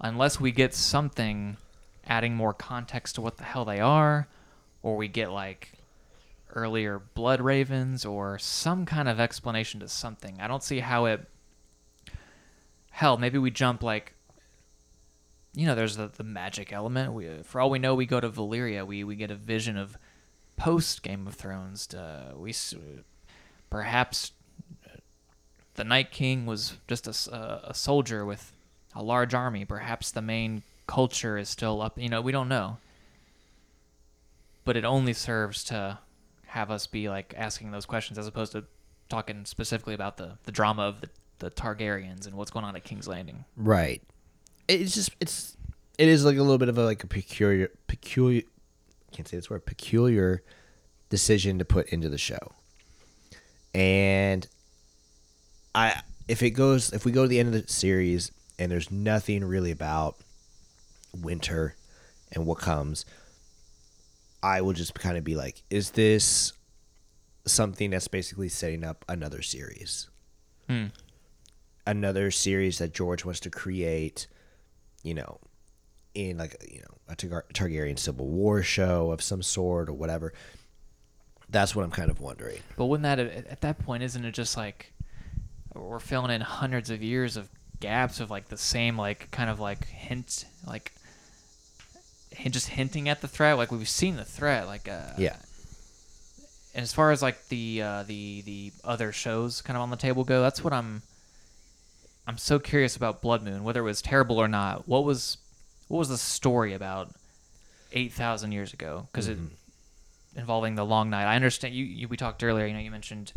Unless 0.00 0.38
we 0.38 0.52
get 0.52 0.74
something 0.74 1.56
adding 2.06 2.34
more 2.34 2.54
context 2.54 3.16
to 3.16 3.20
what 3.20 3.36
the 3.38 3.44
hell 3.44 3.64
they 3.64 3.80
are, 3.80 4.28
or 4.82 4.96
we 4.96 5.08
get 5.08 5.32
like 5.32 5.72
earlier 6.54 6.98
blood 7.14 7.40
ravens 7.40 8.04
or 8.04 8.38
some 8.38 8.86
kind 8.86 9.08
of 9.08 9.18
explanation 9.18 9.80
to 9.80 9.88
something. 9.88 10.38
I 10.40 10.48
don't 10.48 10.62
see 10.62 10.80
how 10.80 11.06
it. 11.06 11.26
Hell, 12.98 13.16
maybe 13.16 13.38
we 13.38 13.52
jump 13.52 13.80
like. 13.84 14.12
You 15.54 15.66
know, 15.66 15.76
there's 15.76 15.96
the, 15.96 16.08
the 16.08 16.24
magic 16.24 16.72
element. 16.72 17.12
We, 17.12 17.28
for 17.44 17.60
all 17.60 17.70
we 17.70 17.78
know, 17.78 17.94
we 17.94 18.06
go 18.06 18.18
to 18.18 18.28
Valyria. 18.28 18.84
We 18.84 19.04
we 19.04 19.14
get 19.14 19.30
a 19.30 19.36
vision 19.36 19.76
of 19.76 19.96
post 20.56 21.04
Game 21.04 21.28
of 21.28 21.34
Thrones. 21.34 21.94
Uh, 21.94 22.32
we 22.36 22.52
perhaps 23.70 24.32
the 25.74 25.84
Night 25.84 26.10
King 26.10 26.44
was 26.44 26.76
just 26.88 27.06
a, 27.06 27.70
a 27.70 27.72
soldier 27.72 28.24
with 28.24 28.52
a 28.96 29.02
large 29.04 29.32
army. 29.32 29.64
Perhaps 29.64 30.10
the 30.10 30.20
main 30.20 30.64
culture 30.88 31.38
is 31.38 31.48
still 31.48 31.80
up. 31.80 31.96
You 32.00 32.08
know, 32.08 32.20
we 32.20 32.32
don't 32.32 32.48
know. 32.48 32.78
But 34.64 34.76
it 34.76 34.84
only 34.84 35.12
serves 35.12 35.62
to 35.64 36.00
have 36.46 36.72
us 36.72 36.88
be 36.88 37.08
like 37.08 37.32
asking 37.36 37.70
those 37.70 37.86
questions 37.86 38.18
as 38.18 38.26
opposed 38.26 38.50
to 38.52 38.64
talking 39.08 39.44
specifically 39.44 39.94
about 39.94 40.16
the, 40.16 40.32
the 40.46 40.50
drama 40.50 40.82
of 40.82 41.00
the, 41.02 41.10
the 41.38 41.50
Targaryens 41.50 42.26
and 42.26 42.36
what's 42.36 42.50
going 42.50 42.64
on 42.64 42.76
at 42.76 42.84
King's 42.84 43.08
Landing. 43.08 43.44
Right. 43.56 44.02
It's 44.66 44.94
just 44.94 45.10
it's 45.20 45.56
it 45.98 46.08
is 46.08 46.24
like 46.24 46.36
a 46.36 46.42
little 46.42 46.58
bit 46.58 46.68
of 46.68 46.78
a 46.78 46.84
like 46.84 47.02
a 47.04 47.06
peculiar 47.06 47.70
peculiar 47.86 48.42
can't 49.12 49.26
say 49.26 49.36
this 49.36 49.48
word 49.48 49.64
peculiar 49.64 50.42
decision 51.08 51.58
to 51.58 51.64
put 51.64 51.88
into 51.88 52.08
the 52.08 52.18
show. 52.18 52.52
And 53.74 54.46
I 55.74 56.00
if 56.28 56.42
it 56.42 56.50
goes 56.50 56.92
if 56.92 57.04
we 57.04 57.12
go 57.12 57.22
to 57.22 57.28
the 57.28 57.40
end 57.40 57.54
of 57.54 57.60
the 57.60 57.72
series 57.72 58.32
and 58.58 58.70
there's 58.70 58.90
nothing 58.90 59.44
really 59.44 59.70
about 59.70 60.16
winter 61.22 61.76
and 62.32 62.44
what 62.46 62.58
comes, 62.58 63.04
I 64.42 64.60
will 64.60 64.72
just 64.72 64.94
kind 64.94 65.16
of 65.16 65.24
be 65.24 65.36
like, 65.36 65.62
is 65.70 65.92
this 65.92 66.52
something 67.46 67.90
that's 67.90 68.08
basically 68.08 68.48
setting 68.48 68.84
up 68.84 69.04
another 69.08 69.42
series? 69.42 70.08
Hmm. 70.68 70.86
Another 71.88 72.30
series 72.30 72.78
that 72.78 72.92
George 72.92 73.24
wants 73.24 73.40
to 73.40 73.50
create, 73.50 74.26
you 75.02 75.14
know, 75.14 75.40
in 76.14 76.36
like 76.38 76.54
you 76.70 76.80
know 76.80 76.98
a 77.08 77.16
Targar- 77.16 77.46
Targaryen 77.54 77.98
Civil 77.98 78.26
War 78.26 78.62
show 78.62 79.10
of 79.10 79.22
some 79.22 79.42
sort 79.42 79.88
or 79.88 79.94
whatever. 79.94 80.32
That's 81.48 81.74
what 81.74 81.84
I'm 81.84 81.90
kind 81.90 82.10
of 82.10 82.20
wondering. 82.20 82.58
But 82.76 82.86
wouldn't 82.86 83.04
that 83.04 83.18
at 83.18 83.46
at 83.46 83.60
that 83.62 83.78
point 83.78 84.02
isn't 84.02 84.22
it 84.24 84.32
just 84.32 84.54
like 84.56 84.92
we're 85.74 85.98
filling 85.98 86.30
in 86.30 86.42
hundreds 86.42 86.90
of 86.90 87.02
years 87.02 87.36
of 87.38 87.48
gaps 87.80 88.20
of 88.20 88.30
like 88.30 88.48
the 88.48 88.58
same 88.58 88.98
like 88.98 89.30
kind 89.30 89.48
of 89.48 89.58
like 89.60 89.86
hint 89.86 90.44
like 90.66 90.92
just 92.50 92.68
hinting 92.68 93.08
at 93.08 93.20
the 93.20 93.28
threat 93.28 93.56
like 93.56 93.70
we've 93.72 93.88
seen 93.88 94.16
the 94.16 94.24
threat 94.24 94.66
like 94.66 94.88
uh 94.88 95.12
Yeah. 95.16 95.36
and 96.74 96.82
as 96.82 96.92
far 96.92 97.12
as 97.12 97.22
like 97.22 97.48
the 97.48 97.80
uh, 97.82 98.02
the 98.02 98.42
the 98.42 98.72
other 98.84 99.12
shows 99.12 99.62
kind 99.62 99.76
of 99.76 99.82
on 99.82 99.90
the 99.90 99.96
table 99.96 100.24
go 100.24 100.42
that's 100.42 100.62
what 100.62 100.72
I'm 100.72 101.02
I'm 102.28 102.38
so 102.38 102.58
curious 102.58 102.94
about 102.94 103.22
Blood 103.22 103.42
Moon 103.42 103.64
whether 103.64 103.80
it 103.80 103.84
was 103.84 104.02
terrible 104.02 104.38
or 104.38 104.48
not 104.48 104.86
what 104.86 105.04
was 105.04 105.38
what 105.88 105.98
was 105.98 106.10
the 106.10 106.18
story 106.18 106.74
about 106.74 107.14
8000 107.92 108.52
years 108.52 108.72
ago 108.72 109.08
because 109.10 109.28
it 109.28 109.38
mm-hmm. 109.38 110.38
involving 110.38 110.74
the 110.74 110.84
long 110.84 111.10
night. 111.10 111.26
I 111.26 111.36
understand 111.36 111.74
you, 111.74 111.84
you. 111.84 112.08
We 112.08 112.16
talked 112.16 112.44
earlier. 112.44 112.66
You 112.66 112.74
know, 112.74 112.80
you 112.80 112.90
mentioned, 112.90 113.32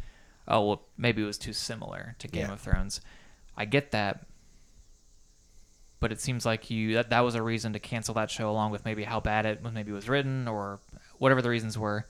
oh 0.47 0.65
well, 0.67 0.81
maybe 0.97 1.21
it 1.21 1.25
was 1.25 1.37
too 1.37 1.53
similar 1.53 2.15
to 2.19 2.27
Game 2.27 2.47
Yeah. 2.47 2.53
of 2.53 2.59
Thrones. 2.59 3.01
I 3.57 3.65
get 3.65 3.91
that, 3.91 4.25
but 5.99 6.11
it 6.11 6.19
seems 6.19 6.45
like 6.45 6.69
you 6.69 6.93
that 6.95 7.09
that 7.09 7.21
was 7.21 7.35
a 7.35 7.41
reason 7.41 7.73
to 7.73 7.79
cancel 7.79 8.13
that 8.15 8.29
show, 8.29 8.49
along 8.49 8.71
with 8.71 8.85
maybe 8.85 9.03
how 9.03 9.19
bad 9.19 9.45
it 9.45 9.63
was, 9.63 9.73
maybe 9.73 9.91
was 9.91 10.09
written 10.09 10.47
or 10.47 10.79
whatever 11.17 11.41
the 11.41 11.49
reasons 11.49 11.77
were. 11.77 12.05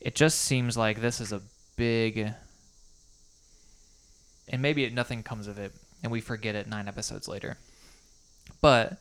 It 0.00 0.14
just 0.14 0.40
seems 0.40 0.76
like 0.76 1.00
this 1.00 1.20
is 1.20 1.32
a 1.32 1.40
big, 1.76 2.32
and 4.48 4.62
maybe 4.62 4.84
it, 4.84 4.92
nothing 4.92 5.22
comes 5.22 5.46
of 5.46 5.58
it, 5.58 5.72
and 6.02 6.12
we 6.12 6.20
forget 6.20 6.54
it 6.54 6.66
nine 6.66 6.88
episodes 6.88 7.28
later. 7.28 7.56
But 8.60 8.98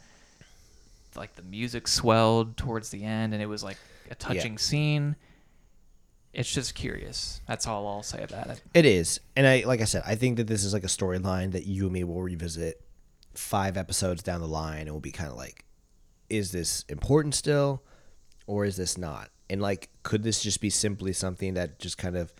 like 1.15 1.35
the 1.35 1.43
music 1.43 1.87
swelled 1.87 2.57
towards 2.57 2.89
the 2.89 3.03
end, 3.03 3.33
and 3.33 3.41
it 3.41 3.47
was 3.47 3.63
like 3.63 3.77
a 4.11 4.15
touching 4.15 4.57
scene. 4.57 5.15
It's 6.33 6.51
just 6.51 6.75
curious. 6.75 7.39
That's 7.47 7.65
all 7.65 7.87
I'll 7.87 8.03
say 8.03 8.21
about 8.21 8.47
it. 8.47 8.61
It 8.73 8.85
is, 8.85 9.21
and 9.35 9.47
I 9.47 9.63
like 9.65 9.81
I 9.81 9.85
said, 9.85 10.03
I 10.05 10.15
think 10.15 10.37
that 10.37 10.47
this 10.47 10.63
is 10.63 10.73
like 10.73 10.83
a 10.83 10.87
storyline 10.87 11.53
that 11.53 11.65
you 11.65 11.85
and 11.85 11.93
me 11.93 12.03
will 12.03 12.21
revisit 12.21 12.81
five 13.33 13.77
episodes 13.77 14.21
down 14.23 14.41
the 14.41 14.47
line, 14.47 14.81
and 14.81 14.91
we'll 14.91 14.99
be 14.99 15.11
kind 15.11 15.29
of 15.29 15.37
like, 15.37 15.63
is 16.29 16.51
this 16.51 16.83
important 16.89 17.35
still, 17.35 17.83
or 18.47 18.65
is 18.65 18.75
this 18.75 18.97
not? 18.97 19.29
And 19.49 19.61
like, 19.61 19.89
could 20.03 20.23
this 20.23 20.41
just 20.41 20.59
be 20.59 20.69
simply 20.69 21.13
something 21.13 21.53
that 21.53 21.79
just 21.79 21.97
kind 21.97 22.17
of 22.17 22.33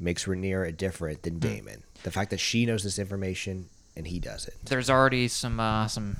makes 0.00 0.24
Rhaenyra 0.24 0.76
different 0.76 1.22
than 1.22 1.38
Daemon? 1.38 1.82
The 2.02 2.10
fact 2.10 2.30
that 2.30 2.40
she 2.40 2.66
knows 2.66 2.82
this 2.82 2.98
information 2.98 3.68
and 3.96 4.06
he 4.06 4.18
doesn't. 4.18 4.64
There's 4.64 4.88
already 4.90 5.28
some 5.28 5.60
uh, 5.60 5.86
some 5.88 6.16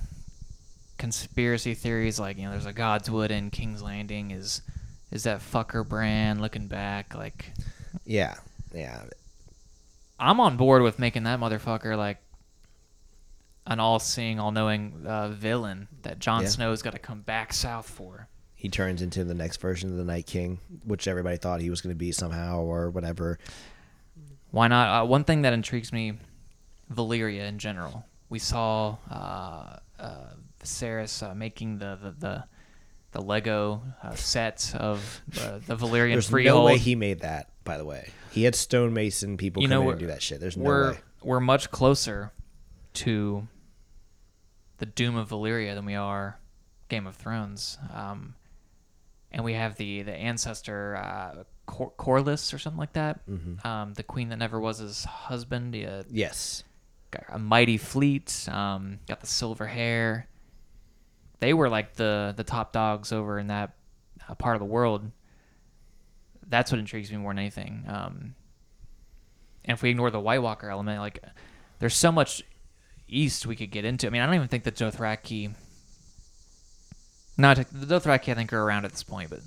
conspiracy 0.99 1.75
theories, 1.75 2.21
like 2.21 2.37
you 2.37 2.45
know, 2.45 2.51
there's 2.51 2.67
a 2.67 2.73
Godswood 2.73 3.31
in 3.31 3.51
King's 3.51 3.83
Landing. 3.83 4.31
Is 4.31 4.63
is 5.11 5.25
that 5.25 5.41
fucker 5.41 5.87
Bran 5.87 6.41
looking 6.41 6.67
back? 6.69 7.15
Like, 7.15 7.53
Yeah, 8.05 8.35
yeah, 8.75 9.05
I'm 10.19 10.39
on 10.41 10.57
board 10.57 10.83
with 10.83 10.99
making 10.99 11.25
that 11.25 11.41
motherfucker 11.41 11.97
like 11.97 12.19
an 13.67 13.79
all-seeing, 13.79 14.41
all-knowing 14.41 15.05
uh, 15.07 15.29
villain 15.29 15.87
that 16.03 16.19
Jon 16.19 16.43
Yeah. 16.43 16.49
Snow's 16.49 16.83
got 16.83 16.93
to 16.93 16.99
come 16.99 17.21
back 17.23 17.53
south 17.53 17.89
for. 17.89 18.29
He 18.61 18.69
turns 18.69 19.01
into 19.01 19.25
the 19.25 19.33
next 19.33 19.57
version 19.57 19.91
of 19.91 19.97
the 19.97 20.05
Night 20.05 20.27
King, 20.27 20.59
which 20.85 21.09
everybody 21.09 21.39
thought 21.39 21.63
he 21.63 21.71
was 21.71 21.81
going 21.81 21.95
to 21.95 21.99
be 21.99 22.13
somehow 22.13 22.61
or 22.61 22.91
whatever. 22.91 23.39
Why 24.51 24.69
not? 24.69 25.03
Uh, 25.03 25.07
one 25.07 25.25
thing 25.25 25.43
that 25.43 25.55
intrigues 25.55 25.95
me, 25.95 26.19
Valyria 26.93 27.49
in 27.49 27.59
general. 27.59 28.05
We 28.29 28.39
saw 28.39 28.99
uh, 29.11 29.79
uh, 29.99 30.35
Viserys 30.63 31.27
uh, 31.27 31.35
making 31.35 31.79
the 31.79 31.99
the 32.03 32.11
the, 32.11 32.45
the 33.13 33.23
Lego 33.23 33.81
uh, 34.03 34.15
set 34.15 34.75
of 34.75 35.23
uh, 35.41 35.61
the 35.67 35.75
Valyrian 35.75 36.13
There's 36.13 36.29
freehold. 36.29 36.61
no 36.61 36.67
way 36.67 36.77
he 36.77 36.95
made 36.95 37.21
that. 37.21 37.49
By 37.65 37.79
the 37.79 37.87
way, 37.87 38.11
he 38.31 38.43
had 38.43 38.55
stonemason 38.55 39.39
people 39.39 39.63
you 39.63 39.69
come 39.71 39.79
know, 39.79 39.83
in 39.85 39.93
and 39.93 40.01
do 40.01 40.07
that 40.09 40.21
shit. 40.21 40.39
There's 40.39 40.59
no 40.59 40.65
we're, 40.65 40.91
way. 40.91 40.99
We're 41.23 41.41
much 41.41 41.71
closer 41.71 42.31
to 42.93 43.49
the 44.77 44.87
doom 44.87 45.17
of 45.17 45.31
Valyria 45.31 45.75
than 45.75 45.87
we 45.87 45.95
are 45.95 46.39
Game 46.91 47.07
of 47.07 47.17
Thrones. 47.17 47.79
Um, 47.95 48.35
and 49.33 49.45
we 49.45 49.55
have 49.55 49.77
the 49.77 50.03
the 50.03 50.13
ancestor 50.15 50.97
uh, 50.97 51.45
Cor- 51.67 51.93
Corlys 51.99 52.53
or 52.53 52.59
something 52.59 52.79
like 52.81 52.95
that. 52.95 53.27
Mhm. 53.29 53.65
Um, 53.65 53.95
the 53.95 54.03
queen 54.03 54.29
that 54.31 54.37
never 54.39 54.59
was 54.61 54.79
his 54.79 55.05
husband. 55.05 55.75
Yes. 56.11 56.65
got 57.11 57.25
a 57.29 57.39
mighty 57.39 57.77
fleet. 57.77 58.49
Um, 58.51 59.01
got 59.09 59.21
the 59.21 59.27
silver 59.27 59.67
hair. 59.67 60.27
They 61.41 61.55
were 61.55 61.69
like 61.69 61.95
the 61.95 62.35
the 62.37 62.45
top 62.45 62.73
dogs 62.73 63.13
over 63.13 63.39
in 63.39 63.47
that 63.49 63.73
uh, 64.29 64.35
part 64.35 64.57
of 64.57 64.61
the 64.61 64.67
world. 64.67 65.11
That's 66.47 66.73
what 66.73 66.79
intrigues 66.79 67.11
me 67.13 67.17
more 67.19 67.31
than 67.33 67.39
anything. 67.39 67.85
Um, 67.87 68.35
and 69.65 69.77
if 69.77 69.83
we 69.83 69.91
ignore 69.91 70.11
the 70.11 70.21
White 70.21 70.43
Walker 70.43 70.69
element, 70.69 70.99
like 71.01 71.23
there's 71.79 71.95
so 71.95 72.11
much 72.11 72.43
east 73.09 73.47
we 73.47 73.55
could 73.57 73.71
get 73.71 73.85
into. 73.85 74.07
I 74.07 74.11
mean, 74.11 74.23
I 74.23 74.27
don't 74.27 74.35
even 74.35 74.49
think 74.49 74.65
the 74.65 74.73
Dothraki. 74.73 75.53
Not 77.41 77.57
the 77.57 77.87
Dothraki, 77.87 78.31
I 78.31 78.35
think 78.35 78.53
are 78.53 78.63
around 78.63 78.85
at 78.85 78.93
this 78.93 79.03
point, 79.03 79.31
but 79.31 79.41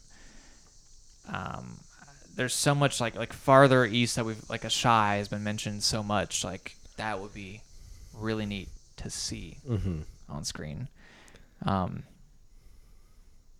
um, 1.33 1.79
there's 2.35 2.53
so 2.53 2.73
much 2.75 2.99
like 2.99 3.15
like 3.15 3.33
farther 3.33 3.85
east 3.85 4.15
that 4.15 4.25
we've 4.25 4.41
like 4.49 4.63
Asshai 4.63 5.17
has 5.17 5.27
been 5.27 5.43
mentioned 5.43 5.83
so 5.83 6.03
much. 6.03 6.43
Like 6.43 6.75
that 6.97 7.19
would 7.19 7.33
be 7.33 7.61
really 8.13 8.45
neat 8.45 8.69
to 8.97 9.09
see 9.09 9.57
Mhm. 9.67 10.03
on 10.29 10.43
screen. 10.43 10.87
Um, 11.65 12.03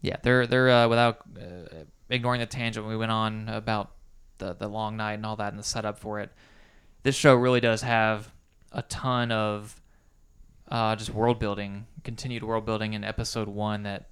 yeah, 0.01 0.17
they're 0.23 0.45
they're 0.47 0.69
uh, 0.69 0.87
without 0.87 1.19
uh, 1.39 1.83
ignoring 2.09 2.39
the 2.39 2.45
tangent 2.45 2.85
we 2.85 2.97
went 2.97 3.11
on 3.11 3.47
about 3.49 3.91
the 4.39 4.53
the 4.53 4.67
long 4.67 4.97
night 4.97 5.13
and 5.13 5.25
all 5.25 5.35
that 5.37 5.53
and 5.53 5.59
the 5.59 5.63
setup 5.63 5.97
for 5.99 6.19
it. 6.19 6.31
This 7.03 7.15
show 7.15 7.35
really 7.35 7.59
does 7.59 7.81
have 7.81 8.31
a 8.71 8.81
ton 8.83 9.31
of 9.31 9.79
uh, 10.69 10.95
just 10.95 11.11
world 11.11 11.39
building, 11.39 11.85
continued 12.03 12.43
world 12.43 12.65
building 12.65 12.93
in 12.93 13.03
episode 13.03 13.47
one 13.47 13.83
that 13.83 14.07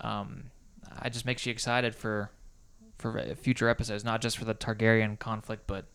um, 0.00 0.44
I 1.00 1.08
just 1.08 1.24
makes 1.26 1.46
you 1.46 1.52
excited 1.52 1.94
for 1.94 2.30
for 2.98 3.22
future 3.36 3.68
episodes, 3.68 4.04
not 4.04 4.20
just 4.20 4.36
for 4.38 4.44
the 4.44 4.54
Targaryen 4.54 5.18
conflict, 5.18 5.66
but 5.66 5.86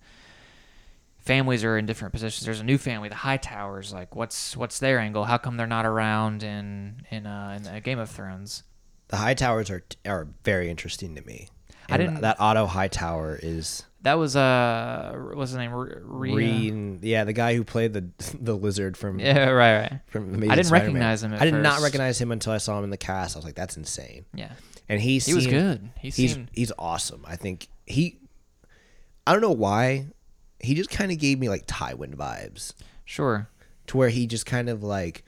families 1.20 1.64
are 1.64 1.78
in 1.78 1.86
different 1.86 2.14
positions. 2.14 2.46
There's 2.46 2.60
a 2.60 2.64
new 2.64 2.78
family, 2.78 3.10
the 3.10 3.16
Hightowers. 3.16 3.94
Like, 3.94 4.16
what's 4.16 4.56
what's 4.58 4.80
their 4.80 5.00
angle? 5.00 5.26
How 5.26 5.38
come 5.38 5.58
they're 5.58 5.68
not 5.68 5.86
around 5.86 6.44
in 6.44 7.04
in 7.12 7.26
uh, 7.26 7.58
in 7.60 7.68
uh, 7.68 7.80
Game 7.84 8.00
of 8.00 8.10
Thrones? 8.10 8.64
The 9.10 9.18
Hightowers 9.18 9.70
are 9.70 9.84
are 10.10 10.28
very 10.44 10.70
interesting 10.70 11.16
to 11.16 11.22
me. 11.22 11.50
I 11.90 11.98
didn't- 11.98 12.22
That 12.22 12.40
Otto 12.40 12.66
Hightower 12.66 13.40
is 13.44 13.84
That 14.06 14.20
was 14.20 14.36
uh, 14.36 15.14
what's 15.34 15.50
his 15.52 15.58
name? 15.58 15.72
Re- 15.74 15.96
Reen, 16.04 17.00
yeah, 17.02 17.24
the 17.24 17.34
guy 17.34 17.56
who 17.56 17.64
played 17.64 17.92
the 17.94 18.08
the 18.40 18.56
lizard 18.56 18.96
from 18.96 19.20
Yeah, 19.20 19.50
right, 19.50 19.80
right. 19.92 20.00
From 20.08 20.36
I 20.36 20.56
didn't 20.56 20.66
Spider-Man. 20.66 20.70
recognize 20.72 21.24
him 21.24 21.34
at 21.34 21.42
I 21.42 21.46
did 21.46 21.56
not 21.56 21.82
recognize 21.82 22.22
him 22.22 22.32
until 22.32 22.54
I 22.54 22.58
saw 22.60 22.78
him 22.78 22.84
in 22.84 22.92
the 22.92 22.98
cast. 22.98 23.36
I 23.36 23.40
was 23.40 23.46
like, 23.46 23.56
that's 23.56 23.78
insane. 23.78 24.26
Yeah. 24.34 24.52
and 24.88 25.02
he 25.02 25.18
He 25.18 25.34
was 25.34 25.48
good. 25.48 25.90
He 26.00 26.10
he's 26.12 26.34
seemed- 26.34 26.50
he's 26.54 26.72
awesome. 26.78 27.26
I 27.28 27.36
think 27.36 27.68
he. 27.88 28.20
I 29.28 29.32
don't 29.34 29.42
know 29.42 29.50
why, 29.52 30.06
he 30.60 30.76
just 30.76 30.92
kind 30.92 31.12
of 31.12 31.18
gave 31.18 31.40
me 31.40 31.50
like 31.50 31.66
Tywin 31.66 32.16
vibes. 32.16 32.74
Sure. 33.06 33.50
To 33.88 33.98
where 33.98 34.10
he 34.10 34.28
just 34.28 34.46
kind 34.46 34.70
of 34.70 34.84
like. 34.84 35.24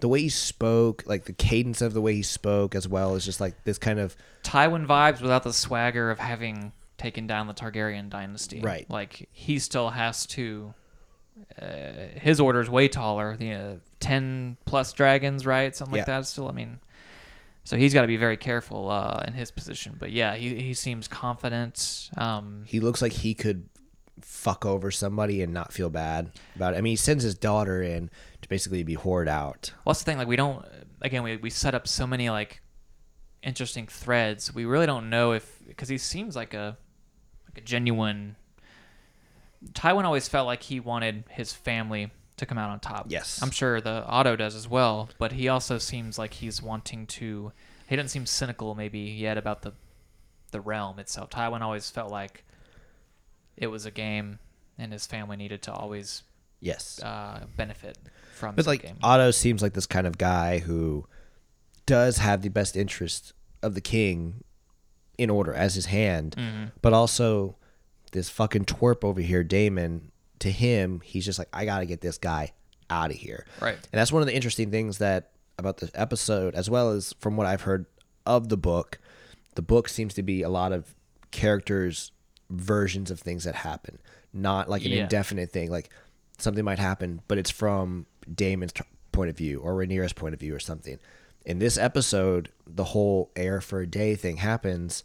The 0.00 0.08
way 0.08 0.22
he 0.22 0.28
spoke, 0.28 1.04
like 1.06 1.24
the 1.26 1.32
cadence 1.32 1.80
of 1.80 1.94
the 1.94 2.00
way 2.00 2.14
he 2.16 2.22
spoke, 2.22 2.74
as 2.74 2.88
well 2.88 3.14
as 3.14 3.24
just 3.24 3.40
like 3.40 3.62
this 3.62 3.78
kind 3.78 4.00
of 4.00 4.16
Tywin 4.42 4.86
vibes 4.86 5.22
without 5.22 5.44
the 5.44 5.52
swagger 5.52 6.10
of 6.10 6.18
having 6.18 6.72
taken 7.04 7.26
down 7.26 7.46
the 7.46 7.54
Targaryen 7.54 8.08
dynasty. 8.08 8.60
Right. 8.60 8.88
Like 8.88 9.28
he 9.32 9.58
still 9.58 9.90
has 9.90 10.26
to. 10.28 10.74
Uh, 11.60 11.66
his 12.14 12.38
order 12.40 12.60
is 12.60 12.70
way 12.70 12.86
taller. 12.88 13.36
The 13.36 13.52
uh, 13.52 13.74
ten 14.00 14.56
plus 14.64 14.92
dragons, 14.92 15.44
right? 15.44 15.74
Something 15.74 15.92
like 15.98 16.06
Yeah. 16.08 16.20
that. 16.20 16.26
Still, 16.26 16.48
I 16.48 16.52
mean, 16.52 16.78
so 17.64 17.76
he's 17.76 17.92
got 17.92 18.02
to 18.02 18.06
be 18.06 18.16
very 18.16 18.36
careful 18.36 18.88
uh, 18.90 19.22
in 19.26 19.34
his 19.34 19.50
position. 19.50 19.96
But 19.98 20.12
yeah, 20.12 20.34
he 20.36 20.54
he 20.60 20.74
seems 20.74 21.08
confident. 21.08 22.10
Um, 22.16 22.62
he 22.66 22.80
looks 22.80 23.02
like 23.02 23.12
he 23.12 23.34
could 23.34 23.68
fuck 24.20 24.64
over 24.64 24.90
somebody 24.92 25.42
and 25.42 25.52
not 25.52 25.72
feel 25.72 25.90
bad 25.90 26.30
about 26.56 26.74
it. 26.74 26.76
I 26.78 26.80
mean, 26.82 26.92
he 26.92 26.96
sends 26.96 27.24
his 27.24 27.34
daughter 27.34 27.82
in 27.82 28.10
to 28.42 28.48
basically 28.48 28.82
be 28.84 28.96
whored 28.96 29.28
out. 29.28 29.72
Well, 29.84 29.92
that's 29.92 30.00
the 30.02 30.10
thing. 30.10 30.18
Like, 30.18 30.28
we 30.28 30.36
don't. 30.36 30.64
Again, 31.02 31.22
we 31.24 31.36
we 31.36 31.50
set 31.50 31.74
up 31.74 31.88
so 31.88 32.06
many 32.06 32.30
like 32.30 32.62
interesting 33.42 33.86
threads. 33.88 34.54
We 34.54 34.64
really 34.66 34.86
don't 34.86 35.10
know 35.10 35.32
if 35.32 35.44
because 35.66 35.88
he 35.88 35.98
seems 35.98 36.36
like 36.36 36.54
a 36.54 36.78
like 37.54 37.62
a 37.62 37.66
genuine. 37.66 38.36
Tywin 39.72 40.04
always 40.04 40.28
felt 40.28 40.46
like 40.46 40.62
he 40.64 40.80
wanted 40.80 41.24
his 41.30 41.52
family 41.52 42.10
to 42.36 42.46
come 42.46 42.58
out 42.58 42.70
on 42.70 42.80
top. 42.80 43.06
Yes. 43.08 43.40
I'm 43.42 43.50
sure 43.50 43.80
the 43.80 44.04
Otto 44.06 44.36
does 44.36 44.54
as 44.54 44.68
well. 44.68 45.08
But 45.18 45.32
he 45.32 45.48
also 45.48 45.78
seems 45.78 46.18
like 46.18 46.34
he's 46.34 46.60
wanting 46.60 47.06
to. 47.06 47.52
He 47.88 47.96
doesn't 47.96 48.08
seem 48.08 48.26
cynical 48.26 48.74
maybe 48.74 48.98
yet 49.00 49.38
about 49.38 49.62
the 49.62 49.72
the 50.50 50.60
realm 50.60 50.98
itself. 50.98 51.30
Tywin 51.30 51.60
always 51.62 51.90
felt 51.90 52.10
like 52.10 52.44
it 53.56 53.66
was 53.68 53.86
a 53.86 53.90
game, 53.90 54.38
and 54.78 54.92
his 54.92 55.06
family 55.06 55.36
needed 55.36 55.62
to 55.62 55.72
always 55.72 56.22
Yes. 56.60 57.00
uh, 57.02 57.44
benefit 57.56 57.98
from 58.34 58.54
But 58.54 58.66
like 58.66 58.82
game. 58.82 58.96
Otto 59.02 59.30
seems 59.32 59.62
like 59.62 59.74
this 59.74 59.86
kind 59.86 60.06
of 60.06 60.16
guy 60.18 60.58
who 60.60 61.06
does 61.86 62.18
have 62.18 62.42
the 62.42 62.48
best 62.48 62.76
interest 62.76 63.32
of 63.62 63.74
the 63.74 63.80
king 63.80 64.42
in 65.18 65.30
order 65.30 65.52
as 65.54 65.74
his 65.74 65.86
hand, 65.86 66.34
Mhm. 66.36 66.72
but 66.82 66.92
also 66.92 67.56
this 68.12 68.28
fucking 68.28 68.64
twerp 68.64 69.04
over 69.04 69.20
here, 69.20 69.42
Daemon. 69.44 70.10
To 70.40 70.50
him, 70.50 71.00
he's 71.04 71.24
just 71.24 71.38
like, 71.38 71.48
I 71.52 71.64
gotta 71.64 71.86
get 71.86 72.00
this 72.00 72.18
guy 72.18 72.52
out 72.90 73.10
of 73.10 73.16
here. 73.16 73.46
Right. 73.60 73.74
And 73.74 73.98
that's 73.98 74.12
one 74.12 74.22
of 74.22 74.26
the 74.26 74.34
interesting 74.34 74.70
things 74.70 74.98
that 74.98 75.30
about 75.58 75.78
this 75.78 75.90
episode, 75.94 76.54
as 76.54 76.68
well 76.68 76.90
as 76.90 77.14
from 77.20 77.36
what 77.36 77.46
I've 77.46 77.62
heard 77.62 77.86
of 78.26 78.48
the 78.48 78.56
book. 78.56 78.98
The 79.54 79.62
book 79.62 79.88
seems 79.88 80.12
to 80.14 80.22
be 80.22 80.42
a 80.42 80.48
lot 80.48 80.72
of 80.72 80.94
characters' 81.30 82.12
versions 82.50 83.10
of 83.10 83.20
things 83.20 83.44
that 83.44 83.54
happen, 83.54 83.98
not 84.32 84.68
like 84.68 84.84
an 84.84 84.90
Yeah. 84.92 85.02
indefinite 85.04 85.50
thing. 85.52 85.70
Like 85.70 85.90
something 86.38 86.64
might 86.64 86.78
happen, 86.78 87.22
but 87.28 87.38
it's 87.38 87.50
from 87.50 88.06
Daemon's 88.32 88.72
t- 88.72 88.82
point 89.12 89.30
of 89.30 89.36
view 89.36 89.60
or 89.60 89.74
Rhaenyra's 89.74 90.12
point 90.12 90.34
of 90.34 90.40
view 90.40 90.54
or 90.54 90.58
something. 90.60 90.98
In 91.44 91.58
this 91.58 91.76
episode, 91.76 92.50
the 92.66 92.84
whole 92.84 93.30
heir 93.36 93.60
for 93.60 93.80
a 93.80 93.86
day 93.86 94.14
thing 94.14 94.38
happens. 94.38 95.04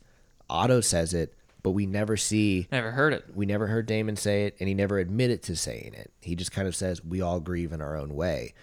Otto 0.49 0.79
says 0.81 1.13
it, 1.13 1.33
but 1.63 1.71
we 1.71 1.85
never 1.85 2.15
see. 2.17 2.67
Never 2.71 2.91
heard 2.91 3.13
it. 3.13 3.25
We 3.35 3.45
never 3.45 3.67
heard 3.67 3.85
Daemon 3.85 4.15
say 4.15 4.45
it, 4.45 4.55
and 4.59 4.67
he 4.69 4.73
never 4.73 4.99
admitted 4.99 5.43
to 5.43 5.55
saying 5.55 5.93
it. 5.95 6.11
He 6.21 6.35
just 6.35 6.51
kind 6.51 6.67
of 6.67 6.75
says, 6.75 7.03
"We 7.03 7.21
all 7.21 7.39
grieve 7.39 7.73
in 7.73 7.81
our 7.81 7.95
own 7.97 8.15
way." 8.15 8.53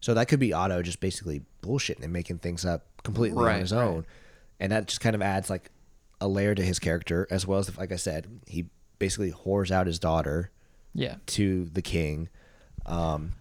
So 0.00 0.14
that 0.14 0.28
could 0.28 0.40
be 0.40 0.52
Otto 0.52 0.82
just 0.82 1.00
basically 1.00 1.42
bullshitting 1.62 2.02
and 2.02 2.12
making 2.12 2.38
things 2.38 2.64
up 2.64 2.86
completely 3.02 3.42
Right, 3.42 3.54
on 3.56 3.60
his 3.60 3.72
right. 3.72 3.82
own, 3.84 4.06
and 4.60 4.70
that 4.72 4.86
just 4.86 5.00
kind 5.00 5.14
of 5.16 5.20
adds 5.20 5.50
like 5.50 5.70
a 6.20 6.28
layer 6.28 6.54
to 6.54 6.62
his 6.64 6.78
character, 6.78 7.26
as 7.30 7.46
well 7.46 7.58
as 7.58 7.76
like 7.76 7.92
I 7.92 7.96
said, 7.96 8.26
he 8.46 8.66
basically 8.98 9.32
whores 9.32 9.70
out 9.70 9.86
his 9.86 9.98
daughter, 9.98 10.50
Yeah. 10.94 11.16
to 11.26 11.64
the 11.66 11.82
king. 11.82 12.28
Um, 12.86 13.32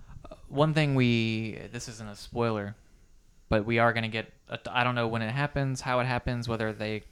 One 0.49 0.73
thing 0.73 0.95
we 0.95 1.59
this 1.71 1.87
isn't 1.87 2.07
a 2.09 2.15
spoiler, 2.15 2.75
but 3.49 3.65
we 3.65 3.79
are 3.79 3.93
going 3.93 4.03
to 4.03 4.09
get. 4.09 4.31
I 4.49 4.57
I 4.81 4.83
don't 4.83 4.95
know 4.95 5.07
when 5.07 5.21
it 5.21 5.31
happens, 5.31 5.81
how 5.81 5.99
it 5.99 6.05
happens, 6.05 6.47
whether 6.47 6.71
they 6.73 7.03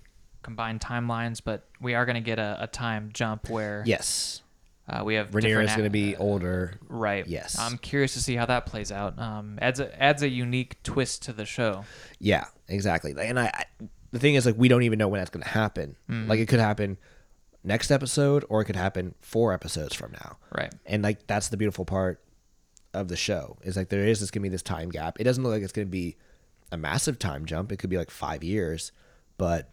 combine 0.44 0.80
timelines, 0.80 1.42
but 1.44 1.68
we 1.82 1.94
are 1.94 2.06
going 2.06 2.16
to 2.16 2.22
get 2.22 2.40
a, 2.40 2.58
a 2.62 2.68
time 2.68 3.10
jump 3.14 3.50
where 3.50 3.84
yes, 3.86 4.42
uh, 4.88 5.04
we 5.04 5.16
have 5.16 5.32
Rhaenyra 5.32 5.42
different 5.42 5.70
is 5.70 5.76
going 5.76 5.86
to 5.86 5.90
be 5.90 6.16
older, 6.16 6.80
right. 6.88 7.28
Yes, 7.28 7.60
I'm 7.60 7.78
curious 7.78 8.14
to 8.14 8.22
see 8.22 8.36
how 8.36 8.46
that 8.46 8.66
plays 8.66 8.92
out. 8.92 9.20
Um, 9.20 9.60
adds 9.62 9.80
a 9.80 10.02
adds 10.02 10.24
a 10.24 10.30
unique 10.30 10.82
twist 10.84 11.24
to 11.24 11.34
the 11.34 11.46
show. 11.46 11.84
Yeah, 12.20 12.46
exactly. 12.68 13.14
And 13.18 13.40
I, 13.40 13.52
I 13.54 13.66
the 14.12 14.20
thing 14.20 14.36
is 14.36 14.46
like 14.46 14.56
we 14.58 14.68
don't 14.68 14.84
even 14.84 14.98
know 14.98 15.08
when 15.08 15.20
that's 15.20 15.30
going 15.30 15.44
to 15.44 15.50
happen. 15.50 15.98
Mhm. 16.10 16.28
Like 16.30 16.40
it 16.40 16.48
could 16.48 16.60
happen 16.60 16.98
next 17.64 17.92
episode 17.92 18.46
or 18.48 18.62
it 18.62 18.66
could 18.66 18.78
happen 18.78 19.14
4 19.20 19.52
episodes 19.54 19.94
from 19.94 20.14
now. 20.14 20.38
Right. 20.56 20.74
And 20.86 21.04
like 21.04 21.28
that's 21.28 21.50
the 21.50 21.58
beautiful 21.58 21.84
part 21.84 22.22
of 22.94 23.10
the 23.10 23.18
show. 23.18 23.58
Is 23.64 23.76
like 23.76 23.90
there 23.90 24.06
is 24.06 24.22
this 24.22 24.32
going 24.32 24.42
to 24.44 24.50
be 24.50 24.50
this 24.50 24.62
time 24.62 24.90
gap. 24.90 25.20
It 25.20 25.26
doesn't 25.26 25.44
look 25.44 25.52
like 25.52 25.64
it's 25.64 25.74
going 25.74 25.88
to 25.88 25.92
be 25.92 26.16
a 26.72 26.78
massive 26.78 27.18
time 27.20 27.46
jump. 27.46 27.72
It 27.72 27.78
could 27.78 27.90
be 27.90 27.98
like 27.98 28.12
5 28.12 28.44
years, 28.44 28.92
but 29.38 29.70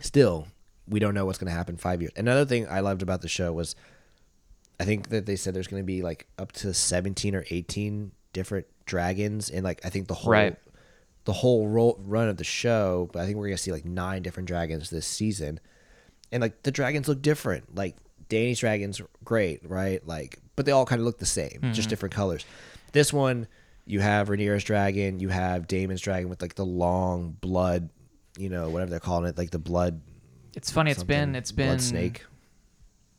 still 0.00 0.48
we 0.88 0.98
don't 1.00 1.14
know 1.14 1.24
what's 1.24 1.38
going 1.38 1.50
to 1.50 1.56
happen 1.56 1.76
5 1.76 2.02
years. 2.02 2.12
Another 2.16 2.44
thing 2.44 2.66
I 2.68 2.80
loved 2.80 3.02
about 3.02 3.22
the 3.22 3.28
show 3.28 3.52
was 3.52 3.74
I 4.80 4.84
think 4.84 5.08
that 5.10 5.26
they 5.26 5.36
said 5.36 5.54
there's 5.54 5.68
going 5.68 5.82
to 5.82 5.86
be 5.86 6.02
like 6.02 6.26
up 6.38 6.52
to 6.52 6.74
17 6.74 7.34
or 7.34 7.44
18 7.50 8.10
different 8.32 8.66
dragons 8.86 9.48
and 9.48 9.62
like 9.64 9.80
I 9.84 9.90
think 9.90 10.08
the 10.08 10.14
whole 10.14 10.32
Right. 10.32 10.56
the 11.24 11.32
whole 11.32 11.66
run 11.68 12.28
of 12.28 12.36
the 12.36 12.44
show, 12.44 13.08
but 13.12 13.22
I 13.22 13.26
think 13.26 13.38
we're 13.38 13.46
going 13.46 13.56
to 13.56 13.62
see 13.62 13.72
like 13.72 13.84
nine 13.86 14.22
different 14.22 14.46
dragons 14.48 14.90
this 14.90 15.06
season. 15.06 15.60
And 16.32 16.40
like 16.40 16.62
the 16.64 16.70
dragons 16.72 17.06
look 17.08 17.22
different. 17.22 17.74
Like 17.76 17.96
Dany's 18.28 18.58
dragons 18.58 19.00
great, 19.22 19.60
right? 19.68 20.06
Like 20.06 20.38
but 20.56 20.66
they 20.66 20.72
all 20.72 20.86
kind 20.86 21.00
of 21.00 21.06
look 21.06 21.18
the 21.18 21.26
same, 21.26 21.60
just 21.72 21.86
Mhm. 21.86 21.90
different 21.90 22.14
colors. 22.14 22.44
This 22.92 23.12
one 23.12 23.46
you 23.86 24.00
have 24.00 24.28
Rhaenyra's 24.28 24.64
dragon, 24.64 25.20
you 25.20 25.28
have 25.28 25.66
Daemon's 25.66 26.00
dragon 26.00 26.28
with 26.28 26.40
like 26.42 26.54
the 26.54 26.64
long 26.64 27.32
blood, 27.40 27.90
you 28.38 28.48
know, 28.48 28.68
whatever 28.70 28.90
they're 28.90 29.00
calling 29.00 29.26
it, 29.28 29.36
like 29.38 29.50
the 29.50 29.58
blood 29.58 30.00
It's 30.54 30.70
funny. 30.70 30.90
It's 30.90 31.02
been 31.02 31.34
it's 31.34 31.52
blood 31.52 31.66
been 31.68 31.78
snake. 31.80 32.24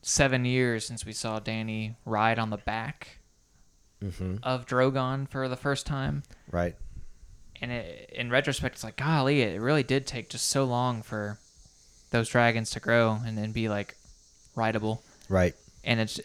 seven 0.02 0.46
years 0.46 0.86
since 0.86 1.06
we 1.06 1.14
saw 1.14 1.40
Dany 1.40 1.96
ride 2.06 2.40
on 2.40 2.50
the 2.50 2.58
back 2.58 3.20
Mhm. 4.04 4.40
of 4.44 4.66
Drogon 4.66 5.28
for 5.30 5.48
the 5.48 5.56
first 5.56 5.86
time. 5.86 6.24
Right. 6.52 6.76
And 7.62 7.72
it, 7.72 8.10
in 8.14 8.30
retrospect, 8.30 8.76
it's 8.76 8.84
like, 8.84 8.98
golly, 8.98 9.42
it 9.42 9.60
really 9.62 9.84
did 9.84 10.06
take 10.06 10.30
just 10.30 10.48
so 10.50 10.66
long 10.66 11.02
for 11.02 11.40
those 12.12 12.30
dragons 12.30 12.70
to 12.72 12.80
grow 12.80 13.20
and 13.26 13.38
then 13.38 13.52
be 13.52 13.70
like 13.70 13.96
rideable. 14.56 15.02
Right. 15.30 15.56
And 15.84 16.00
it's, 16.00 16.20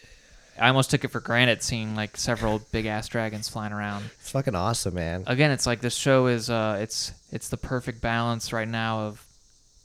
I 0.59 0.67
almost 0.67 0.91
took 0.91 1.03
it 1.03 1.07
for 1.09 1.19
granted 1.19 1.63
seeing 1.63 1.95
like 1.95 2.17
several 2.17 2.59
big 2.71 2.85
ass 2.85 3.07
dragons 3.07 3.47
flying 3.49 3.73
around. 3.73 4.05
It's 4.19 4.31
fucking 4.31 4.53
awesome, 4.55 4.93
man. 4.93 5.23
Again, 5.27 5.51
it's 5.51 5.65
like 5.65 5.81
this 5.81 5.95
show 5.95 6.27
is, 6.27 6.49
uh, 6.49 6.77
it's 6.81 7.13
it's 7.31 7.49
the 7.49 7.57
perfect 7.57 8.01
balance 8.01 8.51
right 8.53 8.67
now 8.67 9.01
of 9.07 9.25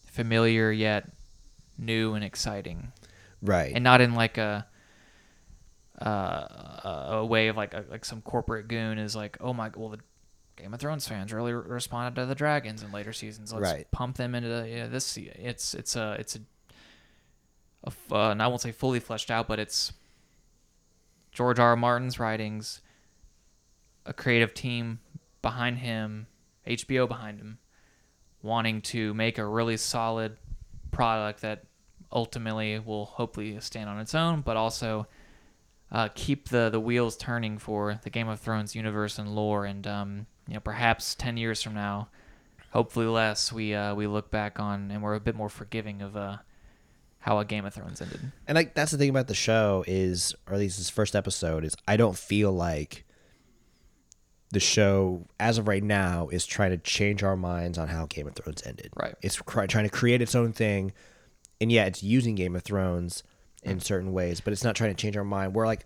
familiar 0.07 0.71
yet 0.73 1.11
new 1.79 2.15
and 2.15 2.25
exciting. 2.25 2.93
Right. 3.43 3.73
And 3.75 3.85
not 3.85 4.01
in 4.01 4.15
like 4.15 4.39
a 4.39 4.67
uh, 6.01 7.17
a 7.21 7.25
way 7.25 7.49
of 7.49 7.57
like 7.57 7.73
a, 7.75 7.85
like 7.91 8.05
some 8.05 8.21
corporate 8.23 8.69
goon 8.69 8.99
is 8.99 9.17
like, 9.17 9.39
oh 9.41 9.53
my, 9.53 9.71
well 9.75 9.89
the 9.91 10.01
Game 10.57 10.73
of 10.75 10.81
Thrones 10.81 11.07
fans 11.07 11.33
really 11.33 11.53
re- 11.53 11.63
responded 11.69 12.19
to 12.21 12.27
the 12.27 12.35
dragons 12.35 12.83
in 12.83 12.91
later 12.93 13.13
seasons. 13.13 13.53
Let's 13.53 13.73
Right. 13.73 13.91
pump 13.93 14.17
them 14.17 14.35
into 14.35 14.49
the, 14.49 14.69
you 14.69 14.77
know, 14.77 14.89
this. 14.89 15.17
It's 15.17 15.75
it's 15.75 15.97
a 15.97 16.17
it's 16.19 16.37
a 16.37 16.41
uh, 17.87 18.31
and 18.31 18.43
I 18.43 18.49
won't 18.49 18.61
say 18.63 18.73
fully 18.73 19.01
fleshed 19.01 19.31
out, 19.31 19.47
but 19.49 19.59
it's 19.59 19.93
George 21.37 21.59
R. 21.59 21.69
R. 21.69 21.77
Martin's 21.77 22.19
writings, 22.19 22.81
a 24.07 24.15
creative 24.15 24.55
team 24.55 25.01
behind 25.43 25.77
him, 25.77 26.29
HBO 26.67 27.07
behind 27.07 27.39
him, 27.39 27.59
wanting 28.41 28.81
to 28.81 29.13
make 29.13 29.37
a 29.37 29.45
really 29.45 29.77
solid 29.77 30.39
product 30.93 31.43
that 31.43 31.65
ultimately 32.11 32.79
will 32.79 33.05
hopefully 33.05 33.61
stand 33.61 33.91
on 33.91 34.01
its 34.01 34.15
own, 34.15 34.41
but 34.41 34.57
also 34.57 35.07
uh, 35.93 36.09
keep 36.15 36.49
the 36.49 36.71
the 36.71 36.81
wheels 36.81 37.19
turning 37.19 37.59
for 37.59 38.01
the 38.03 38.09
Game 38.09 38.29
of 38.29 38.41
Thrones 38.41 38.75
universe 38.75 39.19
and 39.19 39.35
lore, 39.35 39.67
and 39.67 39.87
um, 39.87 40.27
you 40.49 40.55
know 40.55 40.61
perhaps 40.61 41.15
ten 41.15 41.37
years 41.37 41.63
from 41.63 41.75
now, 41.75 42.09
hopefully 42.71 43.05
less, 43.05 43.53
we 43.53 43.75
uh, 43.75 43.95
we 43.95 44.07
look 44.07 44.31
back 44.31 44.59
on 44.59 44.91
and 44.91 45.03
we're 45.03 45.15
a 45.15 45.21
bit 45.21 45.37
more 45.37 45.51
forgiving 45.51 46.01
of 46.01 46.17
uh, 46.17 46.39
how 47.27 47.41
a 47.41 47.45
Game 47.45 47.65
of 47.67 47.75
Thrones 47.75 48.01
ended. 48.01 48.21
And 48.47 48.55
like 48.55 48.75
that's 48.75 48.93
the 48.93 48.99
thing 48.99 49.11
about 49.11 49.27
the 49.27 49.35
show 49.35 49.83
is, 49.89 50.33
or 50.47 50.55
at 50.55 50.61
least 50.61 50.79
this 50.79 50.89
first 50.89 51.17
episode 51.17 51.65
is, 51.65 51.75
I 51.89 51.97
don't 51.97 52.17
feel 52.17 52.53
like 52.53 53.05
the 54.53 54.61
show, 54.61 55.27
as 55.41 55.59
of 55.59 55.67
right 55.67 55.83
now, 55.83 56.29
is 56.29 56.47
trying 56.47 56.71
to 56.71 56.79
change 56.79 57.25
our 57.25 57.37
minds 57.37 57.79
on 57.79 57.89
how 57.89 58.07
Game 58.07 58.29
of 58.29 58.37
Thrones 58.37 58.63
ended. 58.65 58.93
Right. 58.95 59.17
It's 59.23 59.41
cr- 59.41 59.67
trying 59.67 59.87
to 59.87 59.91
create 59.91 60.23
its 60.23 60.37
own 60.37 60.53
thing, 60.53 60.93
and 61.61 61.73
yeah, 61.73 61.87
it's 61.87 62.01
using 62.01 62.37
Game 62.37 62.55
of 62.55 62.63
Thrones 62.63 63.25
in 63.65 63.81
certain 63.81 64.13
ways, 64.13 64.41
but 64.41 64.53
it's 64.53 64.63
not 64.63 64.77
trying 64.77 64.95
to 64.95 65.03
change 65.03 65.17
our 65.17 65.25
mind. 65.25 65.53
Where 65.53 65.67
like 65.67 65.85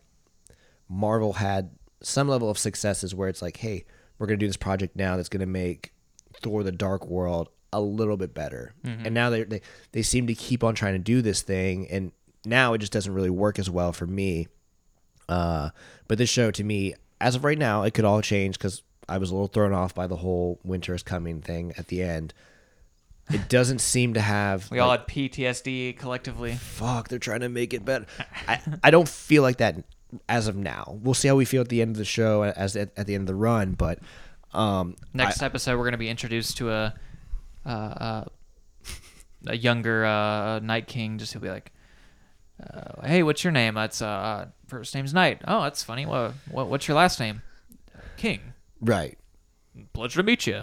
Marvel 0.91 1.32
had 1.32 1.70
some 2.03 2.28
level 2.28 2.51
of 2.51 2.59
successes 2.59 3.14
where 3.14 3.30
it's 3.30 3.41
like, 3.41 3.57
hey, 3.57 3.86
we're 4.18 4.26
gonna 4.26 4.36
do 4.36 4.47
this 4.47 4.59
project 4.59 4.95
now 4.95 5.16
that's 5.16 5.30
gonna 5.30 5.47
make 5.47 5.95
Thor: 6.43 6.62
The 6.62 6.70
Dark 6.70 7.07
World 7.07 7.49
a 7.73 7.81
little 7.81 8.16
bit 8.16 8.35
better, 8.35 8.73
and 8.85 9.12
now 9.14 9.31
they 9.31 9.45
they 9.45 9.61
they 9.93 10.03
seem 10.03 10.27
to 10.27 10.35
keep 10.35 10.64
on 10.64 10.75
trying 10.75 10.95
to 10.95 10.99
do 10.99 11.23
this 11.23 11.43
thing, 11.43 11.87
and 11.91 12.12
now 12.45 12.73
it 12.75 12.79
just 12.79 12.93
doesn't 12.93 13.12
really 13.14 13.31
work 13.31 13.59
as 13.59 13.68
well 13.71 13.93
for 13.93 14.07
me. 14.07 14.49
Uh, 15.29 15.71
but 16.09 16.18
this 16.18 16.29
show 16.31 16.51
to 16.51 16.64
me, 16.64 16.95
as 17.21 17.35
of 17.37 17.45
right 17.45 17.59
now, 17.59 17.83
it 17.83 17.95
could 17.95 18.05
all 18.05 18.21
change 18.23 18.59
because 18.59 18.83
I 19.09 19.18
was 19.18 19.31
a 19.31 19.35
little 19.35 19.47
thrown 19.49 19.73
off 19.73 19.95
by 19.95 20.07
the 20.07 20.16
whole 20.16 20.59
winter 20.64 20.95
is 20.95 21.03
coming 21.03 21.41
thing 21.41 21.73
at 21.79 21.87
the 21.89 22.03
end. 22.03 22.35
It 23.33 23.49
doesn't 23.49 23.81
seem 23.81 24.14
to 24.14 24.21
have. 24.21 24.68
We 24.73 24.81
all 24.81 24.91
had 24.91 25.07
PTSD 25.07 25.97
collectively. 25.99 26.55
fuck, 26.55 27.09
they're 27.09 27.21
trying 27.21 27.41
to 27.41 27.49
make 27.49 27.73
it 27.73 27.85
better. 27.85 28.07
I, 28.49 28.61
I 28.83 28.91
don't 28.91 29.09
feel 29.09 29.43
like 29.43 29.59
that 29.59 29.85
as 30.29 30.49
of 30.49 30.57
now. 30.57 30.99
We'll 31.01 31.14
see 31.14 31.29
how 31.29 31.37
we 31.37 31.45
feel 31.45 31.61
at 31.61 31.68
the 31.68 31.81
end 31.81 31.93
of 31.93 31.99
the 31.99 32.05
show, 32.05 32.43
as 32.43 32.75
at, 32.75 32.91
at 32.97 33.07
the 33.07 33.14
end 33.14 33.23
of 33.23 33.27
the 33.29 33.37
run. 33.37 33.75
But 33.75 34.01
um, 34.53 34.97
Next 35.14 35.43
I- 35.43 35.47
episode, 35.47 35.73
we're 35.77 35.85
going 35.85 35.93
to 35.93 35.99
be 35.99 36.09
introduced 36.09 36.57
to 36.57 36.73
a 36.73 36.95
uh, 37.65 37.69
uh, 37.69 38.25
a 39.47 39.57
younger 39.57 40.05
uh, 40.05 40.59
Night 40.61 40.87
King. 40.87 41.19
Just 41.19 41.33
he'll 41.33 41.43
be 41.43 41.49
like, 41.51 41.73
uh, 42.63 43.07
"Hey, 43.07 43.23
what's 43.23 43.43
your 43.45 43.53
name? 43.53 43.75
That's 43.75 44.01
uh, 44.03 44.49
first 44.67 44.95
name's 44.95 45.13
Knight. 45.15 45.43
Oh, 45.47 45.63
that's 45.63 45.83
funny. 45.83 46.07
What, 46.07 46.33
what 46.51 46.69
what's 46.69 46.89
your 46.89 46.97
last 46.97 47.21
name? 47.21 47.43
King. 48.17 48.41
right. 48.81 49.17
Pleasure 49.93 50.21
to 50.21 50.27
meet 50.27 50.47
you." 50.47 50.63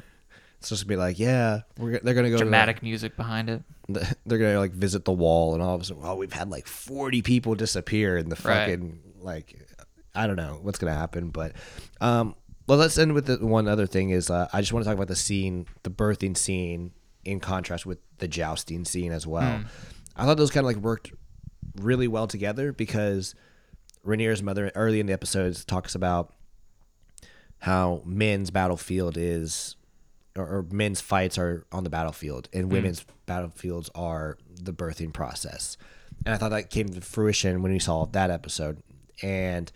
It's 0.59 0.69
just 0.69 0.83
gonna 0.87 0.89
be 0.89 0.99
like, 0.99 1.19
yeah, 1.19 1.61
we're, 1.77 1.99
they're 1.99 2.15
gonna 2.15 2.29
go 2.31 2.37
to 2.37 2.43
Dramatic 2.43 2.81
music 2.81 3.15
behind 3.15 3.47
it. 3.49 3.61
they're 4.25 4.39
gonna 4.39 4.57
like 4.59 4.71
visit 4.71 5.05
the 5.05 5.11
wall, 5.13 5.53
and 5.53 5.61
all 5.61 5.75
of 5.75 5.81
a 5.81 5.83
sudden, 5.83 6.01
oh, 6.03 6.15
we've 6.15 6.33
had 6.33 6.49
like 6.49 6.65
forty 6.67 7.21
people 7.21 7.53
disappear 7.53 8.17
in 8.17 8.29
the 8.29 8.35
Right. 8.43 8.65
fucking 8.65 8.99
like, 9.21 9.55
I 10.15 10.25
don't 10.25 10.35
know 10.35 10.57
what's 10.61 10.79
gonna 10.79 10.95
happen, 10.95 11.29
but 11.29 11.53
um, 12.01 12.33
well, 12.67 12.77
let's 12.77 12.97
end 12.97 13.13
with 13.13 13.25
the 13.25 13.45
one 13.45 13.67
other 13.67 13.87
thing 13.87 14.09
is 14.09 14.29
uh, 14.29 14.47
I 14.51 14.59
just 14.61 14.73
want 14.73 14.83
to 14.83 14.89
talk 14.89 14.95
about 14.97 15.07
the 15.07 15.15
scene, 15.15 15.65
the 15.83 15.89
birthing 15.89 16.35
scene, 16.37 16.91
in 17.23 17.39
contrast 17.39 17.85
with 17.85 17.99
the 18.19 18.27
jousting 18.27 18.85
scene 18.85 19.11
as 19.11 19.25
well. 19.25 19.61
I 20.15 20.25
thought 20.25 20.37
those 20.37 20.51
kind 20.51 20.65
of 20.65 20.67
like 20.67 20.77
worked 20.77 21.11
really 21.75 22.07
well 22.07 22.27
together 22.27 22.71
because 22.73 23.35
Rhaenyra's 24.05 24.41
mother 24.41 24.71
early 24.75 24.99
in 24.99 25.05
the 25.05 25.13
episodes 25.13 25.63
talks 25.65 25.95
about 25.95 26.33
how 27.59 28.01
men's 28.05 28.51
battlefield 28.51 29.17
is 29.17 29.75
or, 30.35 30.43
or 30.43 30.65
men's 30.71 31.01
fights 31.01 31.37
are 31.37 31.65
on 31.71 31.83
the 31.83 31.89
battlefield 31.89 32.47
and 32.53 32.71
women's 32.71 33.05
battlefields 33.25 33.89
are 33.95 34.37
the 34.61 34.73
birthing 34.73 35.13
process. 35.13 35.77
And 36.25 36.33
i 36.33 36.37
thought 36.37 36.49
that 36.49 36.69
came 36.69 36.89
to 36.89 37.01
fruition 37.01 37.61
when 37.61 37.71
we 37.71 37.79
saw 37.79 38.05
that 38.05 38.31
episode. 38.31 38.81
And 39.21 39.71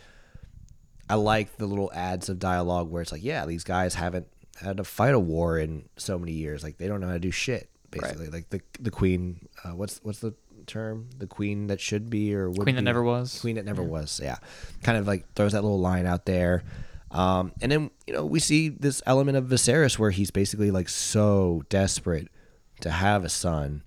i 1.12 1.16
like 1.16 1.58
the 1.58 1.66
little 1.66 1.92
ads 1.94 2.30
of 2.30 2.40
dialogue 2.40 2.90
where 2.90 3.02
it's 3.02 3.12
like 3.12 3.24
yeah 3.24 3.46
these 3.46 3.64
guys 3.64 3.94
haven't 3.96 4.28
had 4.62 4.78
to 4.78 4.84
fight 4.84 5.14
a 5.14 5.20
war 5.20 5.58
in 5.58 5.88
so 5.98 6.18
many 6.18 6.34
years. 6.34 6.64
Like 6.64 6.78
they 6.78 6.88
don't 6.88 7.02
know 7.02 7.08
how 7.08 7.14
to 7.14 7.20
do 7.20 7.32
shit 7.32 7.70
basically. 7.90 8.28
Like 8.28 8.50
the 8.50 8.62
the 8.80 8.92
queen 8.92 9.48
uh, 9.64 9.70
what's 9.70 10.00
what's 10.04 10.20
the 10.20 10.34
term? 10.68 11.10
The 11.18 11.28
queen 11.28 11.68
that 11.68 11.82
should 11.82 12.10
be 12.10 12.34
or 12.34 12.52
Queen 12.52 12.76
that 12.76 12.84
never 12.84 13.04
was. 13.04 13.40
queen 13.42 13.56
that 13.56 13.66
never 13.66 13.84
was 13.84 14.20
yeah. 14.24 14.38
Kind 14.84 14.98
of 14.98 15.08
like 15.08 15.32
throws 15.34 15.54
that 15.54 15.64
little 15.64 15.80
line 15.80 16.06
out 16.06 16.26
there. 16.26 16.64
Um, 17.10 17.52
and 17.62 17.72
then 17.72 17.92
you 18.08 18.14
know 18.14 18.26
we 18.26 18.40
see 18.40 18.70
this 18.70 19.02
element 19.06 19.38
of 19.38 19.46
Viserys 19.46 20.00
where 20.00 20.12
he's 20.12 20.32
basically 20.32 20.72
like 20.72 20.90
so 20.90 21.64
desperate 21.70 22.30
to 22.82 22.90
have 22.90 23.26
a 23.26 23.30
son 23.30 23.84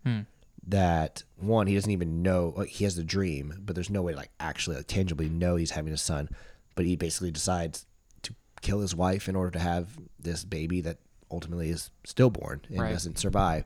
that 0.66 1.24
one 1.36 1.66
he 1.66 1.74
doesn't 1.74 1.90
even 1.90 2.22
know 2.22 2.54
like, 2.56 2.68
he 2.68 2.84
has 2.84 2.96
the 2.96 3.04
dream 3.04 3.52
but 3.60 3.74
there's 3.74 3.90
no 3.90 4.00
way 4.00 4.12
to 4.12 4.18
like 4.18 4.30
actually 4.40 4.76
like, 4.76 4.86
tangibly 4.86 5.28
know 5.28 5.56
he's 5.56 5.72
having 5.72 5.92
a 5.92 5.96
son 5.96 6.28
but 6.74 6.84
he 6.86 6.96
basically 6.96 7.30
decides 7.30 7.86
to 8.22 8.34
kill 8.62 8.80
his 8.80 8.94
wife 8.94 9.28
in 9.28 9.36
order 9.36 9.50
to 9.50 9.58
have 9.58 9.88
this 10.18 10.44
baby 10.44 10.80
that 10.80 10.98
ultimately 11.30 11.70
is 11.70 11.90
stillborn 12.04 12.60
and 12.68 12.80
Right. 12.80 12.92
doesn't 12.92 13.18
survive 13.18 13.64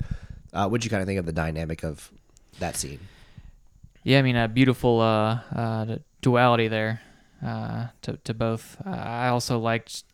uh, 0.53 0.69
what 0.69 0.81
do 0.81 0.87
you 0.87 0.91
kind 0.91 1.03
of 1.03 1.07
think 1.07 1.19
of 1.19 1.27
the 1.27 1.33
dynamic 1.33 1.83
of 1.85 2.11
that 2.59 2.77
scene 2.77 3.01
Yeah, 4.05 4.19
I 4.19 4.23
mean 4.23 4.37
a 4.37 4.49
beautiful 4.49 5.01
uh, 5.01 5.41
uh, 5.55 5.99
duality 6.23 6.69
there 6.69 7.01
uh, 7.45 7.89
to 8.03 8.17
to 8.25 8.33
both. 8.35 8.77
Uh, 8.85 8.91
I 8.91 9.29
also 9.29 9.59
liked 9.59 10.05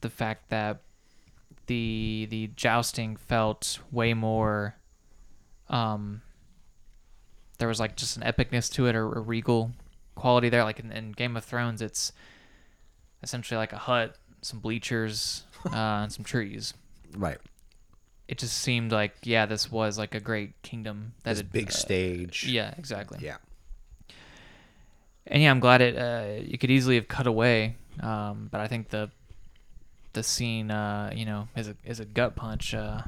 the 0.00 0.10
fact 0.10 0.50
that 0.50 0.82
the 1.66 2.26
the 2.28 2.50
jousting 2.56 3.16
felt 3.16 3.78
way 3.92 4.12
more. 4.14 4.74
Um, 5.70 6.22
there 7.58 7.68
was 7.68 7.78
like 7.80 7.96
just 7.96 8.16
an 8.16 8.22
epicness 8.24 8.70
to 8.72 8.86
it, 8.86 8.94
or 8.96 9.12
a 9.12 9.20
regal 9.20 9.70
quality 10.14 10.48
there. 10.48 10.64
Like 10.64 10.80
in, 10.80 10.92
in 10.92 11.12
Game 11.12 11.36
of 11.36 11.44
Thrones, 11.44 11.82
it's 11.82 12.12
essentially 13.22 13.58
like 13.58 13.72
a 13.72 13.78
hut, 13.78 14.16
some 14.42 14.60
bleachers, 14.60 15.44
uh, 15.66 16.02
and 16.02 16.12
some 16.12 16.24
trees. 16.24 16.74
right 17.16 17.38
It 18.28 18.38
just 18.38 18.56
seemed 18.58 18.92
like 18.92 19.14
yeah, 19.22 19.46
this 19.46 19.70
was 19.70 19.98
like 19.98 20.14
a 20.14 20.20
great 20.20 20.60
kingdom. 20.62 21.14
That 21.22 21.30
this 21.30 21.38
had, 21.38 21.52
big 21.52 21.68
uh, 21.68 21.72
stage 21.72 22.46
Yeah, 22.46 22.74
exactly. 22.76 23.18
yeah 23.22 23.36
and 25.26 25.42
yeah, 25.42 25.50
I'm 25.50 25.60
glad 25.60 25.80
it. 25.80 25.96
Uh, 25.96 26.42
you 26.42 26.58
could 26.58 26.70
easily 26.70 26.96
have 26.96 27.08
cut 27.08 27.26
away, 27.26 27.76
um, 28.00 28.48
but 28.50 28.60
I 28.60 28.68
think 28.68 28.90
the 28.90 29.10
the 30.12 30.22
scene, 30.22 30.70
uh, 30.70 31.12
you 31.14 31.24
know, 31.24 31.48
is 31.56 31.68
a 31.68 31.76
is 31.84 32.00
a 32.00 32.04
gut 32.04 32.36
punch, 32.36 32.74
uh, 32.74 33.02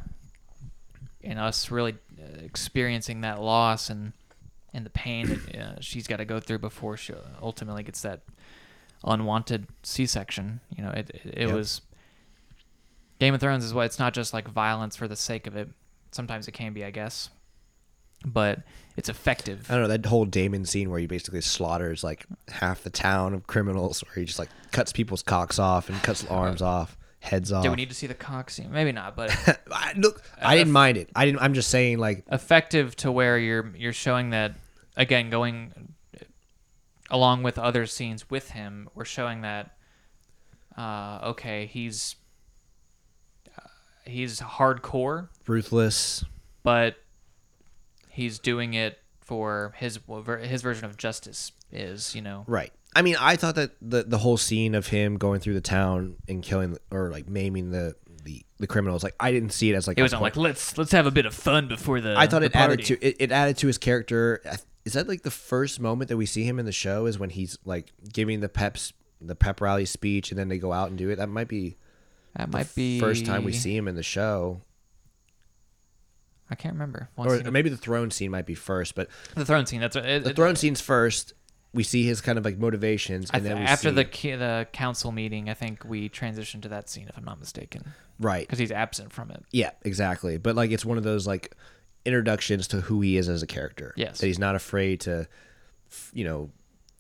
and 1.23 1.39
us 1.39 1.71
really 1.71 1.93
uh, 2.19 2.45
experiencing 2.45 3.21
that 3.21 3.41
loss 3.41 3.91
and 3.91 4.13
and 4.77 4.85
the 4.87 4.91
pain 4.91 5.27
that 5.29 5.57
uh, 5.57 5.81
she's 5.81 6.07
got 6.07 6.19
to 6.19 6.25
go 6.25 6.39
through 6.39 6.59
before 6.59 6.97
she 6.97 7.15
ultimately 7.43 7.83
gets 7.83 8.03
that 8.03 8.21
unwanted 9.05 9.67
C-section. 9.83 10.61
You 10.77 10.85
know, 10.85 10.91
it 10.91 11.11
it, 11.11 11.35
it 11.39 11.47
Yep. 11.49 11.55
was 11.55 11.81
Game 13.19 13.35
of 13.35 13.41
Thrones 13.41 13.65
is 13.65 13.73
what 13.73 13.87
it's 13.87 13.99
not 13.99 14.13
just 14.15 14.35
like 14.35 14.47
violence 14.49 14.95
for 14.97 15.09
the 15.09 15.17
sake 15.17 15.47
of 15.47 15.57
it. 15.57 15.69
Sometimes 16.13 16.47
it 16.49 16.53
can 16.53 16.73
be, 16.73 16.85
I 16.85 16.91
guess, 16.91 17.31
but 18.25 18.61
it's 18.97 19.09
effective. 19.09 19.67
I 19.71 19.75
don't 19.75 19.83
know 19.83 19.89
that 19.89 20.07
whole 20.07 20.25
Daemon 20.27 20.65
scene 20.67 20.91
where 20.91 21.01
he 21.01 21.07
basically 21.07 21.41
slaughters 21.41 22.05
like 22.05 22.27
half 22.49 22.83
the 22.83 22.91
town 22.91 23.33
of 23.35 23.47
criminals, 23.47 24.03
where 24.03 24.15
he 24.17 24.25
just 24.25 24.39
like 24.39 24.49
cuts 24.73 24.93
people's 24.93 25.23
cocks 25.23 25.59
off 25.59 25.89
and 25.89 26.03
cuts 26.03 26.27
arms 26.27 26.61
off, 26.63 26.97
heads 27.21 27.53
off. 27.53 27.63
Do 27.65 27.71
we 27.71 27.77
need 27.77 27.89
to 27.89 27.95
see 27.95 28.07
the 28.07 28.15
cock 28.15 28.51
scene? 28.51 28.71
Maybe 28.71 28.93
not, 28.93 29.17
but 29.17 29.31
I, 29.73 29.93
look, 29.97 30.23
I 30.41 30.57
didn't 30.57 30.73
mind 30.73 30.97
it. 30.99 31.11
I 31.17 31.25
didn't. 31.27 31.41
I'm 31.41 31.55
just 31.55 31.71
saying, 31.71 31.99
like, 31.99 32.25
effective 32.31 32.97
to 32.97 33.11
where 33.13 33.39
you're 33.39 33.73
you're 33.77 33.93
showing 33.95 34.31
that 34.31 34.55
again 34.97 35.31
going 35.31 35.95
along 37.11 37.43
with 37.43 37.59
other 37.59 37.87
scenes 37.87 38.29
with 38.31 38.51
him. 38.51 38.89
We're 38.95 39.05
showing 39.05 39.43
that 39.43 39.77
uh, 40.77 41.21
okay, 41.25 41.67
he's 41.67 42.17
uh, 43.57 43.63
he's 44.05 44.41
hardcore, 44.41 45.29
ruthless. 45.47 46.25
but 46.63 46.97
he's 48.11 48.39
doing 48.39 48.75
it 48.75 48.99
for 49.21 49.75
his 49.77 49.99
his 50.43 50.63
version 50.63 50.85
of 50.85 50.97
justice 50.97 51.53
is 51.73 52.15
you 52.15 52.23
know 52.23 52.45
Right. 52.47 52.73
I 52.95 53.03
mean, 53.03 53.17
I 53.21 53.37
thought 53.37 53.57
that 53.57 53.73
the 53.83 54.05
the 54.05 54.19
whole 54.19 54.37
scene 54.37 54.75
of 54.75 54.87
him 54.87 55.19
going 55.19 55.41
through 55.41 55.55
the 55.55 55.61
town 55.61 56.17
and 56.29 56.43
killing 56.43 56.79
or 56.91 57.11
like 57.11 57.29
maiming 57.29 57.71
the 57.71 57.95
the, 58.23 58.45
the 58.59 58.67
criminals, 58.67 59.05
like 59.05 59.15
I 59.21 59.33
didn't 59.33 59.51
see 59.51 59.71
it 59.71 59.75
as 59.75 59.87
like 59.87 59.99
it 59.99 60.03
wasn't 60.03 60.23
like 60.23 60.37
let's 60.37 60.77
let's 60.79 60.93
have 60.93 61.07
a 61.07 61.11
bit 61.11 61.27
of 61.27 61.35
fun 61.35 61.69
before 61.69 62.01
the 62.01 62.15
I 62.17 62.27
thought 62.27 62.43
it 62.43 62.57
added 62.57 62.85
to 62.87 63.07
it, 63.07 63.17
it 63.21 63.33
added 63.33 63.59
to 63.59 63.67
his 63.67 63.79
character. 63.79 64.41
Is 64.87 64.93
that 64.95 65.09
like 65.09 65.23
the 65.23 65.31
first 65.33 65.81
moment 65.81 66.09
that 66.09 66.17
we 66.17 66.27
see 66.27 66.45
him 66.45 66.59
in 66.59 66.65
the 66.65 66.73
show? 66.73 67.07
Is 67.07 67.19
when 67.19 67.31
he's 67.31 67.59
like 67.65 67.93
giving 68.11 68.41
the 68.41 68.49
peps 68.49 68.93
the 69.21 69.35
pep 69.35 69.61
rally 69.61 69.85
speech, 69.85 70.31
and 70.31 70.39
then 70.39 70.49
they 70.49 70.59
go 70.59 70.73
out 70.73 70.89
and 70.89 70.97
do 70.97 71.11
it. 71.11 71.17
That 71.17 71.29
might 71.29 71.49
be 71.49 71.77
that 72.37 72.51
the 72.51 72.57
might 72.59 72.75
be 72.75 73.01
first 73.01 73.27
time 73.27 73.45
we 73.45 73.53
see 73.53 73.77
him 73.77 73.89
in 73.89 73.97
the 73.97 74.03
show, 74.03 74.63
I 76.51 76.55
can't 76.55 76.75
remember 76.75 77.09
Once 77.17 77.47
or, 77.47 77.51
maybe 77.51 77.69
the 77.69 77.77
throne 77.77 78.11
scene 78.11 78.31
might 78.31 78.47
be 78.47 78.55
first. 78.55 78.95
But 78.95 79.09
the 79.35 79.45
throne 79.45 79.67
scene. 79.67 79.81
That's 79.81 79.97
it, 79.97 80.25
the 80.25 80.31
it- 80.31 80.37
throne 80.37 80.57
scene's 80.57 80.81
first. 80.81 81.33
We 81.73 81.83
see 81.83 82.05
his 82.05 82.23
kind 82.23 82.39
of 82.39 82.45
like 82.45 82.57
motivations, 82.57 83.29
and 83.31 83.43
th- 83.43 83.53
then 83.53 83.61
we 83.61 83.67
after 83.67 83.91
see, 83.91 83.95
the 84.31 84.37
the 84.39 84.69
council 84.73 85.13
meeting, 85.13 85.51
I 85.51 85.55
think 85.55 85.85
we 85.85 86.09
transition 86.09 86.63
to 86.63 86.69
that 86.69 86.89
scene, 86.89 87.07
if 87.07 87.19
I'm 87.19 87.25
not 87.25 87.39
mistaken, 87.39 87.93
right. 88.19 88.47
because 88.47 88.59
he's 88.59 88.73
absent 88.73 89.13
from 89.13 89.31
it. 89.31 89.45
Yeah, 89.51 89.73
exactly. 89.83 90.39
But 90.39 90.57
like 90.57 90.71
it's 90.71 90.87
one 90.87 90.97
of 90.97 91.05
those 91.05 91.27
like 91.27 91.55
introductions 92.07 92.67
to 92.69 92.81
who 92.83 93.01
he 93.03 93.17
is 93.19 93.29
as 93.29 93.43
a 93.43 93.47
character. 93.47 93.93
Yes. 93.97 94.19
That 94.21 94.27
he's 94.29 94.39
not 94.39 94.55
afraid 94.55 95.01
to 95.03 95.27
you 96.13 96.25
know 96.25 96.51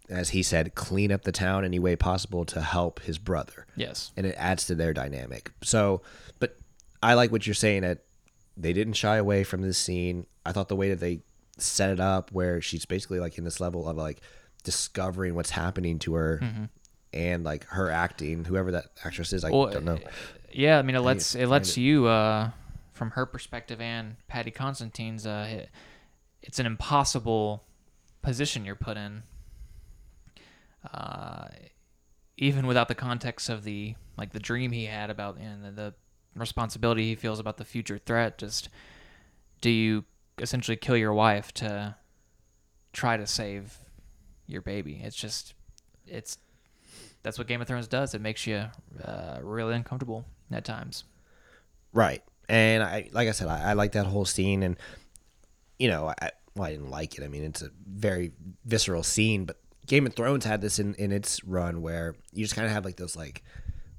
as 0.08 0.28
he 0.30 0.40
said, 0.44 0.72
clean 0.76 1.10
up 1.10 1.22
the 1.22 1.32
town 1.32 1.64
any 1.64 1.80
way 1.80 1.96
possible 1.96 2.44
to 2.44 2.60
help 2.60 3.00
his 3.00 3.18
brother. 3.18 3.66
Yes. 3.74 4.12
And 4.16 4.24
it 4.24 4.36
adds 4.38 4.64
to 4.66 4.76
their 4.76 4.92
dynamic. 4.92 5.50
So, 5.64 6.00
but 6.38 6.56
I 7.02 7.14
like 7.14 7.32
what 7.32 7.44
you're 7.44 7.54
saying 7.54 7.82
that 7.82 8.04
they 8.56 8.72
didn't 8.72 8.92
shy 8.92 9.16
away 9.16 9.42
from 9.42 9.62
this 9.62 9.76
scene. 9.78 10.26
I 10.44 10.52
thought 10.52 10.68
the 10.68 10.76
way 10.76 10.90
that 10.90 11.00
they 11.00 11.22
set 11.58 11.90
it 11.90 11.98
up, 11.98 12.30
where 12.30 12.60
she's 12.60 12.86
basically 12.86 13.18
like 13.18 13.36
in 13.36 13.42
this 13.42 13.58
level 13.58 13.88
of 13.88 13.96
like 13.96 14.20
discovering 14.62 15.34
what's 15.34 15.50
happening 15.50 15.98
to 16.00 16.14
her 16.14 16.38
Mhm. 16.40 16.68
and 17.12 17.42
like 17.42 17.64
her 17.64 17.90
acting, 17.90 18.44
whoever 18.44 18.70
that 18.70 18.84
actress 19.04 19.32
is, 19.32 19.42
I 19.44 19.50
Well, 19.50 19.70
don't 19.70 19.84
know. 19.84 19.98
Yeah, 20.52 20.78
I 20.78 20.82
mean, 20.82 20.94
it 20.94 21.00
lets 21.00 21.34
it 21.34 21.48
lets 21.48 21.76
you, 21.76 22.06
uh, 22.06 22.50
from 22.96 23.10
her 23.12 23.26
perspective 23.26 23.80
and 23.80 24.16
Paddy 24.26 24.50
Considine's, 24.50 25.26
uh, 25.26 25.46
it, 25.48 25.70
it's 26.42 26.58
an 26.58 26.66
impossible 26.66 27.64
position 28.22 28.64
you're 28.64 28.74
put 28.74 28.96
in. 28.96 29.22
Uh, 30.92 31.48
even 32.36 32.66
without 32.66 32.88
the 32.88 32.94
context 32.94 33.48
of 33.48 33.64
the 33.64 33.94
like 34.16 34.32
the 34.32 34.38
dream 34.38 34.72
he 34.72 34.86
had 34.86 35.10
about 35.10 35.36
and 35.36 35.64
the, 35.64 35.70
the 35.70 35.94
responsibility 36.34 37.04
he 37.04 37.14
feels 37.14 37.38
about 37.38 37.56
the 37.56 37.64
future 37.64 37.98
threat, 37.98 38.38
just 38.38 38.68
do 39.60 39.70
you 39.70 40.04
essentially 40.38 40.76
kill 40.76 40.96
your 40.96 41.12
wife 41.12 41.52
to 41.52 41.96
try 42.92 43.16
to 43.16 43.26
save 43.26 43.78
your 44.46 44.62
baby? 44.62 45.00
It's 45.02 45.16
just 45.16 45.54
it's 46.06 46.38
that's 47.22 47.38
what 47.38 47.48
Game 47.48 47.60
of 47.60 47.66
Thrones 47.66 47.88
does. 47.88 48.14
It 48.14 48.20
makes 48.20 48.46
you 48.46 48.66
uh, 49.02 49.38
really 49.42 49.74
uncomfortable 49.74 50.24
at 50.52 50.64
times. 50.64 51.04
Right. 51.92 52.22
And 52.48 52.82
I, 52.82 53.08
like 53.12 53.28
I 53.28 53.32
said, 53.32 53.48
I, 53.48 53.70
I 53.70 53.72
like 53.72 53.92
that 53.92 54.06
whole 54.06 54.24
scene, 54.24 54.62
and 54.62 54.76
you 55.78 55.88
know, 55.88 56.12
I, 56.20 56.30
well, 56.54 56.66
I 56.66 56.70
didn't 56.70 56.90
like 56.90 57.18
it. 57.18 57.24
I 57.24 57.28
mean, 57.28 57.44
it's 57.44 57.62
a 57.62 57.70
very 57.86 58.32
visceral 58.64 59.02
scene, 59.02 59.44
but 59.44 59.58
Game 59.86 60.06
of 60.06 60.14
Thrones 60.14 60.44
had 60.44 60.60
this 60.60 60.78
in, 60.78 60.94
in 60.94 61.12
its 61.12 61.44
run 61.44 61.82
where 61.82 62.14
you 62.32 62.44
just 62.44 62.54
kind 62.54 62.66
of 62.66 62.72
have 62.72 62.84
like 62.84 62.96
those 62.96 63.16
like 63.16 63.44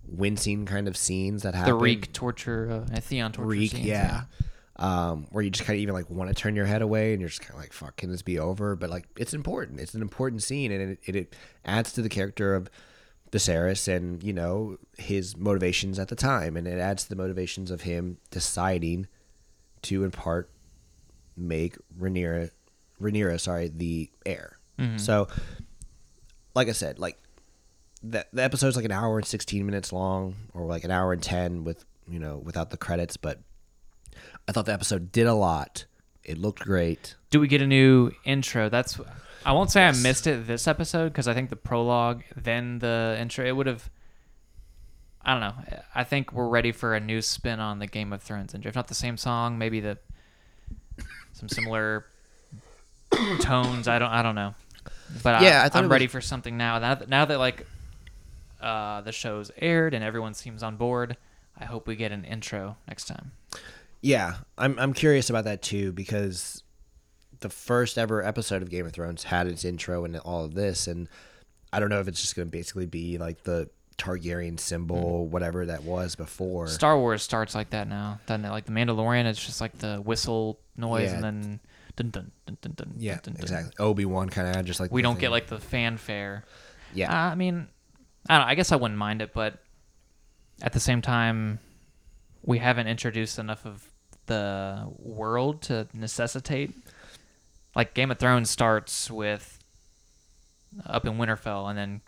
wincing 0.07 0.65
kind 0.65 0.87
of 0.87 0.97
scenes 0.97 1.43
that 1.43 1.55
happen. 1.55 1.73
The 1.73 1.79
Reek 1.79 2.13
torture, 2.13 2.85
uh, 2.91 2.99
Theon 2.99 3.31
torture 3.31 3.47
Reek, 3.47 3.71
scenes, 3.71 3.85
yeah. 3.85 4.23
Um, 4.77 5.25
where 5.31 5.43
you 5.43 5.49
just 5.49 5.65
kind 5.65 5.77
of 5.77 5.81
even 5.81 5.93
like 5.93 6.09
want 6.09 6.29
to 6.29 6.35
turn 6.35 6.55
your 6.55 6.65
head 6.65 6.81
away, 6.81 7.13
and 7.13 7.19
you're 7.21 7.29
just 7.29 7.41
kind 7.41 7.53
of 7.53 7.59
like, 7.59 7.73
"Fuck, 7.73 7.97
can 7.97 8.11
this 8.11 8.21
be 8.21 8.37
over?" 8.37 8.75
But 8.75 8.89
like, 8.89 9.07
it's 9.17 9.33
important. 9.33 9.79
It's 9.79 9.95
an 9.95 10.01
important 10.01 10.43
scene, 10.43 10.71
and 10.71 10.91
it, 10.91 10.99
it, 11.05 11.15
it 11.15 11.35
adds 11.65 11.93
to 11.93 12.01
the 12.01 12.09
character 12.09 12.53
of 12.53 12.69
Viserys 13.31 13.87
and 13.93 14.23
you 14.23 14.33
know 14.33 14.77
his 14.97 15.35
motivations 15.37 15.99
at 15.99 16.07
the 16.07 16.15
time, 16.15 16.55
and 16.57 16.67
it 16.67 16.79
adds 16.79 17.03
to 17.03 17.09
the 17.09 17.15
motivations 17.15 17.71
of 17.71 17.81
him 17.81 18.17
deciding 18.31 19.07
to 19.83 20.03
in 20.03 20.11
part 20.11 20.49
make 21.35 21.75
Rhaenyra, 21.99 22.51
Rhaenyra, 23.01 23.39
sorry, 23.39 23.67
the 23.67 24.09
heir. 24.25 24.57
Mhm. 24.79 24.99
So, 24.99 25.27
like 26.55 26.67
I 26.67 26.71
said, 26.71 26.99
like 26.99 27.17
the 28.03 28.25
the 28.31 28.43
episode's 28.43 28.75
like 28.75 28.85
an 28.85 28.91
hour 28.91 29.17
and 29.17 29.25
sixteen 29.27 29.65
minutes 29.65 29.91
long, 29.91 30.35
or 30.53 30.65
like 30.65 30.83
an 30.83 30.91
hour 30.91 31.13
and 31.13 31.21
ten 31.21 31.63
with 31.63 31.85
you 32.07 32.19
know 32.19 32.37
without 32.37 32.69
the 32.69 32.77
credits. 32.77 33.17
But 33.17 33.39
I 34.47 34.51
thought 34.51 34.65
the 34.65 34.73
episode 34.73 35.11
did 35.11 35.27
a 35.27 35.33
lot. 35.33 35.85
It 36.23 36.37
looked 36.37 36.59
great. 36.61 37.15
Do 37.29 37.39
we 37.39 37.47
get 37.47 37.61
a 37.61 37.67
new 37.67 38.11
intro? 38.25 38.69
That's 38.69 38.99
I 39.47 39.53
won't 39.53 39.71
say 39.71 39.85
I 39.85 39.91
missed 39.93 40.27
it 40.27 40.45
this 40.45 40.67
episode 40.67 41.09
because 41.09 41.27
I 41.27 41.33
think 41.33 41.49
the 41.49 41.55
prologue, 41.55 42.23
then 42.35 42.79
the 42.79 43.15
intro, 43.19 43.45
it 43.45 43.55
would 43.55 43.65
have. 43.67 43.89
I 45.23 45.31
don't 45.31 45.39
know. 45.39 45.79
I 45.95 46.03
think 46.03 46.31
we're 46.33 46.47
ready 46.49 46.71
for 46.71 46.95
a 46.95 46.99
new 46.99 47.21
spin 47.21 47.59
on 47.59 47.79
the 47.79 47.87
Game 47.87 48.11
of 48.13 48.21
Thrones 48.21 48.53
intro. 48.53 48.67
If 48.69 48.75
not 48.75 48.87
the 48.87 48.93
same 48.93 49.15
song, 49.17 49.57
maybe 49.57 49.79
the 49.79 49.97
some 51.33 51.47
similar 51.49 52.05
tones. 53.39 53.87
I 53.87 53.99
don't. 53.99 54.09
I 54.11 54.21
don't 54.21 54.35
know. 54.35 54.53
But 55.23 55.41
Yeah, 55.41 55.61
I 55.61 55.65
I, 55.65 55.79
I'm 55.79 55.85
it 55.85 55.87
was- 55.87 55.91
ready 55.91 56.07
for 56.07 56.19
something 56.21 56.57
now. 56.57 56.79
Now 56.79 56.95
that, 56.95 57.09
now 57.09 57.25
that 57.25 57.39
like 57.39 57.65
uh, 58.61 59.01
the 59.01 59.11
show's 59.13 59.49
aired 59.57 59.93
and 59.93 60.03
everyone 60.03 60.33
seems 60.33 60.61
on 60.63 60.75
board, 60.75 61.15
I 61.57 61.65
hope 61.65 61.87
we 61.87 61.95
get 61.95 62.11
an 62.11 62.25
intro 62.25 62.75
next 62.87 63.05
time. 63.05 63.31
Yeah, 64.01 64.35
I'm 64.57 64.77
I'm 64.77 64.93
curious 64.93 65.29
about 65.29 65.45
that 65.45 65.61
too 65.61 65.91
because 65.93 66.63
the 67.39 67.49
first 67.49 67.97
ever 67.97 68.23
episode 68.23 68.61
of 68.61 68.69
Game 68.69 68.85
of 68.85 68.93
Thrones 68.93 69.23
had 69.23 69.47
its 69.47 69.63
intro 69.65 70.05
and 70.05 70.17
all 70.17 70.45
of 70.45 70.53
this, 70.53 70.87
and 70.87 71.07
I 71.71 71.79
don't 71.79 71.89
know 71.89 71.99
if 71.99 72.07
it's 72.07 72.21
just 72.21 72.35
going 72.35 72.47
to 72.47 72.51
basically 72.51 72.85
be 72.85 73.17
like 73.17 73.43
the 73.43 73.69
Targaryen 73.97 74.59
symbol, 74.59 75.27
whatever 75.27 75.65
that 75.65 75.83
was 75.83 76.15
before. 76.15 76.67
Star 76.67 76.97
Wars 76.99 77.23
starts 77.23 77.55
like 77.55 77.71
that 77.71 77.87
now. 77.87 78.19
Then 78.27 78.43
like 78.43 78.65
the 78.65 78.71
Mandalorian, 78.71 79.25
it's 79.25 79.43
just 79.43 79.59
like 79.61 79.77
the 79.79 79.97
whistle 79.97 80.59
noise 80.75 81.09
Yeah. 81.09 81.15
and 81.15 81.23
then 81.23 81.59
dun 81.95 82.09
dun 82.11 82.31
dun 82.45 82.57
dun 82.61 82.73
dun. 82.75 82.93
Yeah, 82.97 83.15
dun, 83.23 83.33
dun. 83.33 83.41
exactly. 83.41 83.73
Obi 83.83 84.05
Wan 84.05 84.29
kind 84.29 84.55
of 84.55 84.65
just 84.65 84.79
like 84.79 84.91
we 84.91 85.01
don't 85.01 85.15
thing. 85.15 85.21
get 85.21 85.31
like 85.31 85.47
the 85.47 85.59
fanfare. 85.59 86.43
Yeah. 86.93 87.11
Uh, 87.11 87.31
I 87.31 87.35
mean, 87.35 87.67
I 88.29 88.37
don't. 88.37 88.45
know, 88.45 88.51
I 88.51 88.55
guess 88.55 88.71
I 88.71 88.75
wouldn't 88.75 88.97
mind 88.99 89.21
it, 89.21 89.33
but 89.33 89.59
at 90.61 90.73
the 90.73 90.79
same 90.79 91.01
time, 91.01 91.59
we 92.43 92.59
haven't 92.59 92.87
introduced 92.87 93.39
enough 93.39 93.65
of 93.65 93.83
the 94.27 94.87
world 94.99 95.61
to 95.63 95.87
necessitate. 95.93 96.73
Like 97.77 97.93
Game 97.93 98.09
of 98.09 98.17
Thrones 98.17 98.49
starts 98.49 99.09
with 99.11 99.59
up 100.85 101.05
in 101.05 101.13
Winterfell, 101.13 101.69
and 101.69 101.77
then, 101.77 102.01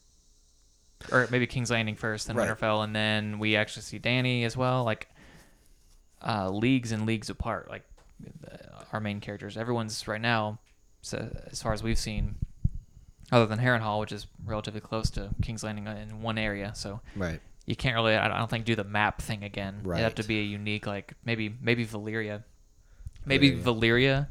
or 1.12 1.28
maybe 1.30 1.46
King's 1.46 1.70
Landing 1.70 1.96
first, 1.96 2.26
then 2.26 2.36
Right. 2.36 2.50
Winterfell, 2.50 2.84
and 2.84 2.96
then 2.96 3.38
we 3.38 3.56
actually 3.56 3.84
see 3.84 4.00
Dany 4.00 4.44
as 4.46 4.58
well. 4.58 4.84
Like 4.84 5.08
uh, 6.26 6.50
leagues 6.50 6.92
and 6.92 7.06
leagues 7.06 7.30
apart. 7.30 7.70
Like 7.70 7.84
uh, 8.52 8.58
our 8.92 9.00
main 9.00 9.20
characters, 9.22 9.58
everyone's 9.58 10.08
right 10.08 10.20
now, 10.20 10.58
so 11.04 11.30
as 11.52 11.62
far 11.62 11.72
as 11.72 11.84
we've 11.84 12.00
seen, 12.00 12.34
other 13.32 13.46
than 13.46 13.60
Harrenhal, 13.60 14.00
which 14.00 14.12
is 14.12 14.26
relatively 14.44 14.82
close 14.82 15.12
to 15.12 15.30
King's 15.44 15.64
Landing 15.64 15.86
in 15.86 16.24
one 16.24 16.40
area. 16.40 16.72
So 16.74 17.00
Right. 17.16 17.40
you 17.68 17.76
can't 17.76 17.94
really, 17.96 18.16
I 18.16 18.28
don't 18.40 18.50
think, 18.50 18.66
do 18.66 18.76
the 18.76 18.84
map 18.84 19.22
thing 19.22 19.44
again. 19.44 19.82
It'd 20.00 20.04
have 20.04 20.16
to 20.16 20.24
be 20.24 20.40
a 20.40 20.44
unique, 20.44 20.88
like 20.88 21.14
maybe 21.24 21.56
maybe 21.62 21.86
Valyria, 21.86 22.44
maybe 23.24 23.52
Valyria 23.52 24.30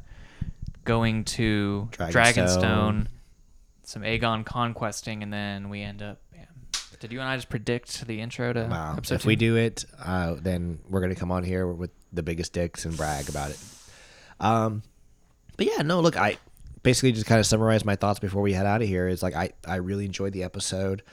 going 0.85 1.23
to 1.25 1.89
Dragonstone. 1.91 2.11
Dragonstone, 2.13 3.07
some 3.83 4.01
Aegon 4.03 4.45
conquesting, 4.45 5.23
and 5.23 5.31
then 5.33 5.69
we 5.69 5.81
end 5.81 6.01
up. 6.01 6.19
Yeah. 6.33 6.45
Did 6.99 7.11
you 7.13 7.19
and 7.19 7.29
I 7.29 7.35
just 7.35 7.49
predict 7.49 8.05
the 8.07 8.19
intro 8.21 8.51
to 8.53 8.67
Wow. 8.69 8.95
episode 8.97 9.15
If 9.15 9.21
two? 9.23 9.27
we 9.29 9.35
do 9.35 9.55
it, 9.55 9.85
uh, 10.03 10.35
then 10.39 10.79
we're 10.89 11.01
gonna 11.01 11.15
come 11.15 11.31
on 11.31 11.43
here 11.43 11.65
with 11.67 11.91
the 12.11 12.23
biggest 12.23 12.53
dicks 12.53 12.85
and 12.85 12.95
brag 12.97 13.29
about 13.29 13.51
it. 13.51 13.59
Um, 14.39 14.83
but 15.57 15.65
yeah, 15.67 15.81
no, 15.81 15.99
look, 16.01 16.17
I 16.17 16.37
basically 16.83 17.11
just 17.11 17.25
kind 17.25 17.39
of 17.39 17.45
summarize 17.45 17.83
my 17.85 17.95
thoughts 17.95 18.19
before 18.19 18.41
we 18.41 18.53
head 18.53 18.65
out 18.65 18.81
of 18.81 18.87
here. 18.87 19.07
Is 19.07 19.21
like 19.23 19.35
I 19.35 19.51
I 19.65 19.75
really 19.75 20.05
enjoyed 20.05 20.33
the 20.33 20.43
episode, 20.43 21.03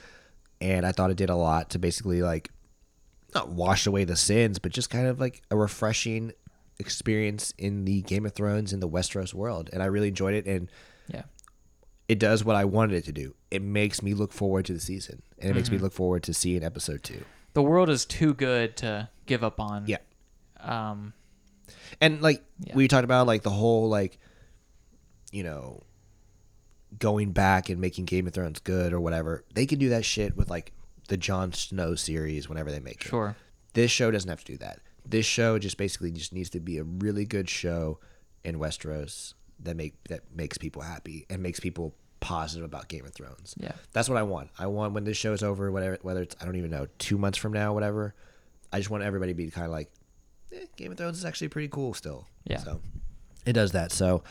and 0.61 0.85
I 0.85 0.91
thought 0.91 1.11
it 1.11 1.17
did 1.17 1.29
a 1.29 1.35
lot 1.35 1.69
to 1.71 1.79
basically 1.79 2.21
like 2.21 2.49
not 3.35 3.49
wash 3.49 3.85
away 3.87 4.03
the 4.05 4.15
sins, 4.15 4.59
but 4.59 4.71
just 4.71 4.89
kind 4.89 5.07
of 5.07 5.19
like 5.19 5.41
a 5.51 5.57
refreshing 5.57 6.31
experience 6.79 7.53
in 7.57 7.85
the 7.85 8.01
Game 8.03 8.25
of 8.25 8.33
Thrones 8.33 8.71
in 8.73 8.79
the 8.79 8.87
Westeros 8.89 9.33
world, 9.33 9.69
and 9.73 9.81
I 9.81 9.85
really 9.87 10.07
enjoyed 10.09 10.33
it. 10.35 10.45
And 10.45 10.69
Yeah. 11.07 11.23
it 12.07 12.19
does 12.19 12.43
what 12.45 12.55
I 12.55 12.65
wanted 12.65 12.95
it 12.95 13.05
to 13.05 13.11
do. 13.11 13.35
It 13.51 13.61
makes 13.61 14.01
me 14.03 14.13
look 14.13 14.31
forward 14.31 14.65
to 14.65 14.73
the 14.73 14.79
season, 14.79 15.21
and 15.39 15.49
it 15.51 15.53
makes 15.55 15.71
me 15.71 15.77
Mhm. 15.77 15.81
look 15.81 15.93
forward 15.93 16.23
to 16.23 16.33
seeing 16.33 16.63
episode 16.63 17.03
two. 17.03 17.23
the 17.53 17.63
world 17.63 17.89
is 17.89 18.05
too 18.05 18.35
good 18.35 18.77
to 18.77 19.09
give 19.25 19.43
up 19.43 19.59
on. 19.59 19.85
Yeah. 19.87 19.97
Um, 20.59 21.13
and 21.99 22.21
like 22.21 22.43
Yeah. 22.59 22.75
we 22.75 22.87
talked 22.87 23.03
about 23.03 23.25
like 23.25 23.41
the 23.41 23.49
whole 23.49 23.89
like 23.89 24.19
you 25.31 25.41
know 25.41 25.81
going 26.99 27.31
back 27.31 27.69
and 27.69 27.81
making 27.81 28.05
game 28.05 28.27
of 28.27 28.33
thrones 28.33 28.59
good 28.59 28.93
or 28.93 28.99
whatever 28.99 29.43
they 29.55 29.65
can 29.65 29.79
do 29.79 29.89
that 29.89 30.05
shit 30.05 30.37
with 30.37 30.49
like 30.51 30.71
the 31.09 31.17
Jon 31.17 31.51
snow 31.51 31.95
series 31.95 32.47
whenever 32.47 32.71
they 32.71 32.79
make 32.79 33.01
it 33.01 33.07
Sure. 33.09 33.35
this 33.73 33.89
show 33.89 34.11
doesn't 34.11 34.29
have 34.29 34.43
to 34.43 34.51
do 34.53 34.57
that 34.59 34.79
this 35.09 35.25
show 35.25 35.57
just 35.59 35.77
basically 35.77 36.11
just 36.11 36.33
needs 36.33 36.49
to 36.51 36.59
be 36.59 36.77
a 36.77 36.83
really 36.83 37.25
good 37.25 37.49
show 37.49 37.99
in 38.43 38.57
westeros 38.59 39.33
that 39.59 39.75
make 39.75 39.95
that 40.09 40.21
makes 40.35 40.57
people 40.57 40.81
happy 40.81 41.25
and 41.29 41.41
makes 41.41 41.59
people 41.59 41.95
positive 42.19 42.65
about 42.65 42.87
game 42.87 43.05
of 43.05 43.13
thrones 43.13 43.53
Yeah. 43.57 43.73
that's 43.93 44.09
what 44.09 44.17
i 44.17 44.23
want 44.23 44.49
i 44.57 44.65
want 44.67 44.93
when 44.93 45.03
this 45.03 45.17
show 45.17 45.33
is 45.33 45.43
over 45.43 45.71
whatever 45.71 45.97
whether 46.01 46.21
it's 46.23 46.35
i 46.41 46.45
don't 46.45 46.55
even 46.55 46.71
know 46.71 46.87
two 46.97 47.17
months 47.17 47.37
from 47.37 47.53
now 47.53 47.73
whatever 47.73 48.15
i 48.73 48.77
just 48.77 48.89
want 48.89 49.03
everybody 49.03 49.31
to 49.33 49.35
be 49.37 49.49
kind 49.51 49.65
of 49.65 49.71
like 49.71 49.89
eh, 50.53 50.65
Game 50.77 50.91
of 50.91 50.97
Thrones 50.97 51.17
is 51.17 51.25
actually 51.25 51.49
pretty 51.49 51.67
cool 51.69 51.93
still. 51.93 52.25
Yeah. 52.45 52.57
So 52.59 52.81
it 53.45 53.53
does 53.53 53.71
that. 53.73 53.91
So 53.91 54.23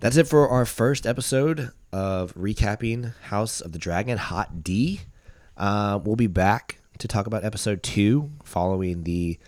that's 0.00 0.16
it 0.16 0.26
for 0.28 0.48
our 0.48 0.64
first 0.64 1.06
episode 1.06 1.70
of 1.92 2.32
recapping 2.34 3.12
House 3.24 3.60
of 3.60 3.72
the 3.72 3.78
Dragon 3.78 4.16
Hot 4.18 4.62
D. 4.64 5.00
Uh, 5.56 5.98
we'll 6.02 6.16
be 6.16 6.26
back 6.26 6.78
to 6.98 7.06
talk 7.08 7.26
about 7.26 7.44
episode 7.44 7.82
two 7.82 8.30
following 8.44 9.02
the 9.04 9.38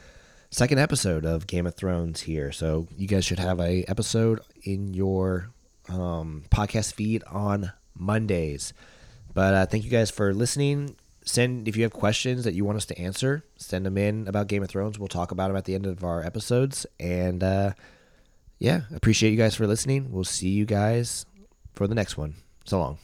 second 0.52 0.78
episode 0.78 1.24
of 1.24 1.46
Game 1.46 1.66
of 1.66 1.74
Thrones 1.74 2.20
here. 2.20 2.52
So 2.52 2.86
you 2.96 3.08
guys 3.08 3.24
should 3.24 3.38
have 3.38 3.58
a 3.58 3.84
episode 3.88 4.40
in 4.62 4.94
your 4.94 5.50
um, 5.88 6.44
podcast 6.50 6.92
feed 6.92 7.24
on 7.24 7.72
Mondays. 7.98 8.72
But 9.34 9.54
uh, 9.54 9.66
thank 9.66 9.82
you 9.82 9.90
guys 9.90 10.10
for 10.10 10.32
listening. 10.32 10.96
Send 11.24 11.66
if 11.66 11.76
you 11.76 11.84
have 11.84 11.92
questions 11.92 12.44
that 12.44 12.54
you 12.54 12.64
want 12.64 12.76
us 12.76 12.84
to 12.86 12.98
answer, 12.98 13.44
send 13.56 13.86
them 13.86 13.96
in 13.96 14.28
about 14.28 14.48
Game 14.48 14.62
of 14.62 14.68
Thrones. 14.68 14.98
We'll 14.98 15.08
talk 15.08 15.30
about 15.30 15.48
them 15.48 15.56
at 15.56 15.64
the 15.64 15.74
end 15.74 15.86
of 15.86 16.04
our 16.04 16.22
episodes. 16.22 16.84
And 17.00 17.42
uh, 17.42 17.72
yeah, 18.58 18.82
appreciate 18.94 19.30
you 19.30 19.36
guys 19.36 19.54
for 19.54 19.66
listening. 19.66 20.12
We'll 20.12 20.24
see 20.24 20.50
you 20.50 20.66
guys 20.66 21.24
for 21.72 21.86
the 21.86 21.94
next 21.94 22.16
one. 22.18 22.34
So 22.64 22.78
long. 22.78 22.98